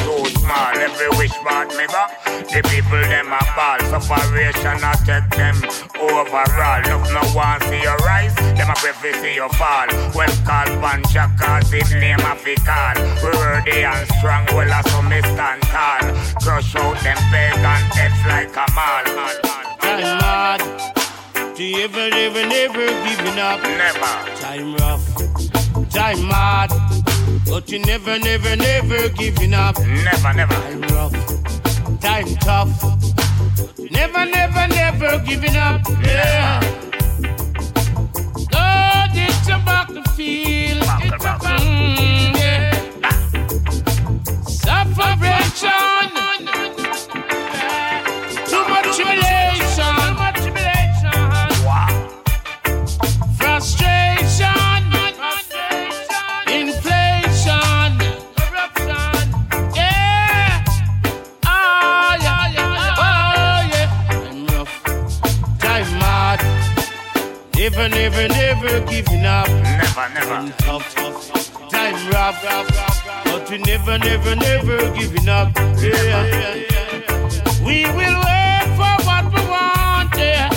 too 0.04 0.28
small. 0.36 0.76
Every 0.84 1.08
wish 1.16 1.32
part 1.40 1.72
me 1.72 1.88
the 1.88 2.60
people 2.68 3.00
them 3.08 3.32
a 3.32 3.40
ball. 3.56 3.80
Sufferation 3.88 4.84
I 4.84 4.92
take 5.08 5.32
them 5.32 5.56
overall. 5.96 6.84
Look, 6.84 7.08
no 7.08 7.24
one 7.32 7.60
see 7.72 7.80
your 7.80 7.96
rise, 8.04 8.36
them 8.36 8.68
a 8.68 8.76
prefer 8.76 9.16
see 9.24 9.36
your 9.40 9.48
fall. 9.56 9.88
Well 10.12 10.28
called 10.44 10.76
Pancha, 10.84 11.32
cause 11.40 11.72
him 11.72 11.88
name 12.04 12.20
a 12.20 12.36
fi 12.36 12.54
call. 12.68 13.00
We 13.24 13.32
worthy 13.32 13.80
and 13.80 14.04
strong, 14.20 14.44
well 14.52 14.68
as 14.68 14.84
some 14.92 15.08
me 15.08 15.24
stand 15.24 15.62
tall. 15.72 16.04
Crush 16.44 16.76
out 16.76 17.00
them 17.00 17.16
pagan 17.32 17.80
heads 17.96 18.20
like 18.28 18.52
a 18.52 18.66
mall. 18.76 19.08
Time 19.80 21.03
to 21.56 21.72
ever, 21.74 22.10
never, 22.10 22.46
never 22.46 22.86
giving 23.06 23.38
up. 23.38 23.62
Never. 23.62 24.36
Time 24.40 24.74
rough, 24.76 25.14
time 25.90 26.18
hard, 26.30 26.70
but 27.46 27.70
you 27.70 27.78
never, 27.78 28.18
never, 28.18 28.56
never 28.56 29.08
giving 29.10 29.54
up. 29.54 29.78
Never, 29.78 30.32
never. 30.34 30.54
Time 30.54 30.80
rough, 30.82 31.12
time 32.00 32.34
tough, 32.40 32.82
never, 33.90 34.24
never, 34.26 34.66
never 34.66 35.18
giving 35.24 35.56
up. 35.56 35.82
Yeah. 36.02 36.60
Lord, 38.52 39.10
it's 39.14 39.46
about 39.46 39.88
the 39.94 40.02
field. 40.16 40.82
It's 40.82 41.12
about 41.14 41.40
mm, 41.40 42.36
yeah. 42.36 42.72
Sufferation. 44.48 46.23
Never, 67.64 67.88
never, 67.88 68.28
never 68.28 68.80
giving 68.90 69.24
up. 69.24 69.48
Never, 69.48 70.08
never. 70.12 70.52
Tough, 70.58 70.94
tough. 70.94 71.70
Time 71.70 72.10
rough, 72.10 72.36
but 73.24 73.48
we 73.48 73.56
never, 73.56 73.96
never, 73.96 74.36
never 74.36 74.90
giving 74.94 75.30
up. 75.30 75.50
Yeah. 75.80 76.56
We 77.64 77.86
will 77.86 78.20
wait 78.20 78.68
for 78.76 78.94
what 79.06 79.24
we 79.32 79.40
want. 79.48 80.14
Yeah. 80.14 80.50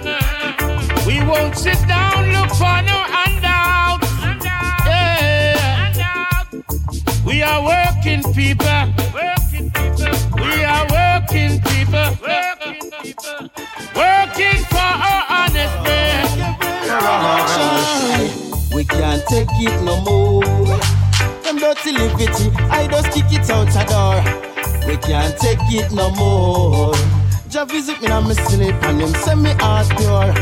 Mm-hmm. 0.00 1.06
We 1.06 1.20
won't 1.26 1.54
sit 1.54 1.86
down, 1.86 2.32
look 2.32 2.48
for 2.52 2.80
no 2.88 3.04
handouts. 3.12 4.08
Yeah. 4.86 6.00
We 7.26 7.42
are 7.42 7.62
working 7.62 8.22
people. 8.32 8.64
Working 11.34 11.58
people. 11.62 12.10
Working 13.96 14.60
for 14.70 14.90
our 15.08 15.22
honest 15.28 15.76
man. 15.82 16.22
We 18.72 18.84
can't 18.84 19.26
take 19.26 19.48
it 19.50 19.82
no 19.82 20.00
more. 20.02 20.44
Them 21.42 21.58
dirty 21.58 21.90
liberty, 21.90 22.52
I 22.70 22.86
just 22.86 23.10
kick 23.10 23.32
it 23.32 23.50
out 23.50 23.66
the 23.66 23.82
door. 23.90 24.22
We 24.86 24.96
can't 24.96 25.36
take 25.36 25.58
it 25.72 25.90
no 25.90 26.10
more. 26.10 26.94
Just 27.48 27.72
visit 27.72 28.00
me 28.00 28.06
and 28.06 28.28
me 28.28 28.34
sleep 28.34 28.80
and 28.84 29.00
them 29.00 29.12
send 29.24 29.42
me 29.42 29.54
heart 29.58 29.88
pure. 29.96 30.32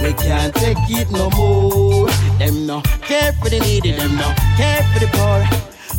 We 0.00 0.14
can't 0.14 0.54
take 0.54 0.78
it 0.88 1.10
no 1.10 1.28
more. 1.36 2.08
Them 2.38 2.66
no 2.66 2.80
care 3.02 3.34
for 3.34 3.50
the 3.50 3.60
needy, 3.60 3.92
them 3.92 4.16
no 4.16 4.32
care 4.56 4.82
for 4.94 5.00
the 5.00 5.08
poor. 5.12 5.46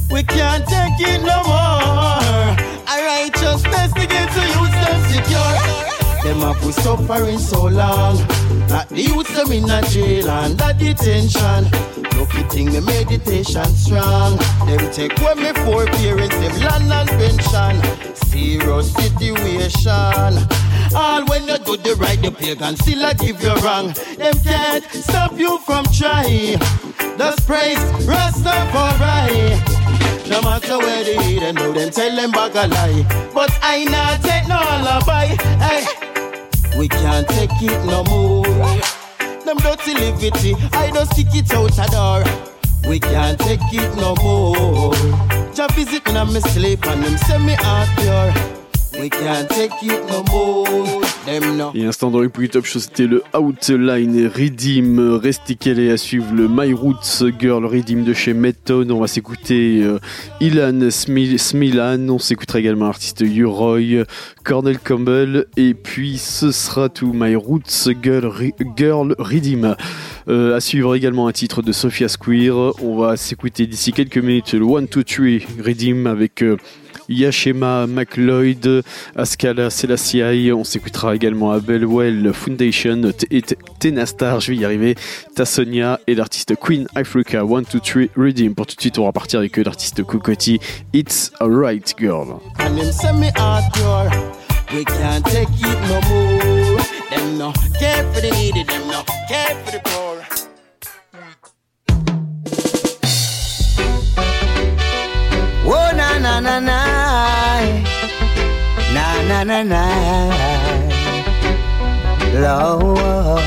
We 0.09 0.23
can't 0.23 0.65
take 0.67 0.99
it 0.99 1.21
no 1.21 1.43
more. 1.43 2.57
Our 2.89 3.05
righteousness 3.05 3.70
against 4.03 4.35
the 4.35 4.45
youth 4.55 4.75
them 4.83 4.99
secure. 5.13 5.81
Them 6.23 6.39
have 6.41 6.65
we 6.65 6.71
suffering 6.71 7.39
so 7.39 7.65
long. 7.65 8.17
That 8.67 8.89
the 8.89 9.01
youth 9.01 9.33
them 9.35 9.51
in 9.51 9.69
a 9.69 9.81
jail 9.89 10.29
and 10.29 10.57
that 10.59 10.77
detention. 10.77 11.65
Lucky 12.17 12.43
thing 12.49 12.71
me 12.71 12.79
meditation 12.81 13.65
strong. 13.75 14.37
Them 14.65 14.91
take 14.91 15.19
away 15.19 15.35
me 15.35 15.53
four 15.65 15.85
parents, 15.85 16.35
them 16.37 16.53
land 16.61 16.91
and 16.93 17.09
pension. 17.09 18.15
Serious 18.15 18.93
situation. 18.93 20.47
All 20.95 21.25
when 21.25 21.47
you 21.47 21.57
do 21.57 21.77
the 21.77 21.95
right, 21.99 22.21
the 22.21 22.31
pagan 22.31 22.75
still 22.77 23.05
I 23.05 23.13
give 23.13 23.41
you 23.41 23.55
wrong. 23.55 23.93
Them 24.17 24.33
can't 24.43 24.83
stop 24.91 25.37
you 25.37 25.57
from 25.59 25.85
trying. 25.85 26.59
Just 27.17 27.47
praise 27.47 27.79
Rastafari. 28.05 29.70
No 30.31 30.41
matter 30.41 30.77
where 30.77 31.03
they 31.03 31.17
eat, 31.27 31.39
they 31.41 31.51
know 31.51 31.73
them 31.73 31.89
tell 31.91 32.15
them 32.15 32.31
bag 32.31 32.55
a 32.55 32.65
lie. 32.67 33.31
But 33.33 33.51
I 33.61 33.83
not 33.83 34.23
take 34.23 34.47
no 34.47 34.55
alibi. 34.55 35.35
Hey. 35.59 35.83
We 36.79 36.87
can't 36.87 37.27
take 37.27 37.49
it 37.61 37.85
no 37.85 38.05
more. 38.05 38.45
Them 39.43 39.57
dirty 39.57 39.93
liberty, 39.93 40.55
I 40.71 40.89
just 40.93 41.15
kick 41.17 41.35
it 41.35 41.53
out 41.53 41.71
the 41.71 41.85
door. 41.91 42.23
We 42.89 42.99
can't 43.01 43.37
take 43.39 43.59
it 43.73 43.93
no 43.97 44.15
more. 44.23 44.93
Just 45.53 45.75
visit 45.75 46.05
me 46.05 46.15
and 46.15 46.33
me 46.33 46.39
sleep 46.39 46.85
and 46.87 47.03
them 47.03 47.17
send 47.17 47.45
me 47.45 47.57
out 47.59 47.89
pure. 47.97 48.60
We 48.99 49.09
can't. 49.09 49.47
Et 51.73 51.85
instant 51.85 52.11
dans 52.11 52.19
les 52.19 52.27
plus 52.29 52.49
top 52.49 52.65
show, 52.65 52.79
c'était 52.79 53.07
le 53.07 53.23
Outline 53.39 54.27
Redeem. 54.27 54.99
Restez 55.21 55.55
calés 55.55 55.89
à 55.91 55.97
suivre 55.97 56.33
le 56.33 56.47
My 56.49 56.73
Roots 56.73 57.23
Girl 57.39 57.65
Redeem 57.65 58.03
de 58.03 58.13
chez 58.13 58.33
Method. 58.33 58.91
On 58.91 58.99
va 58.99 59.07
s'écouter 59.07 59.81
euh, 59.83 59.99
Ilan 60.41 60.89
Smil- 60.89 61.37
Smilan. 61.37 62.09
On 62.09 62.19
s'écoutera 62.19 62.59
également 62.59 62.85
l'artiste 62.85 63.21
Uroy, 63.21 64.03
Cornel 64.43 64.79
Campbell. 64.79 65.45
Et 65.57 65.73
puis 65.73 66.17
ce 66.17 66.51
sera 66.51 66.89
tout 66.89 67.13
My 67.13 67.35
Roots 67.35 67.89
Girl, 68.03 68.25
Re- 68.25 68.53
Girl. 68.77 69.15
Euh, 70.27 70.55
à 70.55 70.59
suivre 70.59 70.95
également 70.95 71.27
un 71.27 71.31
titre 71.31 71.61
de 71.61 71.71
Sophia 71.71 72.07
Square. 72.09 72.73
On 72.83 72.97
va 72.97 73.15
s'écouter 73.15 73.67
d'ici 73.67 73.93
quelques 73.93 74.17
minutes 74.17 74.53
le 74.53 74.65
1, 74.65 74.81
2, 74.83 75.03
3 75.03 75.25
Redeem 75.65 76.07
avec. 76.07 76.41
euh, 76.43 76.57
Yashema 77.11 77.87
McLeod, 77.87 78.83
Askala 79.15 79.69
Selassie, 79.69 80.51
on 80.51 80.63
s'écoutera 80.63 81.15
également 81.15 81.51
Abelwell 81.51 82.31
Foundation 82.33 83.11
et 83.29 83.41
Tenastar, 83.79 84.39
je 84.39 84.51
vais 84.51 84.57
y 84.57 84.65
arriver, 84.65 84.95
Tassonia 85.35 85.99
et 86.07 86.15
l'artiste 86.15 86.55
Queen 86.55 86.87
Africa 86.95 87.41
1, 87.41 87.61
2, 87.61 87.79
3 87.79 88.01
Redeem. 88.15 88.55
Pour 88.55 88.65
tout 88.65 88.75
de 88.75 88.81
suite, 88.81 88.97
on 88.99 89.05
va 89.05 89.11
partir 89.11 89.39
avec 89.39 89.57
l'artiste 89.57 90.03
Cocotti, 90.03 90.59
It's 90.93 91.31
Girl. 91.99 92.39
For 99.65 99.71
the 99.71 99.81
poor. 99.83 100.30
Na 106.21 106.39
na 106.39 106.59
na 106.59 106.79
na 108.93 109.05
Na 109.29 109.43
na 109.43 109.63
na. 109.63 109.83
Lord 112.43 113.41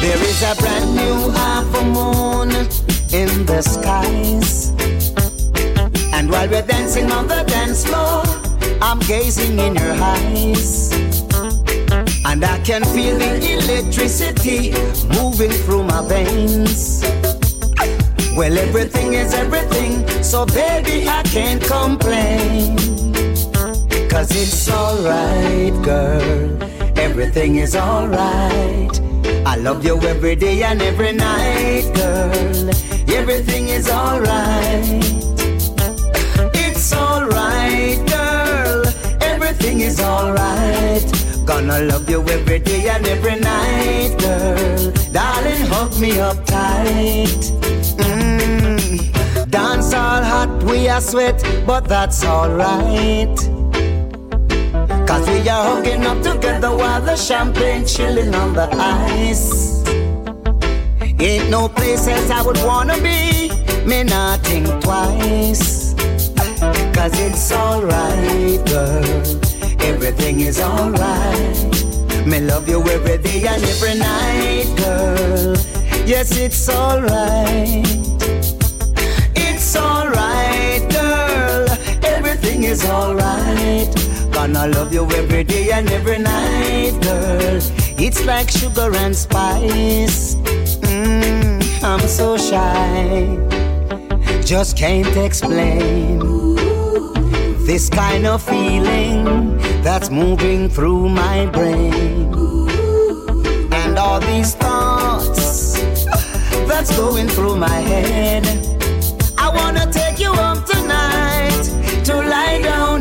There 0.00 0.22
is 0.28 0.42
a 0.42 0.54
brand 0.60 0.94
new 0.94 1.30
half 1.30 1.74
a 1.74 1.84
moon 1.84 2.50
in 3.12 3.46
the 3.46 3.62
skies. 3.62 4.72
And 6.12 6.30
while 6.30 6.48
we're 6.48 6.66
dancing 6.66 7.10
on 7.10 7.28
the 7.28 7.42
dance 7.44 7.86
floor 7.86 8.22
I'm 8.82 9.00
gazing 9.00 9.58
in 9.58 9.74
your 9.74 9.94
eyes. 10.14 10.92
And 12.26 12.44
I 12.44 12.58
can 12.64 12.84
feel 12.84 13.16
the 13.18 13.32
electricity 13.58 14.72
moving 15.16 15.52
through 15.64 15.84
my 15.84 16.02
veins 16.06 17.02
well, 18.36 18.58
everything 18.58 19.14
is 19.14 19.32
everything, 19.32 20.06
so 20.22 20.44
baby, 20.44 21.08
I 21.08 21.22
can't 21.22 21.62
complain. 21.62 22.76
Cause 24.10 24.30
it's 24.30 24.70
alright, 24.70 25.72
girl. 25.82 26.62
Everything 26.98 27.56
is 27.56 27.74
alright. 27.74 29.00
I 29.46 29.56
love 29.56 29.84
you 29.84 29.98
every 30.02 30.36
day 30.36 30.62
and 30.62 30.82
every 30.82 31.12
night, 31.12 31.90
girl. 31.94 32.70
Everything 33.08 33.68
is 33.68 33.88
alright. 33.88 35.04
It's 36.54 36.92
alright, 36.92 37.98
girl. 38.06 38.84
Everything 39.22 39.80
is 39.80 39.98
alright. 39.98 41.04
Gonna 41.46 41.80
love 41.80 42.08
you 42.10 42.20
every 42.28 42.58
day 42.58 42.88
and 42.90 43.06
every 43.06 43.40
night, 43.40 44.14
girl. 44.18 44.92
Darling, 45.10 45.62
hug 45.72 45.98
me 45.98 46.20
up 46.20 46.44
tight. 46.44 48.05
Dance 49.56 49.94
all 49.94 50.22
hot, 50.22 50.62
we 50.64 50.86
are 50.86 51.00
sweat, 51.00 51.42
but 51.66 51.88
that's 51.88 52.22
alright. 52.22 53.34
Cause 55.08 55.26
we 55.30 55.48
are 55.48 55.64
hugging 55.64 56.04
up 56.04 56.20
together 56.22 56.76
while 56.76 57.00
the 57.00 57.16
champagne 57.16 57.86
chilling 57.86 58.34
on 58.34 58.52
the 58.52 58.68
ice. 58.76 59.82
Ain't 61.18 61.48
no 61.48 61.70
place 61.70 62.06
else 62.06 62.30
I 62.30 62.42
would 62.42 62.58
wanna 62.64 62.96
be, 62.96 63.48
me 63.86 64.02
not 64.02 64.40
think 64.40 64.66
twice. 64.84 65.94
Cause 66.92 67.18
it's 67.18 67.50
alright, 67.50 68.62
girl. 68.66 69.04
Everything 69.80 70.40
is 70.40 70.60
alright. 70.60 72.26
Me 72.26 72.40
love 72.40 72.68
you 72.68 72.82
every 72.82 73.16
day 73.16 73.46
and 73.46 73.64
every 73.64 73.94
night, 73.98 74.66
girl. 74.76 75.56
Yes, 76.04 76.36
it's 76.36 76.68
alright. 76.68 78.15
Is 82.66 82.84
alright. 82.84 83.88
Gonna 84.32 84.66
love 84.66 84.92
you 84.92 85.04
every 85.12 85.44
day 85.44 85.70
and 85.70 85.90
every 85.90 86.18
night, 86.18 86.98
girl. 87.02 87.60
It's 87.98 88.24
like 88.26 88.50
sugar 88.50 88.90
and 88.94 89.14
spice. 89.14 90.34
Mm, 90.82 91.62
I'm 91.82 92.00
so 92.00 92.36
shy. 92.36 93.38
Just 94.44 94.76
can't 94.76 95.16
explain 95.16 96.18
this 97.66 97.88
kind 97.88 98.26
of 98.26 98.42
feeling 98.42 99.24
that's 99.82 100.10
moving 100.10 100.68
through 100.68 101.08
my 101.08 101.46
brain. 101.46 102.34
And 103.72 103.98
all 103.98 104.20
these 104.20 104.54
thoughts 104.54 105.74
that's 106.68 106.96
going 106.96 107.28
through 107.28 107.56
my 107.56 107.78
head. 107.90 108.65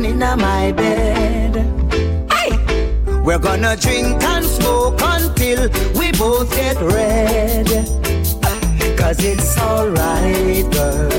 In 0.06 0.20
my 0.20 0.72
bed. 0.72 1.56
Hey! 2.32 2.52
We're 3.24 3.40
gonna 3.40 3.76
drink 3.76 4.22
and 4.24 4.46
smoke 4.46 5.00
until 5.02 5.70
we 6.00 6.12
both 6.12 6.50
get 6.56 6.78
red. 6.80 7.68
Cause 8.98 9.20
it's 9.24 9.58
alright, 9.58 10.66
girl. 10.72 11.12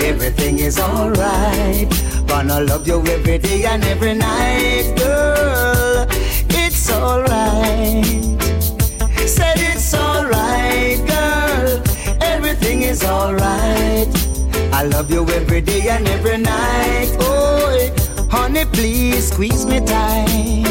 Everything 0.00 0.58
is 0.58 0.78
alright. 0.78 1.88
Gonna 2.26 2.60
love 2.60 2.86
you 2.88 2.98
every 3.06 3.38
day 3.38 3.64
and 3.64 3.84
every 3.84 4.14
night, 4.14 4.94
girl. 4.96 6.06
It's 6.50 6.90
alright. 6.90 8.04
Said 9.36 9.58
it's 9.70 9.94
alright, 9.94 10.98
girl. 11.06 11.82
Everything 12.20 12.82
is 12.82 13.04
alright. 13.04 14.08
I 14.72 14.82
love 14.84 15.10
you 15.10 15.28
every 15.30 15.60
day 15.60 15.88
and 15.88 16.06
every 16.08 16.38
night. 16.38 17.10
Oh, 17.20 17.58
honey, 18.30 18.64
please 18.66 19.28
squeeze 19.28 19.64
me 19.66 19.80
tight. 19.80 20.66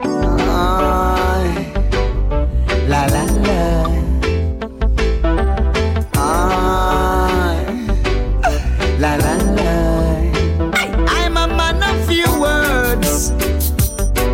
Ah, 0.00 1.44
la 2.88 3.06
la 3.06 3.24
la. 3.46 3.62
Ah, 6.14 7.56
la 8.98 9.16
la 9.16 9.34
la. 9.58 9.76
I'm 11.08 11.36
a 11.36 11.46
man 11.48 11.82
of 11.82 12.06
few 12.06 12.28
words, 12.40 13.30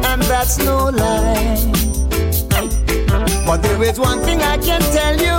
and 0.08 0.22
that's 0.22 0.58
no 0.58 0.88
lie. 0.90 1.56
But 3.46 3.62
there 3.62 3.82
is 3.82 3.98
one 3.98 4.20
thing 4.20 4.42
I 4.42 4.58
can 4.58 4.80
tell 4.92 5.16
you 5.16 5.36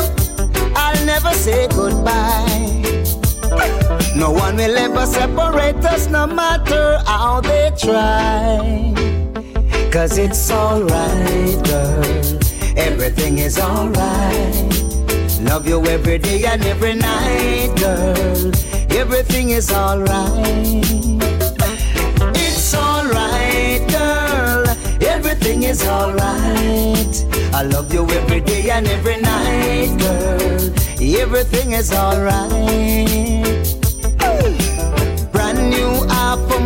I'll 0.75 1.05
never 1.05 1.31
say 1.33 1.67
goodbye. 1.69 2.50
No 4.21 4.29
one 4.29 4.55
will 4.55 4.77
ever 4.77 5.07
separate 5.07 5.83
us, 5.83 6.05
no 6.07 6.27
matter 6.27 6.99
how 7.07 7.41
they 7.41 7.71
try. 7.75 8.93
Cause 9.91 10.19
it's 10.19 10.51
alright, 10.51 11.57
girl. 11.65 12.37
Everything 12.77 13.39
is 13.39 13.57
alright. 13.57 14.53
Love 15.41 15.67
you 15.67 15.83
every 15.87 16.19
day 16.19 16.43
and 16.45 16.63
every 16.65 16.93
night, 16.93 17.73
girl. 17.77 18.51
Everything 18.91 19.49
is 19.49 19.71
alright. 19.71 20.85
It's 22.45 22.75
alright, 22.75 23.81
girl. 23.89 24.67
Everything 25.01 25.63
is 25.63 25.83
alright. 25.87 27.25
I 27.55 27.63
love 27.63 27.91
you 27.91 28.07
every 28.07 28.41
day 28.41 28.69
and 28.69 28.85
every 28.85 29.19
night, 29.19 29.97
girl. 29.97 30.61
Everything 31.01 31.71
is 31.71 31.91
alright. 31.91 33.80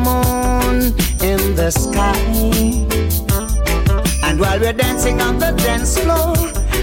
Moon 0.06 0.94
in 1.22 1.56
the 1.56 1.69
sky. 1.72 2.18
And 4.23 4.40
while 4.40 4.60
we're 4.60 4.73
dancing 4.73 5.22
on 5.22 5.40
the 5.40 5.52
dance 5.52 5.98
floor, 5.98 6.36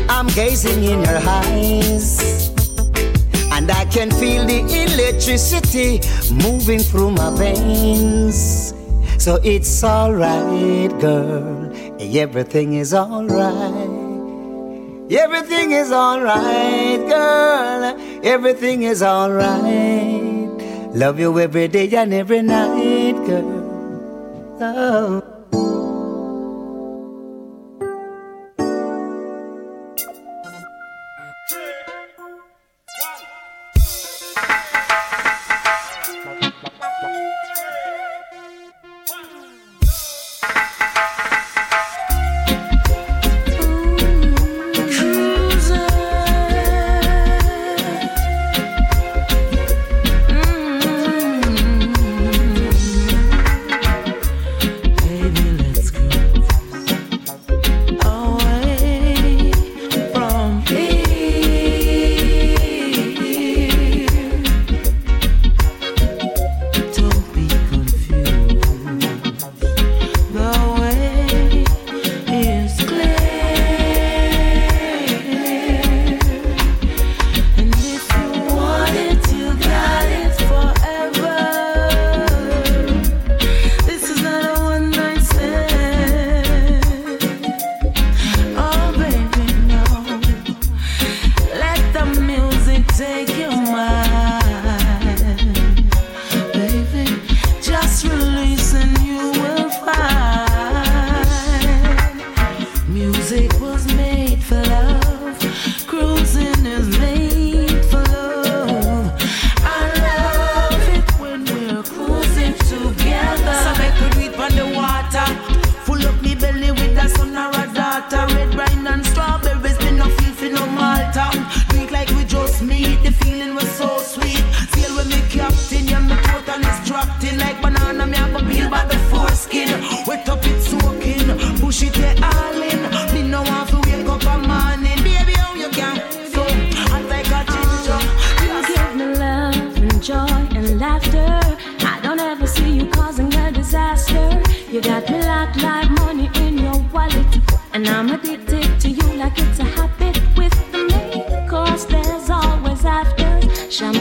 I'm 0.09 0.27
gazing 0.29 0.83
in 0.83 1.03
your 1.03 1.21
eyes. 1.41 2.51
And 3.53 3.71
I 3.71 3.85
can 3.87 4.11
feel 4.11 4.45
the 4.45 4.61
electricity 4.61 6.01
moving 6.33 6.81
through 6.81 7.13
my 7.13 7.31
veins. 7.37 8.75
So 9.19 9.39
it's 9.45 9.85
alright, 9.85 10.91
girl. 11.01 11.73
Everything 12.01 12.75
is 12.75 12.93
alright. 12.93 14.03
Everything 15.11 15.73
is 15.73 15.93
alright, 15.93 17.01
girl. 17.09 17.83
Everything 18.25 18.83
is 18.83 19.03
alright. 19.03 20.33
Love 20.95 21.19
you 21.21 21.39
every 21.39 21.69
day 21.69 21.89
and 21.97 22.13
every 22.13 22.43
night, 22.43 23.02
girl. 23.27 24.59
Oh. 24.61 25.32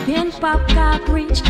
Been 0.05 0.31
pop 0.31 0.67
got 0.69 1.05
breach 1.05 1.41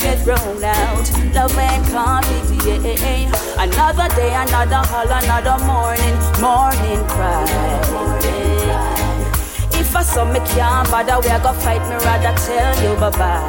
get 0.00 0.18
thrown 0.24 0.62
out. 0.64 1.06
Love 1.34 1.56
and 1.58 1.84
conflict. 1.88 2.46
Another 3.58 4.08
day, 4.16 4.34
another 4.34 4.82
hall, 4.88 5.08
another 5.08 5.58
morning, 5.64 6.16
morning 6.40 7.02
cry. 7.08 7.44
If 9.72 9.94
I 9.94 10.02
saw 10.02 10.24
me 10.24 10.40
can't 10.40 10.90
bother, 10.90 11.18
we 11.20 11.28
gonna 11.28 11.52
fight 11.60 11.82
me, 11.88 11.96
rather 12.04 12.34
tell 12.44 12.74
you 12.82 12.94
bye 13.00 13.10
bye. 13.10 13.42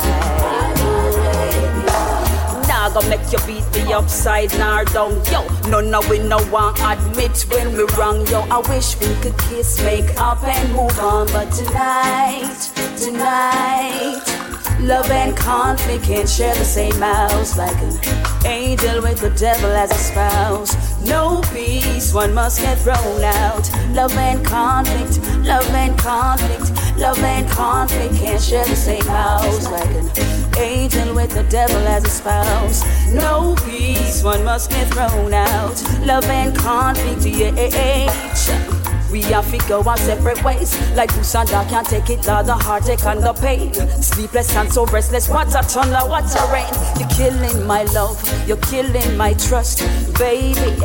Nah, 2.68 2.90
gonna 2.94 3.10
make 3.10 3.32
you 3.32 3.40
beat 3.48 3.66
me 3.74 3.94
upside 3.94 4.52
nor 4.58 4.86
down, 4.86 5.22
yo. 5.32 5.48
No, 5.70 5.82
no, 5.82 6.02
we 6.10 6.20
no 6.20 6.40
one 6.46 6.76
admit 6.80 7.46
when 7.50 7.76
we 7.76 7.84
wrong, 7.98 8.26
yo. 8.28 8.42
I 8.52 8.60
wish 8.70 8.98
we 9.00 9.14
could 9.22 9.38
kiss, 9.38 9.82
make 9.84 10.20
up, 10.20 10.44
and 10.44 10.74
move 10.74 10.98
on, 11.00 11.28
but 11.28 11.52
tonight, 11.52 12.72
tonight. 12.98 14.47
Love 14.80 15.10
and 15.10 15.36
conflict 15.36 16.04
can't 16.04 16.30
share 16.30 16.54
the 16.54 16.64
same 16.64 16.94
house 17.02 17.58
like 17.58 17.76
an 17.82 18.46
angel 18.46 19.02
with 19.02 19.20
the 19.20 19.32
devil 19.32 19.72
as 19.72 19.92
a 19.92 19.96
spouse. 19.96 20.76
No 21.04 21.42
peace, 21.54 22.14
one 22.14 22.34
must 22.34 22.62
get 22.62 22.78
thrown 22.80 23.24
out. 23.24 23.70
Love 23.90 24.16
and 24.18 24.46
conflict, 24.46 25.20
love 25.44 25.68
and 25.72 25.98
conflict, 25.98 26.72
love 26.98 27.18
and 27.20 27.50
conflict 27.50 28.16
can't 28.16 28.42
share 28.42 28.66
the 28.66 28.76
same 28.76 29.06
house 29.06 29.70
like 29.72 29.90
an 29.90 30.10
angel 30.58 31.16
with 31.16 31.32
the 31.32 31.44
devil 31.50 31.88
as 31.88 32.06
a 32.06 32.10
spouse. 32.10 32.84
No 33.14 33.56
peace, 33.66 34.24
one 34.24 34.44
must 34.44 34.70
get 34.70 34.88
thrown 34.94 35.34
out. 35.34 35.82
Love 36.06 36.26
and 36.26 36.56
conflict, 36.56 37.26
yeah. 37.26 38.77
We 39.12 39.22
have 39.24 39.50
to 39.52 39.58
go 39.68 39.82
our 39.84 39.98
separate 39.98 40.44
ways. 40.44 40.78
Like 40.96 41.14
goose 41.16 41.36
and 41.36 41.50
I 41.52 41.64
can't 41.70 41.88
take 41.88 42.10
it, 42.10 42.28
Lord, 42.28 42.46
the 42.46 42.56
heartache 42.56 43.06
and 43.06 43.24
the 43.24 43.34
pain. 43.34 43.74
Sleepless 44.02 44.56
and 44.56 44.72
so 44.72 44.86
restless, 44.86 45.30
what 45.30 45.48
a 45.56 45.64
thunder, 45.64 46.00
what 46.10 46.26
a 46.36 46.52
rain. 46.52 46.68
You're 47.00 47.10
killing 47.10 47.66
my 47.66 47.84
love, 47.94 48.18
you're 48.48 48.58
killing 48.58 49.16
my 49.16 49.34
trust, 49.34 49.80
baby. 50.18 50.76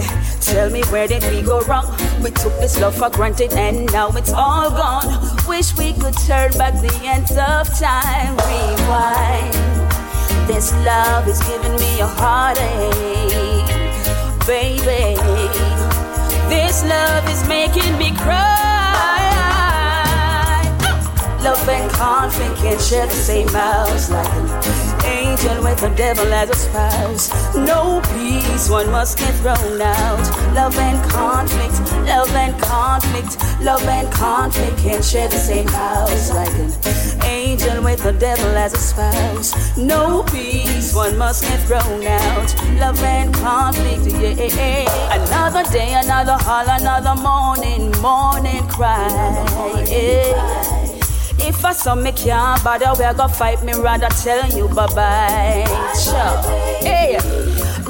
Tell 0.41 0.71
me 0.71 0.83
where 0.91 1.09
did 1.09 1.25
we 1.33 1.43
go 1.43 1.61
wrong? 1.63 1.87
We 2.23 2.31
took 2.31 2.53
this 2.61 2.79
love 2.81 2.95
for 2.97 3.11
granted 3.11 3.53
and 3.55 3.91
now 3.93 4.11
it's 4.11 4.33
all 4.33 4.71
gone. 4.71 5.07
Wish 5.49 5.77
we 5.77 5.93
could 5.95 6.15
turn 6.27 6.53
back 6.53 6.75
the 6.75 6.93
ends 7.05 7.33
of 7.33 7.69
time, 7.79 8.37
rewind. 8.37 9.55
This 10.47 10.73
love 10.85 11.27
is 11.27 11.41
giving 11.43 11.75
me 11.77 12.01
a 12.01 12.07
heartache, 12.07 13.67
baby. 14.47 15.42
This 16.49 16.85
love 16.85 17.29
is 17.29 17.47
making 17.49 17.99
me 17.99 18.11
cry. 18.17 18.63
Love 21.43 21.69
and 21.69 21.91
conflict 21.91 22.57
can't 22.57 22.81
share 22.81 23.07
the 23.07 23.13
same 23.13 23.49
house 23.49 24.11
like 24.11 24.92
angel 25.05 25.63
with 25.63 25.81
the 25.81 25.91
devil 25.97 26.33
as 26.33 26.51
a 26.51 26.55
spouse. 26.55 27.55
No 27.55 28.01
peace, 28.15 28.69
one 28.69 28.91
must 28.91 29.19
get 29.19 29.35
thrown 29.37 29.81
out. 29.81 30.55
Love 30.55 30.77
and 30.79 30.99
conflict, 31.11 31.81
love 32.07 32.31
and 32.35 32.55
conflict, 32.63 33.37
love 33.61 33.85
and 33.85 34.11
conflict 34.13 34.79
can't 34.79 35.05
share 35.05 35.29
the 35.29 35.37
same 35.37 35.69
house 35.69 36.31
like 36.35 36.53
an 36.55 37.25
angel 37.25 37.83
with 37.83 38.03
the 38.03 38.13
devil 38.13 38.57
as 38.57 38.75
a 38.75 38.79
spouse. 38.79 39.77
No 39.77 40.23
peace, 40.25 40.95
one 40.95 41.17
must 41.17 41.43
get 41.45 41.61
thrown 41.67 42.05
out. 42.05 42.55
Love 42.79 43.03
and 43.03 43.35
conflict, 43.35 44.07
yeah. 44.07 45.17
Another 45.17 45.65
day, 45.71 45.95
another 45.95 46.37
hall, 46.37 46.67
another 46.69 47.21
morning, 47.21 47.91
morning 48.01 48.67
cry. 48.69 49.85
Yeah. 49.89 50.92
If 51.45 51.65
I 51.65 51.73
saw 51.73 51.95
me 51.95 52.13
can't 52.13 52.63
bother, 52.63 52.93
we 52.99 53.05
gonna 53.05 53.29
fight 53.29 53.63
me, 53.63 53.73
rather 53.75 54.09
tell 54.09 54.49
you 54.51 54.69
bye 54.69 54.87
bye. 54.95 55.65
Hey. 56.81 57.19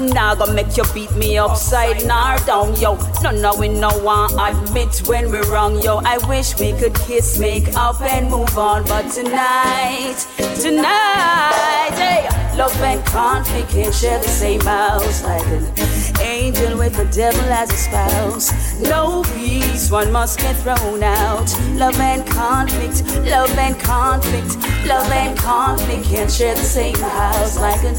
Now 0.07 0.35
gonna 0.35 0.53
make 0.53 0.75
you 0.75 0.83
beat 0.93 1.11
me 1.15 1.37
upside 1.37 2.05
nor 2.05 2.37
down, 2.45 2.75
yo. 2.79 2.95
No, 3.21 3.31
no, 3.31 3.55
we 3.55 3.69
no 3.69 3.89
one 3.99 4.31
admit 4.39 5.01
when 5.07 5.31
we're 5.31 5.49
wrong, 5.51 5.81
yo. 5.81 5.97
I 6.03 6.17
wish 6.27 6.59
we 6.59 6.73
could 6.73 6.95
kiss, 6.95 7.39
make 7.39 7.75
up, 7.75 8.01
and 8.01 8.29
move 8.29 8.57
on, 8.57 8.83
but 8.85 9.09
tonight, 9.09 10.17
tonight, 10.59 11.93
hey, 11.93 12.27
love 12.57 12.75
and 12.81 13.03
conflict 13.05 13.69
can't 13.69 13.93
share 13.93 14.19
the 14.19 14.27
same 14.27 14.61
house 14.61 15.23
like 15.23 15.45
an 15.47 15.93
angel 16.21 16.77
with 16.77 16.95
the 16.95 17.05
devil 17.05 17.45
as 17.51 17.71
a 17.71 17.77
spouse. 17.77 18.79
No 18.81 19.23
peace, 19.35 19.89
one 19.89 20.11
must 20.11 20.39
get 20.39 20.55
thrown 20.57 21.03
out. 21.03 21.49
Love 21.75 21.99
and 21.99 22.25
conflict, 22.27 23.05
love 23.25 23.57
and 23.57 23.79
conflict, 23.79 24.55
love 24.87 25.09
and 25.11 25.37
conflict 25.37 26.03
can't 26.05 26.31
share 26.31 26.55
the 26.55 26.61
same 26.61 26.95
house 26.95 27.59
like 27.59 27.83
an 27.83 27.95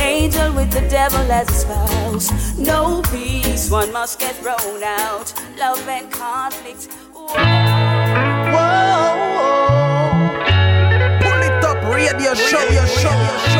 angel 0.00 0.52
with 0.54 0.70
the 0.72 0.80
devil 0.88 1.20
as 1.30 1.39
a 1.40 1.52
spouse. 1.52 2.58
No 2.58 3.02
peace, 3.10 3.70
one 3.70 3.92
must 3.92 4.18
get 4.18 4.34
thrown 4.36 4.82
out. 4.82 5.32
Love 5.58 5.88
and 5.88 6.10
conflict. 6.12 6.88
Whoa 7.14 7.26
Whoa. 8.52 8.90
Pull 11.22 11.40
it 11.48 11.64
up, 11.64 11.78
radio 11.94 12.34
show, 12.34 12.62
your 12.68 12.86
show, 12.86 13.16
your 13.28 13.38
show, 13.52 13.59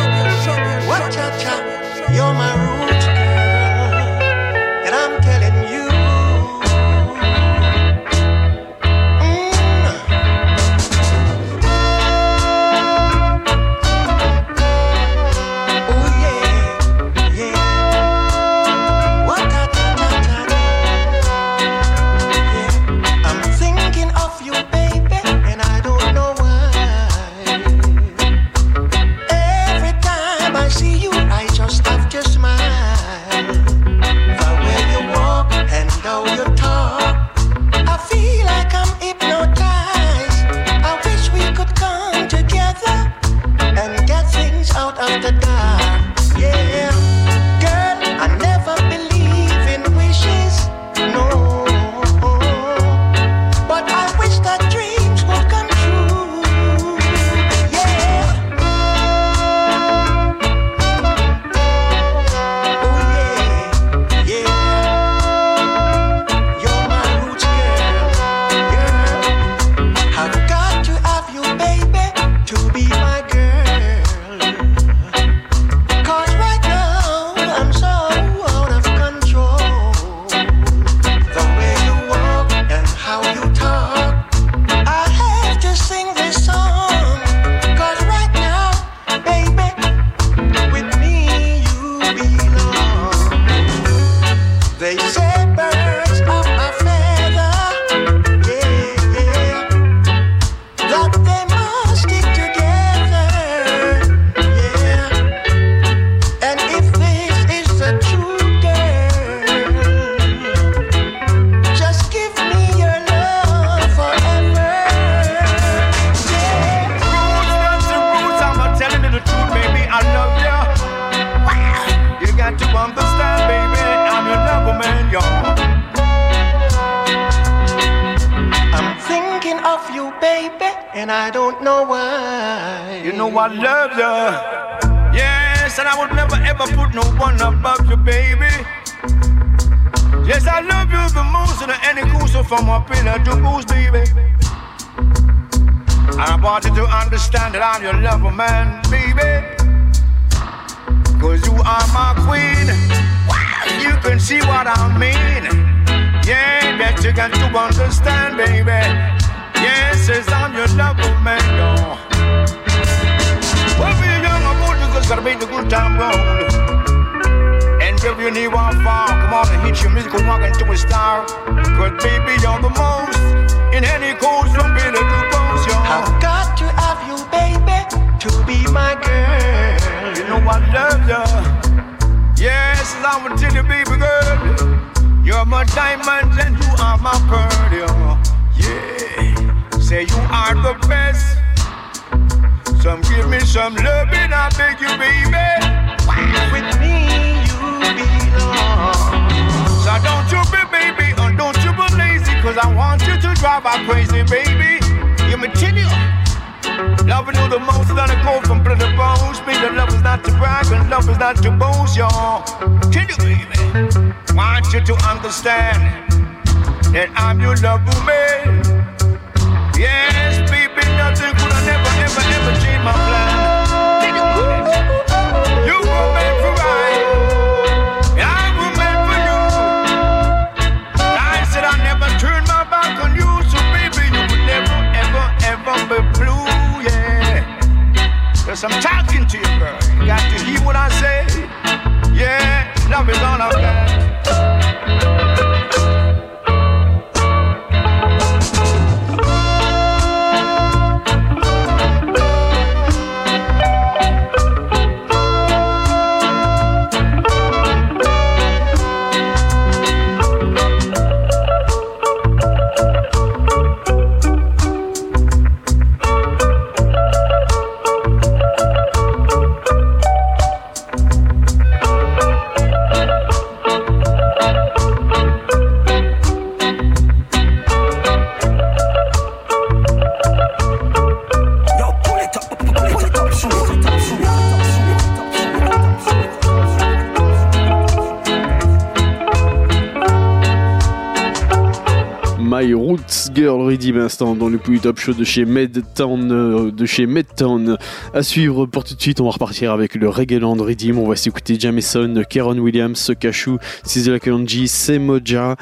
le 294.51 294.59
plus 294.59 294.81
top 294.81 294.99
show 294.99 295.13
de 295.13 295.25
chez 295.25 295.45
Medtown, 295.45 296.33
euh, 296.33 296.71
de 296.71 296.85
chez 296.85 297.07
Medtown. 297.07 297.77
À 298.13 298.23
suivre 298.23 298.67
pour 298.67 298.85
tout 298.85 298.95
de 298.95 299.01
suite, 299.01 299.21
on 299.21 299.25
va 299.25 299.31
repartir 299.31 299.73
avec 299.73 299.95
le 299.95 300.09
Reggaeland 300.09 300.55
Redeem. 300.55 300.99
On 300.99 301.09
va 301.09 301.17
s'écouter 301.17 301.59
Jameson, 301.59 302.23
Keron 302.29 302.59
Williams, 302.59 303.13
Kashu, 303.19 303.53
Sizzla 303.85 304.19
Kanji, 304.19 304.67
Semoja, 304.67 305.57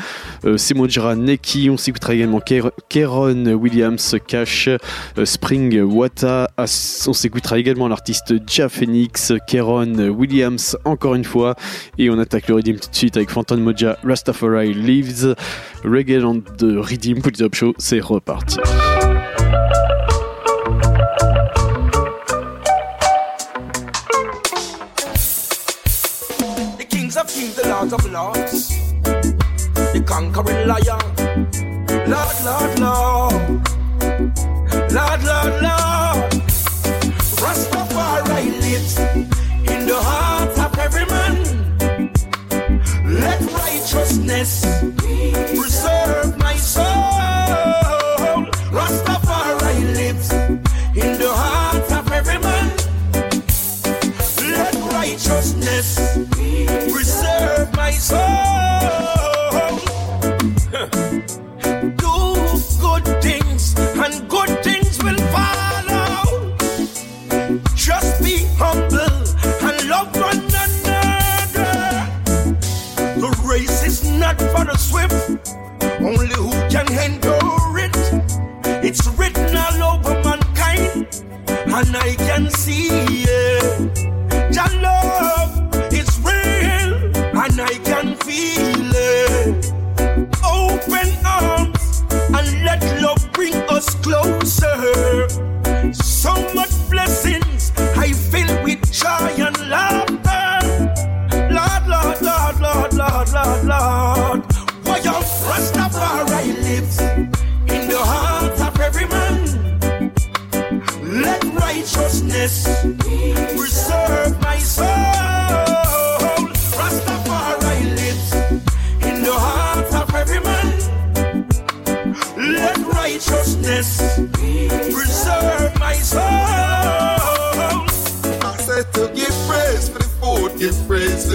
euh, 0.45 1.15
Neki. 1.17 1.71
On 1.71 1.77
s'écoutera 1.77 2.15
également 2.15 2.41
Ker 2.41 2.71
Keron 2.89 3.47
Williams 3.55 4.17
Cash, 4.27 4.69
euh, 4.69 5.25
Spring 5.25 5.81
Wata. 5.83 6.51
Ah, 6.57 6.65
on 7.07 7.13
s'écoutera 7.13 7.59
également 7.59 7.89
l'artiste 7.89 8.35
Ja 8.49 8.69
Phoenix, 8.69 9.33
Keron 9.47 10.09
Williams 10.09 10.77
encore 10.85 11.15
une 11.15 11.25
fois. 11.25 11.55
Et 11.99 12.09
on 12.11 12.19
attaque 12.19 12.49
le 12.49 12.55
Redeem 12.55 12.79
tout 12.79 12.91
de 12.91 12.95
suite 12.95 13.17
avec 13.17 13.31
Phantom 13.31 13.61
Moja, 13.61 13.99
Rastafari 14.05 14.73
Leaves, 14.73 15.35
Reggae 15.85 16.21
Land 16.21 16.43
de 16.59 16.79
Redeem, 16.79 17.21
Pulitop 17.21 17.55
Show. 17.55 17.75
C'est 17.79 18.01
reparti. 18.01 18.57
The 26.79 26.85
kings 26.89 27.17
of 27.17 27.27
kings, 27.27 27.55
the 27.55 27.69
lords 27.69 27.93
of 27.93 28.11
lords, 28.11 28.69
the 29.93 30.03
conquering 30.07 30.67
lion. 30.67 31.18
Lord, 32.09 32.37
Lord, 32.43 32.79
Lord. 32.81 33.33
Lord, 34.97 35.23
Lord, 35.31 35.55
Lord. 35.67 36.31
Rastafari 37.43 38.47
lives 38.63 38.99
in 39.73 39.87
the 39.87 39.99
heart 40.01 40.59
of 40.59 40.79
every 40.79 41.05
man. 41.05 41.37
Let 43.21 43.41
righteousness 43.53 44.65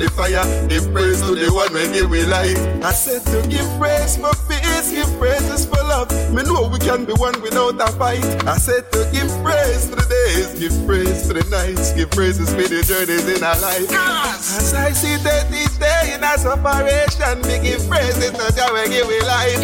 the 0.04 0.12
fire, 0.12 0.44
give 0.68 0.92
praise 0.92 1.22
to 1.22 1.36
the 1.36 1.48
one 1.54 1.72
when 1.74 1.92
give 1.94 2.10
we 2.10 2.26
life. 2.26 2.58
I 2.84 2.92
said 2.92 3.24
to 3.32 3.48
give 3.48 3.66
praise 3.80 4.18
for 4.18 4.36
peace, 4.48 4.92
give 4.92 5.08
praises 5.18 5.66
for 5.66 5.80
love. 5.88 6.12
Me 6.34 6.44
know 6.44 6.68
we 6.68 6.80
can 6.80 7.06
be 7.06 7.14
one 7.14 7.40
without 7.42 7.80
a 7.80 7.88
fight. 7.96 8.24
I 8.48 8.58
said 8.58 8.92
to 8.92 9.08
give 9.12 9.32
praise 9.44 9.88
to 9.88 9.96
the 9.96 10.04
days, 10.04 10.60
give 10.60 10.76
praise 10.86 11.28
to 11.28 11.34
the 11.34 11.46
nights, 11.50 11.94
give 11.94 12.12
praises 12.12 12.50
for 12.52 12.68
the 12.68 12.84
journeys 12.84 13.28
in 13.28 13.44
our 13.44 13.60
life. 13.60 13.88
As 13.92 14.74
I 14.74 14.92
see 14.92 15.16
that 15.24 15.50
this 15.50 15.78
day 15.78 16.14
in 16.16 16.24
our 16.24 16.38
separation, 16.38 17.42
me 17.48 17.64
give 17.64 17.88
praises 17.88 18.32
to 18.32 18.46
Jah 18.56 18.72
when 18.74 18.90
give 18.90 19.08
we 19.08 19.20
life. 19.22 19.60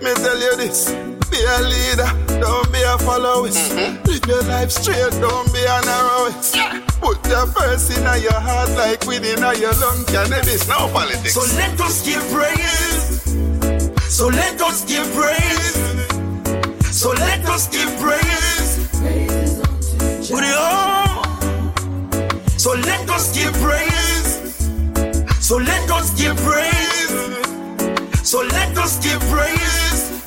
Me 0.00 0.14
tell 0.14 0.40
you 0.40 0.56
this, 0.56 0.90
be 1.32 1.40
a 1.42 1.58
leader, 1.64 2.10
don't 2.40 2.70
be 2.70 2.82
a 2.82 2.98
follower. 2.98 3.48
Mm-hmm. 3.48 4.04
Live 4.04 4.26
your 4.26 4.42
life 4.42 4.70
straight, 4.70 5.10
don't 5.20 5.50
be 5.52 5.64
a 5.64 5.80
narrowist. 5.88 6.54
Put 7.00 7.26
your 7.26 7.46
first 7.48 7.90
in 7.90 8.04
your 8.22 8.38
heart 8.38 8.70
like 8.76 9.04
within 9.06 9.40
your 9.58 9.72
lung. 9.80 10.04
Cannabis, 10.04 10.68
no 10.68 10.88
politics. 10.92 11.34
So 11.34 11.40
let 11.56 11.80
us 11.80 12.04
give 12.04 12.22
praise. 12.30 13.22
So 14.12 14.28
let 14.28 14.60
us 14.60 14.84
give 14.84 15.08
praise. 15.14 15.74
So 16.94 17.10
let 17.12 17.44
us 17.48 17.66
give 17.68 17.90
praise. 17.98 18.88
Put 20.30 20.44
it 20.44 20.56
on. 20.56 21.24
So 22.58 22.72
let 22.74 23.08
us 23.10 23.34
give 23.34 23.52
praise. 23.54 24.32
So 25.40 25.56
let 25.56 25.90
us 25.90 26.12
give 26.20 26.36
praise. 26.36 27.10
So 28.22 28.42
let 28.42 28.76
us 28.78 29.02
give 29.02 29.20
praise. 29.30 30.21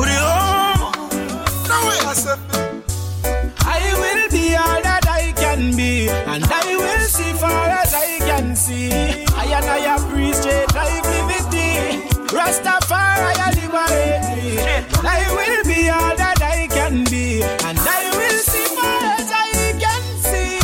I 0.00 0.04
will 3.98 4.30
be 4.30 4.54
all 4.54 4.80
that 4.82 5.04
I 5.08 5.32
can 5.32 5.74
be, 5.76 6.08
and 6.08 6.44
I 6.44 6.76
will 6.76 7.06
see 7.08 7.32
far 7.32 7.66
as 7.66 7.92
I 7.94 8.18
can 8.20 8.54
see. 8.54 8.92
I 8.92 9.44
and 9.58 9.66
I 9.66 9.96
appreciate 9.96 10.72
life 10.72 11.02
liberty. 11.02 12.06
Rastafari, 12.30 13.34
I 13.42 13.50
liberate 13.58 14.26
me. 14.38 14.58
I 15.02 15.26
will 15.34 15.64
be 15.66 15.88
all 15.88 16.14
that 16.16 16.40
I 16.42 16.68
can 16.68 17.02
be, 17.04 17.42
and 17.42 17.78
I 17.78 18.10
will 18.14 18.38
see 18.38 18.68
far 18.76 19.02
as 19.18 19.30
I 19.34 19.74
can 19.82 20.02
see. 20.22 20.60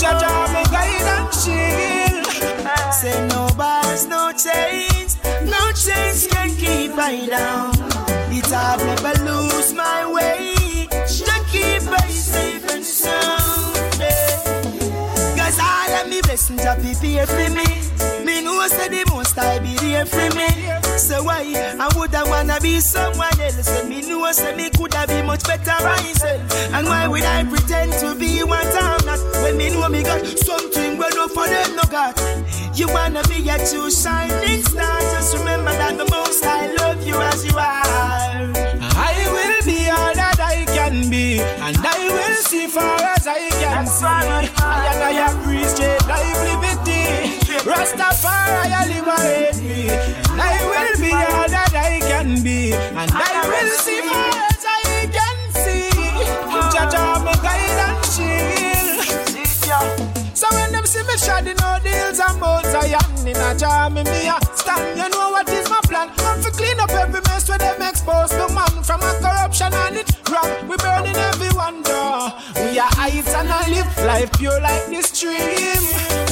Jaja, 0.00 0.52
me 0.52 0.62
guide 0.68 1.08
and 1.16 1.32
shield. 1.40 2.26
Say 2.92 3.16
no 3.28 3.48
bars, 3.56 4.06
no 4.06 4.32
chains, 4.32 5.16
no 5.44 5.72
chains 5.72 6.26
can 6.26 6.50
keep 6.56 6.92
I 6.98 7.26
down. 7.26 7.69
Never 8.90 9.14
lose 9.22 9.72
my 9.72 10.04
way. 10.12 10.56
To 10.90 11.34
keep 11.52 11.82
I 11.86 12.08
safe 12.10 12.68
and 12.74 12.84
sound. 12.84 13.76
Yeah. 14.00 14.40
All 15.62 15.94
of 16.00 16.08
me 16.08 16.20
blessings 16.22 16.66
are 16.66 16.74
prepare 16.74 17.26
for 17.26 17.50
me. 17.54 17.66
Me 18.24 18.42
know 18.42 18.66
say 18.66 18.88
the 18.88 19.04
most 19.10 19.38
I 19.38 19.60
be 19.60 19.74
there 19.74 20.06
for 20.06 20.28
me. 20.34 20.48
So 20.98 21.22
why 21.22 21.42
I 21.78 21.88
woulda 21.94 22.24
wanna 22.26 22.58
be 22.60 22.80
someone 22.80 23.38
else? 23.40 23.70
Me 23.86 24.00
know 24.08 24.30
say 24.32 24.56
me 24.56 24.70
coulda 24.70 25.06
be 25.06 25.22
much 25.22 25.44
better 25.44 25.78
myself. 25.84 26.74
And 26.74 26.86
why 26.88 27.06
would 27.06 27.22
I 27.22 27.44
pretend 27.44 27.92
to 28.00 28.16
be 28.16 28.42
what 28.42 28.66
I'm 28.74 29.06
not? 29.06 29.20
When 29.42 29.56
me 29.56 29.70
know 29.70 29.88
me 29.88 30.02
got 30.02 30.26
something 30.26 30.98
well 30.98 31.14
no 31.14 31.28
for 31.28 31.46
them 31.46 31.76
no 31.76 31.84
got. 31.84 32.18
You 32.74 32.88
wanna 32.88 33.22
be 33.28 33.48
a 33.48 33.56
true 33.58 33.90
shining 33.90 34.62
star? 34.64 35.00
Just 35.14 35.36
remember 35.38 35.70
that 35.70 35.96
the 35.96 36.06
most 36.10 36.44
I 36.44 36.74
love 36.74 37.06
you 37.06 37.14
as 37.20 37.46
you 37.46 37.56
are. 37.56 37.89
Rastafari, 47.90 48.70
liberate 48.88 49.60
me. 49.62 49.88
And 49.90 50.40
I 50.40 50.64
will 50.64 50.96
be 51.00 51.12
all 51.12 51.48
that 51.48 51.74
I 51.74 51.98
can 52.00 52.42
be, 52.42 52.72
and 52.72 53.10
I 53.12 53.46
will 53.48 53.70
see 53.78 54.00
far 54.02 54.28
as 54.46 54.64
I 54.64 55.06
can 55.10 55.52
see. 55.52 55.90
Jaja, 56.70 57.18
me 57.24 57.32
guide 57.42 57.80
and 57.86 58.04
shield. 58.06 59.06
So 60.36 60.46
when 60.52 60.72
them 60.72 60.86
see 60.86 61.02
me 61.02 61.16
shedding 61.16 61.56
no 61.58 61.78
deals 61.82 62.20
and 62.20 62.38
bones, 62.40 62.74
I 62.74 62.94
am 62.94 63.26
in 63.26 63.36
a 63.36 63.54
jam 63.58 63.96
in 63.96 64.04
me 64.04 64.28
a 64.28 64.38
stand. 64.54 64.96
You 64.98 65.08
know 65.10 65.30
what 65.30 65.48
is 65.48 65.68
my 65.68 65.80
plan? 65.82 66.10
I'm 66.18 66.40
to 66.42 66.50
clean 66.50 66.78
up 66.80 66.90
every 66.90 67.20
mess 67.22 67.48
where 67.48 67.58
them 67.58 67.82
exposed 67.82 68.32
to 68.32 68.48
man 68.54 68.82
from 68.82 69.02
a 69.02 69.14
corruption 69.20 69.72
and 69.74 69.96
it 69.96 70.10
wrong. 70.30 70.68
We 70.68 70.76
burning 70.76 71.16
everyone 71.16 71.82
door. 71.82 72.32
We 72.54 72.78
are 72.78 72.89
heights 73.00 73.34
and 73.34 73.48
I 73.48 73.66
live 73.68 73.90
life 74.04 74.30
pure 74.38 74.60
like 74.60 74.86
the 74.92 75.00
stream. 75.02 75.82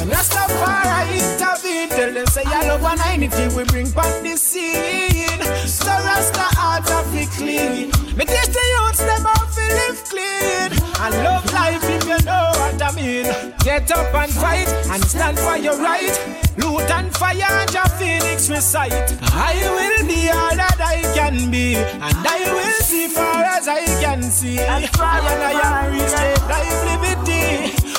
And 0.01 0.11
Rastafari 0.12 1.16
intervene. 1.16 1.89
Tell 1.89 2.12
them 2.12 2.27
say 2.27 2.45
I 2.45 2.69
love 2.69 2.82
one 2.82 3.01
anything 3.07 3.55
we 3.57 3.65
bring 3.65 3.90
back 3.90 4.12
the 4.23 4.36
scene. 4.36 5.43
So 5.66 5.89
Rasta 5.89 6.47
heart 6.61 6.90
of 6.90 7.07
be 7.12 7.24
clean. 7.39 7.89
Me 8.16 8.24
teach 8.32 8.53
the 8.57 8.65
youths 8.74 9.03
them 9.09 9.24
how 9.24 9.45
to 9.57 9.65
live 9.81 9.99
clean. 10.11 10.70
And 11.05 11.15
love 11.24 11.47
life 11.53 11.85
if 11.97 12.05
you 12.05 12.19
know 12.28 12.47
what 12.61 12.82
I 12.82 12.90
mean. 12.93 13.27
Get 13.65 13.90
up 13.90 14.12
and 14.15 14.32
fight 14.32 14.69
and 14.93 15.03
stand 15.05 15.39
for 15.39 15.57
your 15.57 15.78
right. 15.78 16.16
Loot 16.59 16.90
and 16.90 17.09
fire 17.16 17.53
and 17.61 17.73
your 17.73 17.89
phoenix 17.99 18.51
recite. 18.51 19.15
I 19.32 19.55
will 19.74 20.07
be 20.07 20.28
all 20.28 20.55
that 20.62 20.81
I 20.81 20.99
can 21.15 21.51
be, 21.53 21.77
and 21.77 22.19
I 22.36 22.40
will 22.53 22.82
see 22.82 23.07
far 23.07 23.45
as 23.45 23.69
I 23.69 23.85
can 24.03 24.23
see. 24.23 24.59
I 24.59 24.86
try 24.86 25.19
and 25.20 25.43
I 25.51 25.86
appreciate 25.86 26.58
life 26.59 26.81
liberty. 26.91 27.45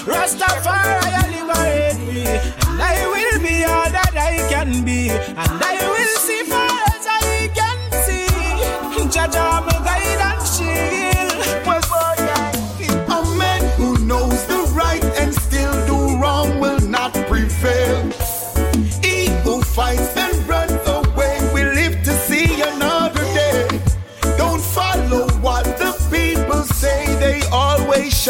Rastafari, 0.10 1.11
I 1.22 1.26
liberate 1.36 1.99
me, 2.07 2.26
and 2.26 2.81
I 2.81 3.06
will 3.14 3.40
be 3.41 3.64
all 3.64 3.90
that 3.98 4.14
I 4.15 4.36
can 4.49 4.84
be, 4.84 5.10
and 5.10 5.53
I 5.72 5.77
will 5.94 6.15
see 6.27 6.44
far 6.44 6.72
as 6.94 7.06
I 7.07 7.49
can 7.60 7.80
see. 8.06 8.27
Jaja, 9.14 9.45
my 9.65 9.73
guide 9.86 10.22
and 10.30 10.38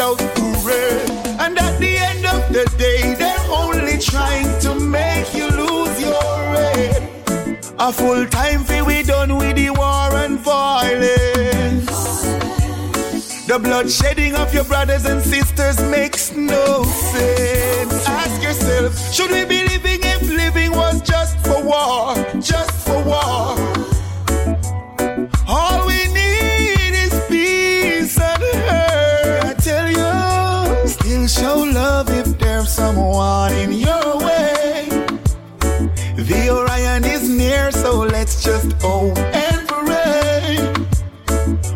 shout 0.00 0.20
hooray. 0.38 1.04
And 1.44 1.58
at 1.58 1.78
the 1.78 1.92
end 2.10 2.24
of 2.24 2.40
the 2.56 2.64
day, 2.78 3.14
they're 3.20 3.46
only 3.50 3.98
trying 3.98 4.50
to 4.64 4.74
make 4.74 5.28
you 5.34 5.48
lose 5.62 5.96
your 6.00 6.36
head. 6.56 7.02
A 7.78 7.92
full 7.92 8.24
time 8.26 8.64
fee 8.64 8.80
we 8.80 9.02
done 9.02 9.36
with 9.36 9.56
the 9.56 9.68
war 9.80 10.08
and 10.24 10.38
violence. 10.38 11.98
The 13.50 13.58
bloodshedding 13.66 14.34
of 14.42 14.54
your 14.54 14.64
brothers 14.64 15.04
and 15.04 15.20
sisters 15.20 15.78
makes 15.96 16.32
no 16.32 16.84
sense. 17.12 18.06
Ask 18.06 18.42
yourself, 18.42 18.90
should 19.14 19.30
we 19.30 19.44
be 19.44 19.60
living 19.72 20.00
if 20.14 20.22
living 20.42 20.72
was 20.72 21.02
just 21.02 21.36
for 21.46 21.60
war? 21.62 22.14
Just 22.40 22.74
for 22.86 23.02
war. 23.04 23.59
Someone 32.90 33.52
in 33.52 33.72
your 33.72 34.18
way. 34.18 34.88
The 36.28 36.48
Orion 36.50 37.04
is 37.04 37.28
near, 37.28 37.70
so 37.70 38.00
let's 38.00 38.42
just 38.42 38.72
hope 38.82 39.16
and 39.18 39.68
pray. 39.68 40.58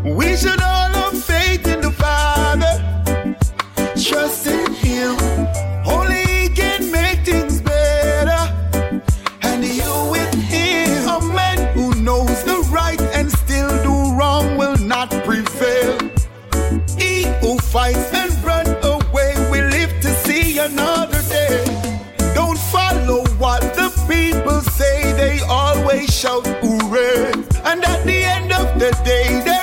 We 0.03 0.36
should 0.36 0.61
all 0.61 0.94
shout 26.25 26.47
hooray. 26.65 27.33
And 27.69 27.85
at 27.85 28.01
the 28.07 28.19
end 28.37 28.51
of 28.53 28.67
the 28.81 28.91
day, 29.05 29.54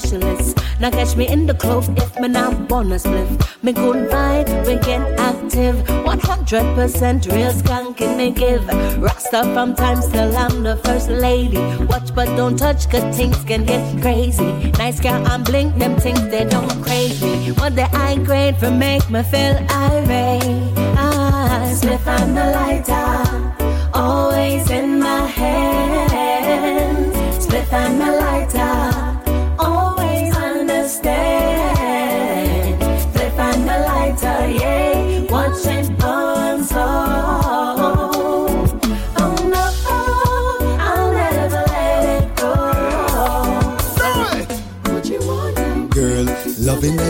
specialist. 0.00 0.58
Now 0.80 0.90
catch 0.90 1.16
me 1.16 1.28
in 1.28 1.46
the 1.46 1.54
clove 1.54 1.88
if 1.96 2.18
me 2.18 2.28
not 2.28 2.52
wanna 2.70 2.96
spliff. 2.96 3.30
Me 3.62 3.72
good 3.72 4.10
vibe, 4.10 4.48
we 4.66 4.74
get 4.76 5.02
active. 5.18 5.76
100% 6.04 7.32
real 7.32 7.52
skanking 7.52 8.16
me 8.16 8.30
give. 8.32 8.66
Rasta 9.00 9.42
from 9.54 9.74
time 9.74 10.00
till 10.10 10.36
I'm 10.36 10.62
the 10.62 10.76
first 10.84 11.08
lady. 11.08 11.58
Watch 11.90 12.14
but 12.14 12.26
don't 12.36 12.56
touch, 12.56 12.90
cause 12.90 13.16
things 13.16 13.38
can 13.44 13.64
get 13.64 13.84
crazy. 14.02 14.50
Nice 14.82 14.98
girl, 15.00 15.24
I'm 15.26 15.44
blink, 15.44 15.76
them 15.78 15.96
things 15.96 16.22
they 16.28 16.44
don't 16.44 16.82
crazy. 16.82 17.52
What 17.52 17.76
the 17.76 17.86
high 17.86 18.16
grade 18.16 18.56
for 18.56 18.70
make 18.70 19.08
me 19.10 19.22
feel 19.22 19.56
irate. 19.70 20.72
Ah, 20.98 21.70
spliff 21.78 22.06
on 22.06 22.34
the 22.34 22.46
lighter, 22.56 23.43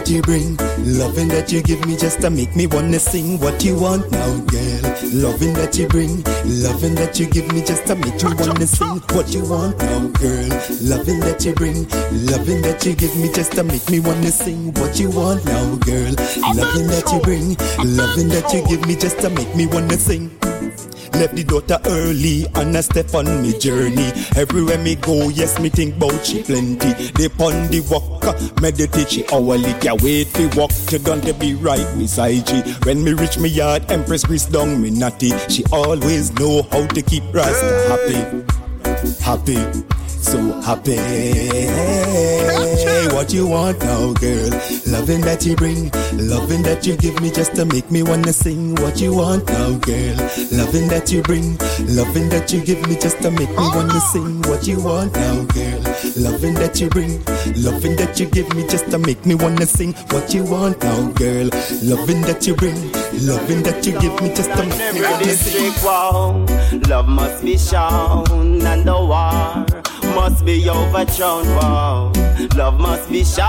that 0.04 0.12
you 0.12 0.22
bring, 0.22 0.56
loving 0.98 1.28
that 1.28 1.50
you 1.50 1.62
give 1.62 1.84
me 1.86 1.96
just 1.96 2.20
to 2.20 2.28
make 2.28 2.54
me 2.54 2.66
wanna 2.66 2.98
sing 2.98 3.38
what 3.40 3.64
you 3.64 3.74
want 3.78 4.10
now, 4.12 4.38
girl. 4.44 4.82
Loving 5.14 5.54
that 5.54 5.78
you 5.78 5.88
bring, 5.88 6.22
loving 6.44 6.94
that 6.96 7.18
you 7.18 7.26
give 7.26 7.50
me 7.54 7.64
just 7.64 7.86
to 7.86 7.94
make 7.94 8.20
you 8.20 8.34
wanna 8.36 8.66
sing 8.66 9.00
what 9.12 9.32
you 9.32 9.42
want 9.48 9.78
now, 9.78 10.06
girl. 10.08 10.48
Loving 10.82 11.20
that 11.20 11.42
you 11.46 11.54
bring, 11.54 11.88
loving 12.28 12.60
that 12.62 12.84
you 12.84 12.94
give 12.94 13.16
me 13.16 13.32
just 13.32 13.52
to 13.52 13.64
make 13.64 13.88
me 13.88 14.00
wanna 14.00 14.30
sing 14.30 14.74
what 14.74 15.00
you 15.00 15.08
want 15.08 15.42
now, 15.46 15.74
girl. 15.76 16.12
Loving 16.52 16.86
that 16.88 17.08
you 17.10 17.20
bring, 17.20 17.56
loving 17.96 18.28
that 18.28 18.52
you 18.52 18.66
give 18.68 18.86
me 18.86 18.96
just 18.96 19.18
to 19.20 19.30
make 19.30 19.56
me 19.56 19.66
wanna 19.66 19.96
sing. 19.96 20.30
Left 21.14 21.36
the 21.36 21.44
daughter 21.44 21.78
early 21.86 22.44
and 22.56 22.76
I 22.76 22.80
step 22.80 23.14
on 23.14 23.40
me 23.40 23.56
journey. 23.56 24.10
Everywhere 24.36 24.78
me 24.78 24.96
go, 24.96 25.28
yes, 25.28 25.60
me 25.60 25.68
think 25.68 25.96
bout 25.96 26.26
she 26.26 26.42
plenty. 26.42 26.92
They 27.12 27.28
pon 27.28 27.68
the 27.70 27.86
walk, 27.88 28.13
meditate 28.60 29.10
she 29.10 29.26
hourly. 29.32 29.72
Can't 29.80 30.02
wait 30.02 30.32
to 30.34 30.48
walk 30.56 30.70
to 30.88 30.98
done 30.98 31.20
to 31.22 31.34
be 31.34 31.54
right 31.54 31.86
beside 31.98 32.48
she. 32.48 32.62
When 32.84 33.02
me 33.04 33.12
reach 33.12 33.38
me 33.38 33.48
yard, 33.48 33.90
Empress 33.90 34.24
Chris 34.24 34.46
down 34.46 34.80
me 34.80 34.90
natty. 34.90 35.32
She 35.48 35.64
always 35.72 36.32
know 36.32 36.62
how 36.70 36.86
to 36.86 37.02
keep 37.02 37.22
Rasta 37.32 37.64
happy, 37.88 38.44
happy. 39.22 40.03
So 40.24 40.40
happy, 40.62 40.96
what 43.14 43.32
you 43.32 43.46
want 43.46 43.78
now, 43.80 44.14
girl? 44.14 44.50
Loving 44.86 45.20
that 45.20 45.44
you 45.44 45.54
bring, 45.54 45.90
loving 46.12 46.62
that 46.62 46.86
you 46.86 46.96
give 46.96 47.20
me 47.20 47.30
just 47.30 47.54
to 47.56 47.66
make 47.66 47.90
me 47.90 48.02
wanna 48.02 48.32
sing. 48.32 48.74
What 48.76 49.00
you 49.00 49.14
want 49.14 49.46
now, 49.48 49.72
girl? 49.78 50.16
Loving 50.50 50.88
that 50.88 51.12
you 51.12 51.20
bring, 51.22 51.58
loving 51.94 52.30
that 52.30 52.50
you 52.52 52.64
give 52.64 52.80
me 52.88 52.96
just 52.96 53.18
to 53.18 53.30
make 53.30 53.50
me 53.50 53.68
wanna 53.74 54.00
sing. 54.12 54.40
What 54.42 54.66
you 54.66 54.80
want 54.80 55.14
now, 55.14 55.44
girl? 55.52 55.82
Loving 56.16 56.54
that 56.54 56.80
you 56.80 56.88
bring, 56.88 57.22
loving 57.54 57.94
that 57.96 58.18
you 58.18 58.26
give 58.26 58.52
me 58.54 58.66
just 58.66 58.90
to 58.90 58.98
make 58.98 59.26
me 59.26 59.34
wanna 59.34 59.66
sing. 59.66 59.92
What 60.08 60.32
you 60.32 60.44
want 60.44 60.82
now, 60.82 61.10
girl? 61.12 61.50
Loving 61.82 62.22
that 62.22 62.46
you 62.46 62.54
bring, 62.56 62.80
loving 63.20 63.62
that 63.64 63.84
you 63.86 63.92
give 64.00 64.18
me 64.22 64.34
just 64.34 64.50
to 64.50 64.64
make 64.64 64.94
me 64.94 65.02
wanna 65.02 65.34
sing. 65.36 65.74
love 66.88 67.08
must 67.08 67.44
be 67.44 67.58
shown, 67.58 68.64
and 68.64 68.84
the 68.84 68.94
war 68.94 69.84
must 70.14 70.44
be 70.44 70.68
overthrown. 70.68 71.46
Wow, 71.56 72.12
love 72.56 72.78
must 72.80 73.10
be 73.10 73.24
shown. 73.24 73.46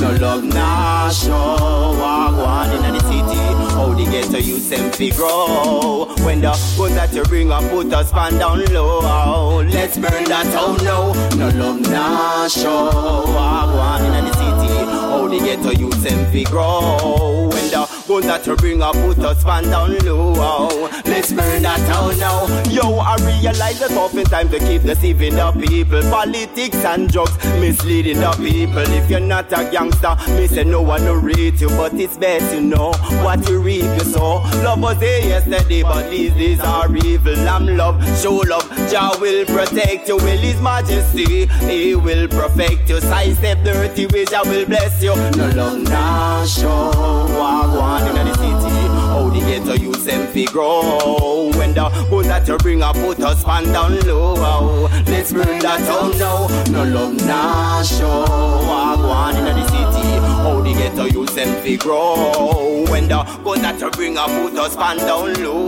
No 0.00 0.10
love 0.20 0.44
nah 0.44 1.10
show. 1.10 1.94
Walk 1.98 2.36
one 2.36 2.72
in 2.84 2.94
the 2.94 3.00
city, 3.00 3.40
how 3.74 3.94
the 3.94 4.04
ghetto 4.10 4.38
youth 4.38 4.68
them 4.70 4.90
fi 4.92 5.10
grow. 5.10 6.14
When 6.24 6.40
the 6.40 6.52
guns 6.76 6.94
that 6.94 7.12
you 7.12 7.22
bring 7.24 7.50
up 7.50 7.64
put 7.70 7.92
us 7.92 8.10
pan 8.12 8.38
down 8.38 8.64
low. 8.66 9.62
Let's 9.62 9.96
burn 9.96 10.24
that 10.24 10.46
town 10.52 10.84
now. 10.84 11.12
No 11.36 11.48
love 11.56 11.80
nah 11.80 12.48
show. 12.48 12.90
Walk 13.34 13.74
one 13.76 14.14
in 14.14 14.24
the 14.24 14.32
city, 14.32 14.74
how 14.74 15.28
the 15.28 15.38
ghetto 15.38 15.70
youth 15.70 16.02
them 16.02 16.30
fi 16.32 16.44
grow. 16.44 17.48
When 17.48 17.70
the 17.70 17.83
guns 18.06 18.26
that 18.26 18.46
you 18.46 18.56
bring 18.56 18.82
up 18.82 18.94
put 18.94 19.18
us 19.20 19.42
pan 19.44 19.64
down 19.64 19.96
low. 19.98 20.88
Let's 21.04 21.32
burn 21.32 21.62
that 21.62 21.78
town 21.88 22.18
now. 22.18 22.46
Yo, 22.70 22.96
I 22.96 23.16
realize 23.16 23.80
that 23.80 23.92
often 23.92 24.24
time 24.24 24.48
to 24.50 24.58
keep 24.58 24.82
deceiving 24.82 25.36
the 25.36 25.52
people. 25.52 26.02
Politics 26.02 26.76
and 26.84 27.10
drugs 27.10 27.36
misleading 27.60 28.20
the 28.20 28.30
people. 28.32 28.78
If 28.78 29.10
you're 29.10 29.20
not 29.20 29.52
a 29.52 29.68
gangster, 29.70 30.16
me 30.32 30.46
say 30.46 30.64
no 30.64 30.82
one 30.82 31.04
will 31.04 31.16
rate 31.16 31.60
you, 31.60 31.68
but 31.68 31.94
it's 31.94 32.16
best 32.16 32.52
to 32.52 32.60
know 32.60 32.92
what 33.22 33.48
you 33.48 33.60
reap 33.60 33.82
you. 33.82 34.04
Love 34.14 34.80
was 34.80 34.98
there 34.98 35.20
yesterday, 35.26 35.82
but 35.82 36.10
these 36.10 36.32
days 36.34 36.60
are 36.60 36.94
evil. 36.96 37.48
I'm 37.48 37.66
love, 37.76 38.02
show 38.20 38.36
love. 38.36 38.68
Jah 38.90 39.12
will 39.20 39.44
protect 39.46 40.08
you, 40.08 40.16
will 40.16 40.38
His 40.38 40.60
Majesty. 40.60 41.46
He 41.46 41.94
will 41.94 42.28
perfect 42.28 42.88
you. 42.88 43.00
Sidestep 43.00 43.64
dirty 43.64 44.06
ways, 44.06 44.30
Jah 44.30 44.42
will 44.44 44.66
bless 44.66 45.02
you. 45.02 45.14
No 45.36 45.76
nah 45.76 46.44
show. 46.44 46.90
Walk 47.38 47.74
one 47.94 48.16
in 48.16 48.26
the 48.26 48.34
city. 48.34 48.74
How 49.12 49.28
the 49.30 49.40
ghetto 49.40 49.74
youth 49.74 50.04
them 50.04 50.26
fi 50.32 50.44
grow. 50.46 51.50
When 51.56 51.74
the 51.74 51.88
guns 52.10 52.26
that 52.28 52.48
you 52.48 52.56
bring 52.58 52.82
up 52.82 52.96
put 52.96 53.20
us 53.20 53.44
pan 53.44 53.64
down 53.72 53.98
low. 54.00 54.88
Let's 55.06 55.32
burn 55.32 55.58
that 55.60 55.80
town 55.86 56.18
now. 56.18 56.48
No 56.72 56.84
love 56.84 57.14
nah 57.26 57.82
show. 57.82 58.24
Ah, 58.28 58.96
Walk 58.96 59.34
one 59.34 59.36
in 59.46 59.56
the 59.56 59.64
city. 59.68 60.08
How 60.42 60.60
the 60.60 60.72
ghetto 60.72 61.04
youth 61.04 61.34
them 61.34 61.62
fi 61.62 61.76
grow. 61.76 62.84
When 62.90 63.08
the 63.08 63.22
guns 63.44 63.62
that 63.62 63.80
you 63.80 63.90
bring 63.90 64.18
up 64.18 64.30
put 64.30 64.56
us 64.58 64.76
pan 64.76 64.96
down 64.98 65.34
low. 65.42 65.66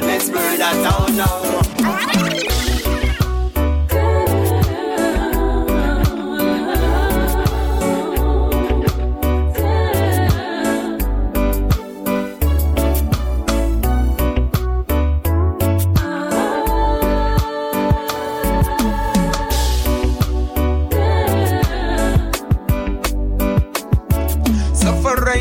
Let's 0.00 0.28
burn 0.28 0.58
that 0.58 0.76
town 0.84 1.16
now 1.16 2.65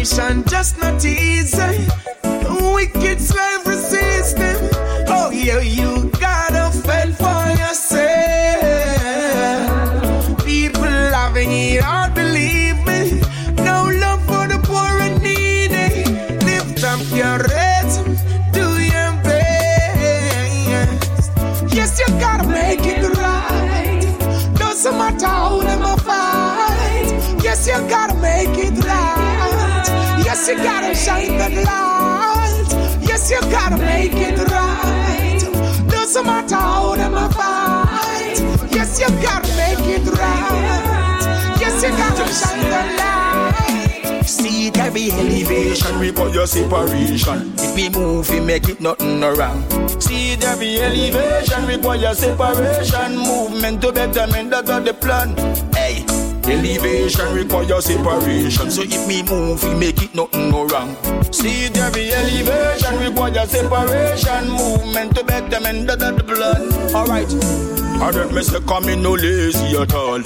Sufferation 0.05 0.43
just 0.45 0.77
not 0.79 1.03
easy. 1.03 1.87
Wicked 2.75 3.19
slave 3.19 3.65
resisting. 3.65 4.69
Oh 5.07 5.31
yeah, 5.33 5.61
you 5.61 6.11
gotta 6.19 6.69
fend 6.77 7.17
for 7.17 7.49
yourself. 7.57 8.05
People 10.45 10.83
having 10.83 11.51
it 11.51 11.81
hard, 11.81 12.13
believe 12.13 12.77
me. 12.85 13.19
No 13.63 13.89
love 13.99 14.23
for 14.27 14.47
the 14.47 14.59
poor 14.63 14.99
and 15.01 15.19
needy. 15.23 16.03
Lift 16.45 16.83
up 16.83 16.99
your 17.11 17.41
heads, 17.49 17.97
do 18.53 18.79
your 18.79 19.11
best. 19.23 21.31
Yes, 21.73 21.99
you 21.99 22.05
gotta 22.19 22.47
make 22.47 22.85
it 22.85 23.01
right. 23.17 24.05
Doesn't 24.55 24.95
matter 24.99 25.25
how 25.25 25.61
them 25.61 25.97
fight. 25.97 27.11
Yes, 27.43 27.65
you 27.67 27.79
gotta. 27.89 28.14
Yes, 30.45 30.57
you 30.59 30.63
gotta 30.63 30.93
shine 30.93 31.37
the 31.39 31.61
light. 31.63 33.01
Yes, 33.01 33.31
you 33.31 33.41
gotta 33.49 33.77
make 33.77 34.13
it 34.13 34.37
right. 34.51 35.39
Doesn't 35.89 36.23
matter 36.23 36.53
how 36.53 36.95
them 36.95 37.13
fight. 37.31 38.37
Yes, 38.71 38.99
you 38.99 39.07
gotta 39.23 39.47
make 39.57 39.79
it 39.89 40.05
right. 40.05 41.57
Yes, 41.59 41.81
you 41.81 41.89
gotta 41.89 42.31
shine 42.31 42.61
the 42.61 42.81
light. 43.01 44.23
See 44.27 44.67
it 44.67 44.77
every 44.77 45.09
elevation 45.13 45.97
require 45.97 46.45
separation. 46.45 47.51
If 47.57 47.75
we 47.75 47.89
move, 47.89 48.29
we 48.29 48.39
make 48.39 48.69
it 48.69 48.79
nothing 48.79 49.21
wrong. 49.21 49.63
See 49.99 50.33
it 50.33 50.43
every 50.43 50.79
elevation 50.79 51.65
require 51.65 52.13
separation. 52.13 53.17
Movement 53.17 53.81
to 53.81 53.91
betterment, 53.91 54.51
that's 54.51 54.69
the 54.69 54.93
plan. 54.93 55.74
Elevation 56.47 57.33
require 57.33 57.81
separation. 57.81 58.69
So 58.69 58.83
if 58.83 59.07
me 59.07 59.23
move, 59.23 59.63
we 59.63 59.73
make 59.73 60.01
it 60.01 60.13
nothing 60.13 60.51
no 60.51 60.67
wrong. 60.67 60.95
See 61.31 61.65
it 61.65 61.77
every 61.77 62.13
elevation 62.13 62.99
require 62.99 63.45
separation. 63.47 64.49
Movement 64.51 65.15
to 65.15 65.23
betterment, 65.23 65.87
that's 65.87 66.17
the 66.17 66.23
plan. 66.23 66.95
Alright. 66.95 67.31
I 68.01 68.11
don't 68.11 68.33
miss 68.33 68.49
the 68.49 68.61
coming 68.61 69.01
no 69.01 69.13
lazy 69.13 69.77
at 69.77 69.93
all. 69.93 70.21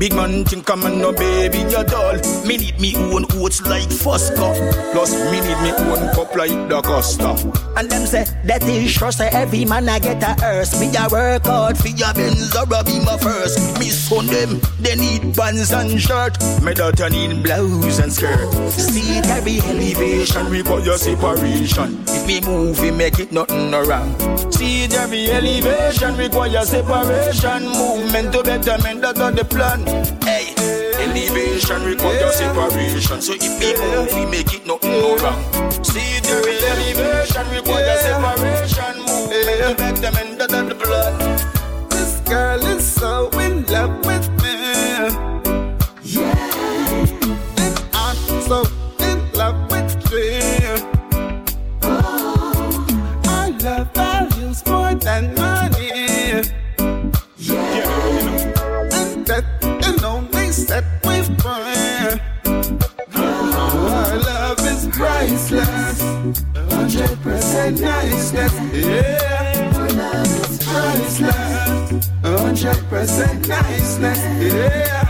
Big 0.00 0.14
man 0.14 0.46
think 0.46 0.70
I'm 0.70 0.80
no 0.80 1.12
baby, 1.12 1.58
you 1.58 1.84
doll. 1.84 2.16
Me 2.46 2.56
need 2.56 2.80
me 2.80 2.96
own 2.96 3.26
oats 3.34 3.60
like 3.66 3.90
Fosco. 3.90 4.56
Plus, 4.92 5.12
me 5.30 5.40
need 5.42 5.60
me 5.60 5.72
own 5.72 6.14
cup 6.14 6.34
like 6.34 6.56
the 6.70 6.80
Costa. 6.80 7.36
And 7.76 7.90
them 7.90 8.06
say 8.06 8.24
that 8.44 8.62
is 8.62 8.90
sure 8.90 9.12
say 9.12 9.28
every 9.28 9.66
man 9.66 9.90
I 9.90 9.98
get 9.98 10.22
a 10.22 10.40
hearse. 10.40 10.80
Me 10.80 10.90
a 10.96 11.06
work 11.12 11.46
out 11.46 11.76
for 11.76 11.88
your 11.88 12.14
Benz 12.14 12.56
or 12.56 12.64
be 12.64 12.98
my 13.04 13.18
first. 13.18 13.78
Me 13.78 13.90
son 13.90 14.26
them, 14.28 14.58
they 14.80 14.96
need 14.96 15.36
pants 15.36 15.70
and 15.70 16.00
shirt. 16.00 16.40
Me 16.62 16.72
daughter 16.72 17.10
need 17.10 17.42
blouse 17.42 17.98
and 17.98 18.10
skirt. 18.10 18.50
See 18.72 19.18
every 19.28 19.60
elevation 19.60 20.48
require 20.48 20.96
separation. 20.96 22.02
If 22.08 22.26
me 22.26 22.40
move, 22.40 22.80
we 22.80 22.90
make 22.90 23.18
it 23.18 23.32
nothing 23.32 23.70
wrong. 23.70 24.16
See 24.50 24.84
every 24.84 25.30
elevation 25.30 26.16
require 26.16 26.64
separation. 26.64 27.68
Movement 27.68 28.32
to 28.32 28.42
betterment, 28.42 29.02
that's 29.02 29.18
the 29.18 29.44
plan. 29.44 29.89
Hey, 30.24 30.54
elevation 31.02 31.84
require 31.84 32.30
separation. 32.32 33.20
So 33.20 33.34
if 33.34 33.60
we 33.60 33.74
move, 33.80 34.12
we 34.14 34.26
make 34.26 34.52
it 34.54 34.66
nothing 34.66 34.90
no 34.90 35.16
wrong. 35.18 35.42
See 35.84 36.20
every 36.30 36.58
elevation 36.70 37.48
require 37.50 37.96
separation. 37.98 38.96
Move, 39.06 39.30
Movement 39.30 39.60
to 39.60 39.74
betterment, 39.76 40.38
that's 40.38 40.52
the 40.52 40.74
plan. 40.74 41.88
This 41.90 42.20
girl 42.28 42.64
is 42.66 42.84
so 42.86 43.28
in 43.40 43.66
love 43.66 44.04
with 44.06 44.39
priceless. 65.30 66.02
100% 66.54 67.80
niceness. 67.80 68.54
Yeah. 68.74 69.72
Priceless. 70.64 72.08
100% 72.22 73.48
niceness. 73.48 74.18
Yeah. 74.54 75.09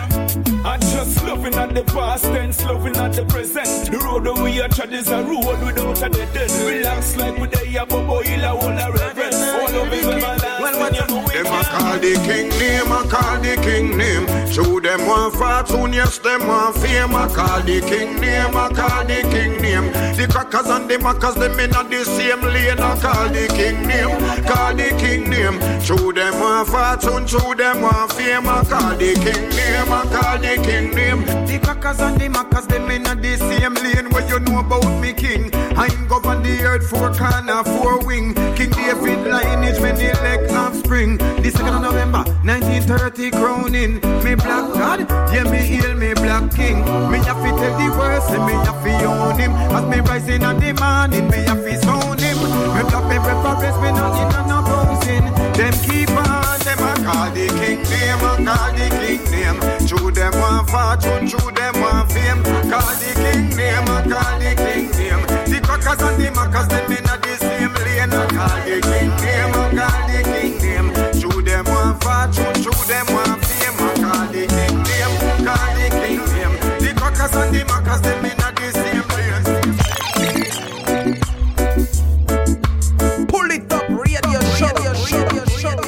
I'm 0.62 0.81
just 0.81 1.23
loving 1.24 1.55
at 1.55 1.74
the 1.74 1.82
past 1.85 2.24
tense, 2.24 2.62
loving 2.65 2.97
at 2.97 3.15
the 3.15 3.24
present. 3.24 3.91
The 3.91 3.99
road 3.99 4.24
that 4.24 4.37
we 4.43 4.61
are 4.61 4.69
tread 4.69 4.93
is 4.93 5.09
a 5.09 5.23
road 5.24 5.59
without 5.65 6.03
a 6.03 6.09
dead 6.11 6.37
end. 6.37 6.53
Relax 6.69 7.16
like 7.16 7.39
we 7.39 7.49
day 7.49 7.77
a 7.77 7.87
bobo 7.87 8.20
hill, 8.20 8.45
a 8.45 8.49
whole 8.49 8.69
a 8.69 8.93
reverence. 8.93 9.41
All 9.41 9.73
of 9.81 9.93
it 9.93 10.05
everlasting. 10.05 10.51
Well, 10.61 10.81
when 10.81 10.95
you 10.95 11.07
know 11.09 11.27
Them 11.32 11.47
a 11.47 11.65
call 11.65 11.99
the 11.99 12.12
king 12.28 12.49
name, 12.61 12.93
a 12.93 13.01
call 13.09 13.41
the 13.41 13.57
king 13.65 13.97
name. 13.97 14.27
Show 14.53 14.81
them 14.81 15.07
one 15.07 15.31
fortune, 15.32 15.95
yes, 15.95 16.19
them 16.19 16.47
one 16.47 16.74
fame. 16.74 17.15
A 17.15 17.27
call 17.28 17.62
the 17.62 17.81
king 17.81 18.20
name, 18.20 18.55
a 18.55 18.69
call 18.69 19.05
the 19.07 19.23
king 19.32 19.57
name. 19.62 19.89
The 20.12 20.28
crackers 20.28 20.69
and 20.69 20.91
the 20.91 20.99
mackers, 20.99 21.37
them 21.37 21.59
in 21.59 21.74
a 21.74 21.82
the 21.89 22.05
same 22.05 22.43
lane. 22.43 22.78
A 22.78 23.01
call 23.01 23.28
the 23.32 23.49
king 23.57 23.81
name, 23.89 24.12
call 24.45 24.74
the 24.77 24.93
king 25.01 25.31
name. 25.31 25.57
Show 25.81 26.12
them 26.12 26.39
one 26.39 26.66
fortune, 26.66 27.27
show 27.27 27.55
them 27.55 27.81
one 27.81 28.09
fame. 28.11 28.45
A 28.45 28.61
call 28.69 28.93
the 29.01 29.15
king 29.16 29.49
name, 29.57 29.89
a 29.89 30.05
call 30.12 30.37
the 30.39 30.49
king 30.56 30.90
name. 30.94 31.24
The 31.47 31.59
crackers 31.62 32.01
and 32.01 32.20
the 32.20 32.28
mackers, 32.28 32.66
them 32.66 32.90
in 32.90 33.02
the 33.02 33.36
same 33.36 33.74
lane. 33.74 34.10
Where 34.10 34.27
you 34.28 34.40
know 34.40 34.60
about 34.60 34.89
me, 35.01 35.12
king? 35.12 35.51
I'm 35.77 36.06
govern 36.09 36.43
the 36.43 36.62
earth 36.62 36.89
four 36.89 37.12
corner, 37.14 37.62
four 37.64 38.05
wing. 38.05 38.35
King 38.56 38.70
David 38.70 39.27
lineage, 39.27 39.81
many 39.81 40.12
leg 40.20 40.51
offspring. 40.51 41.18
The 41.18 41.51
second 41.51 41.74
of 41.74 41.82
November, 41.82 42.24
1930 42.44 43.31
crowning. 43.31 43.94
Me 44.24 44.35
black 44.35 44.66
God, 44.74 45.01
yeah 45.32 45.44
me 45.44 45.59
hail 45.59 45.94
me 45.94 46.14
black 46.14 46.55
king. 46.55 46.78
Me 47.10 47.18
have 47.24 47.40
to 47.43 47.51
tell 47.56 47.74
the 47.78 47.89
world, 47.97 48.22
say 48.24 48.39
me 48.44 48.52
have 48.64 48.82
to 48.82 49.05
own 49.06 49.39
him. 49.39 49.52
As 49.72 49.85
me 49.86 50.01
rising 50.01 50.44
on 50.44 50.59
the 50.59 50.72
morning, 50.74 51.28
me 51.31 51.39
have 51.48 51.62
to 51.64 51.78
sound 51.81 52.20
him. 52.20 52.36
Me 52.74 52.82
black 52.90 53.06
me 53.09 53.16
preference, 53.18 53.78
me 53.82 53.90
not 53.93 54.16
in 54.20 54.35
and 54.36 54.48
no 54.48 54.59
posing. 54.66 55.24
Them 55.55 55.74
keep 55.85 56.10
on, 56.10 56.59
them 56.60 56.78
a 56.78 56.93
call 57.05 57.31
the 57.32 57.47
king 57.60 57.82
name, 57.89 58.20
a 58.20 58.36
call 58.44 58.72
the 58.72 58.86
king 59.01 59.24
name. 59.31 59.80
Show 60.11 60.16
them 60.16 60.41
one 60.41 60.66
fortune, 60.66 61.28
show 61.28 61.51
them 61.53 61.81
one 61.81 62.09
fame. 62.09 62.43
Call 62.43 62.82
the 62.99 63.12
king 63.15 63.57
name, 63.57 63.87
a 63.87 64.03
call 64.11 64.39
the 64.41 64.55
king 64.59 64.91
name. 64.99 65.23
The 65.47 65.61
crackers 65.62 66.03
and 66.03 66.20
the 66.20 66.31
mackers, 66.35 66.66
them 66.66 66.91
in 66.91 67.05
the 67.05 67.37
same 67.39 67.73
lane. 67.74 68.11
A 68.11 68.27
call 68.27 68.59
the 68.66 68.81
king 68.82 69.15
name, 69.23 69.55
a 69.55 69.70
call 69.70 70.09
the 70.11 70.19
king 70.27 70.59
name. 70.59 70.91
Show 71.15 71.41
them 71.41 71.65
one 71.66 71.95
fortune, 72.03 72.55
show 72.59 72.74
them 72.91 73.07
one 73.15 73.39
fame. 73.39 73.78
A 73.78 73.91
call 74.03 74.27
the 74.35 74.43
king 74.51 74.82
name, 74.82 75.15
call 75.47 75.69
the 75.78 75.87
king 75.95 76.19
name. 76.35 76.55
The 76.82 76.91
crackers 76.99 77.35
and 77.37 77.55
the 77.55 77.65
mackers, 77.66 78.01
them 78.01 78.24
in 78.24 78.40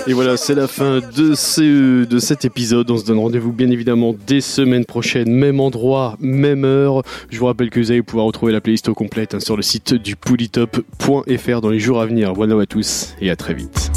Et 0.06 0.14
voilà, 0.14 0.36
c'est 0.36 0.54
la 0.54 0.66
fin 0.66 1.00
de, 1.00 1.34
ce, 1.34 2.04
de 2.04 2.18
cet 2.18 2.44
épisode. 2.44 2.90
On 2.90 2.96
se 2.96 3.04
donne 3.04 3.18
rendez-vous 3.18 3.52
bien 3.52 3.70
évidemment 3.70 4.14
des 4.26 4.40
semaines 4.40 4.84
prochaines, 4.84 5.30
même 5.30 5.60
endroit, 5.60 6.16
même 6.20 6.64
heure. 6.64 7.02
Je 7.30 7.38
vous 7.38 7.46
rappelle 7.46 7.70
que 7.70 7.78
vous 7.78 7.92
allez 7.92 8.02
pouvoir 8.02 8.26
retrouver 8.26 8.52
la 8.52 8.60
playlist 8.60 8.88
au 8.88 8.94
complète 8.94 9.34
hein, 9.34 9.40
sur 9.40 9.56
le 9.56 9.62
site 9.62 9.94
du 9.94 10.16
polytop.fr 10.16 11.60
dans 11.60 11.70
les 11.70 11.78
jours 11.78 12.00
à 12.00 12.06
venir. 12.06 12.32
Voilà 12.34 12.60
à 12.60 12.66
tous 12.66 13.14
et 13.20 13.30
à 13.30 13.36
très 13.36 13.54
vite. 13.54 13.90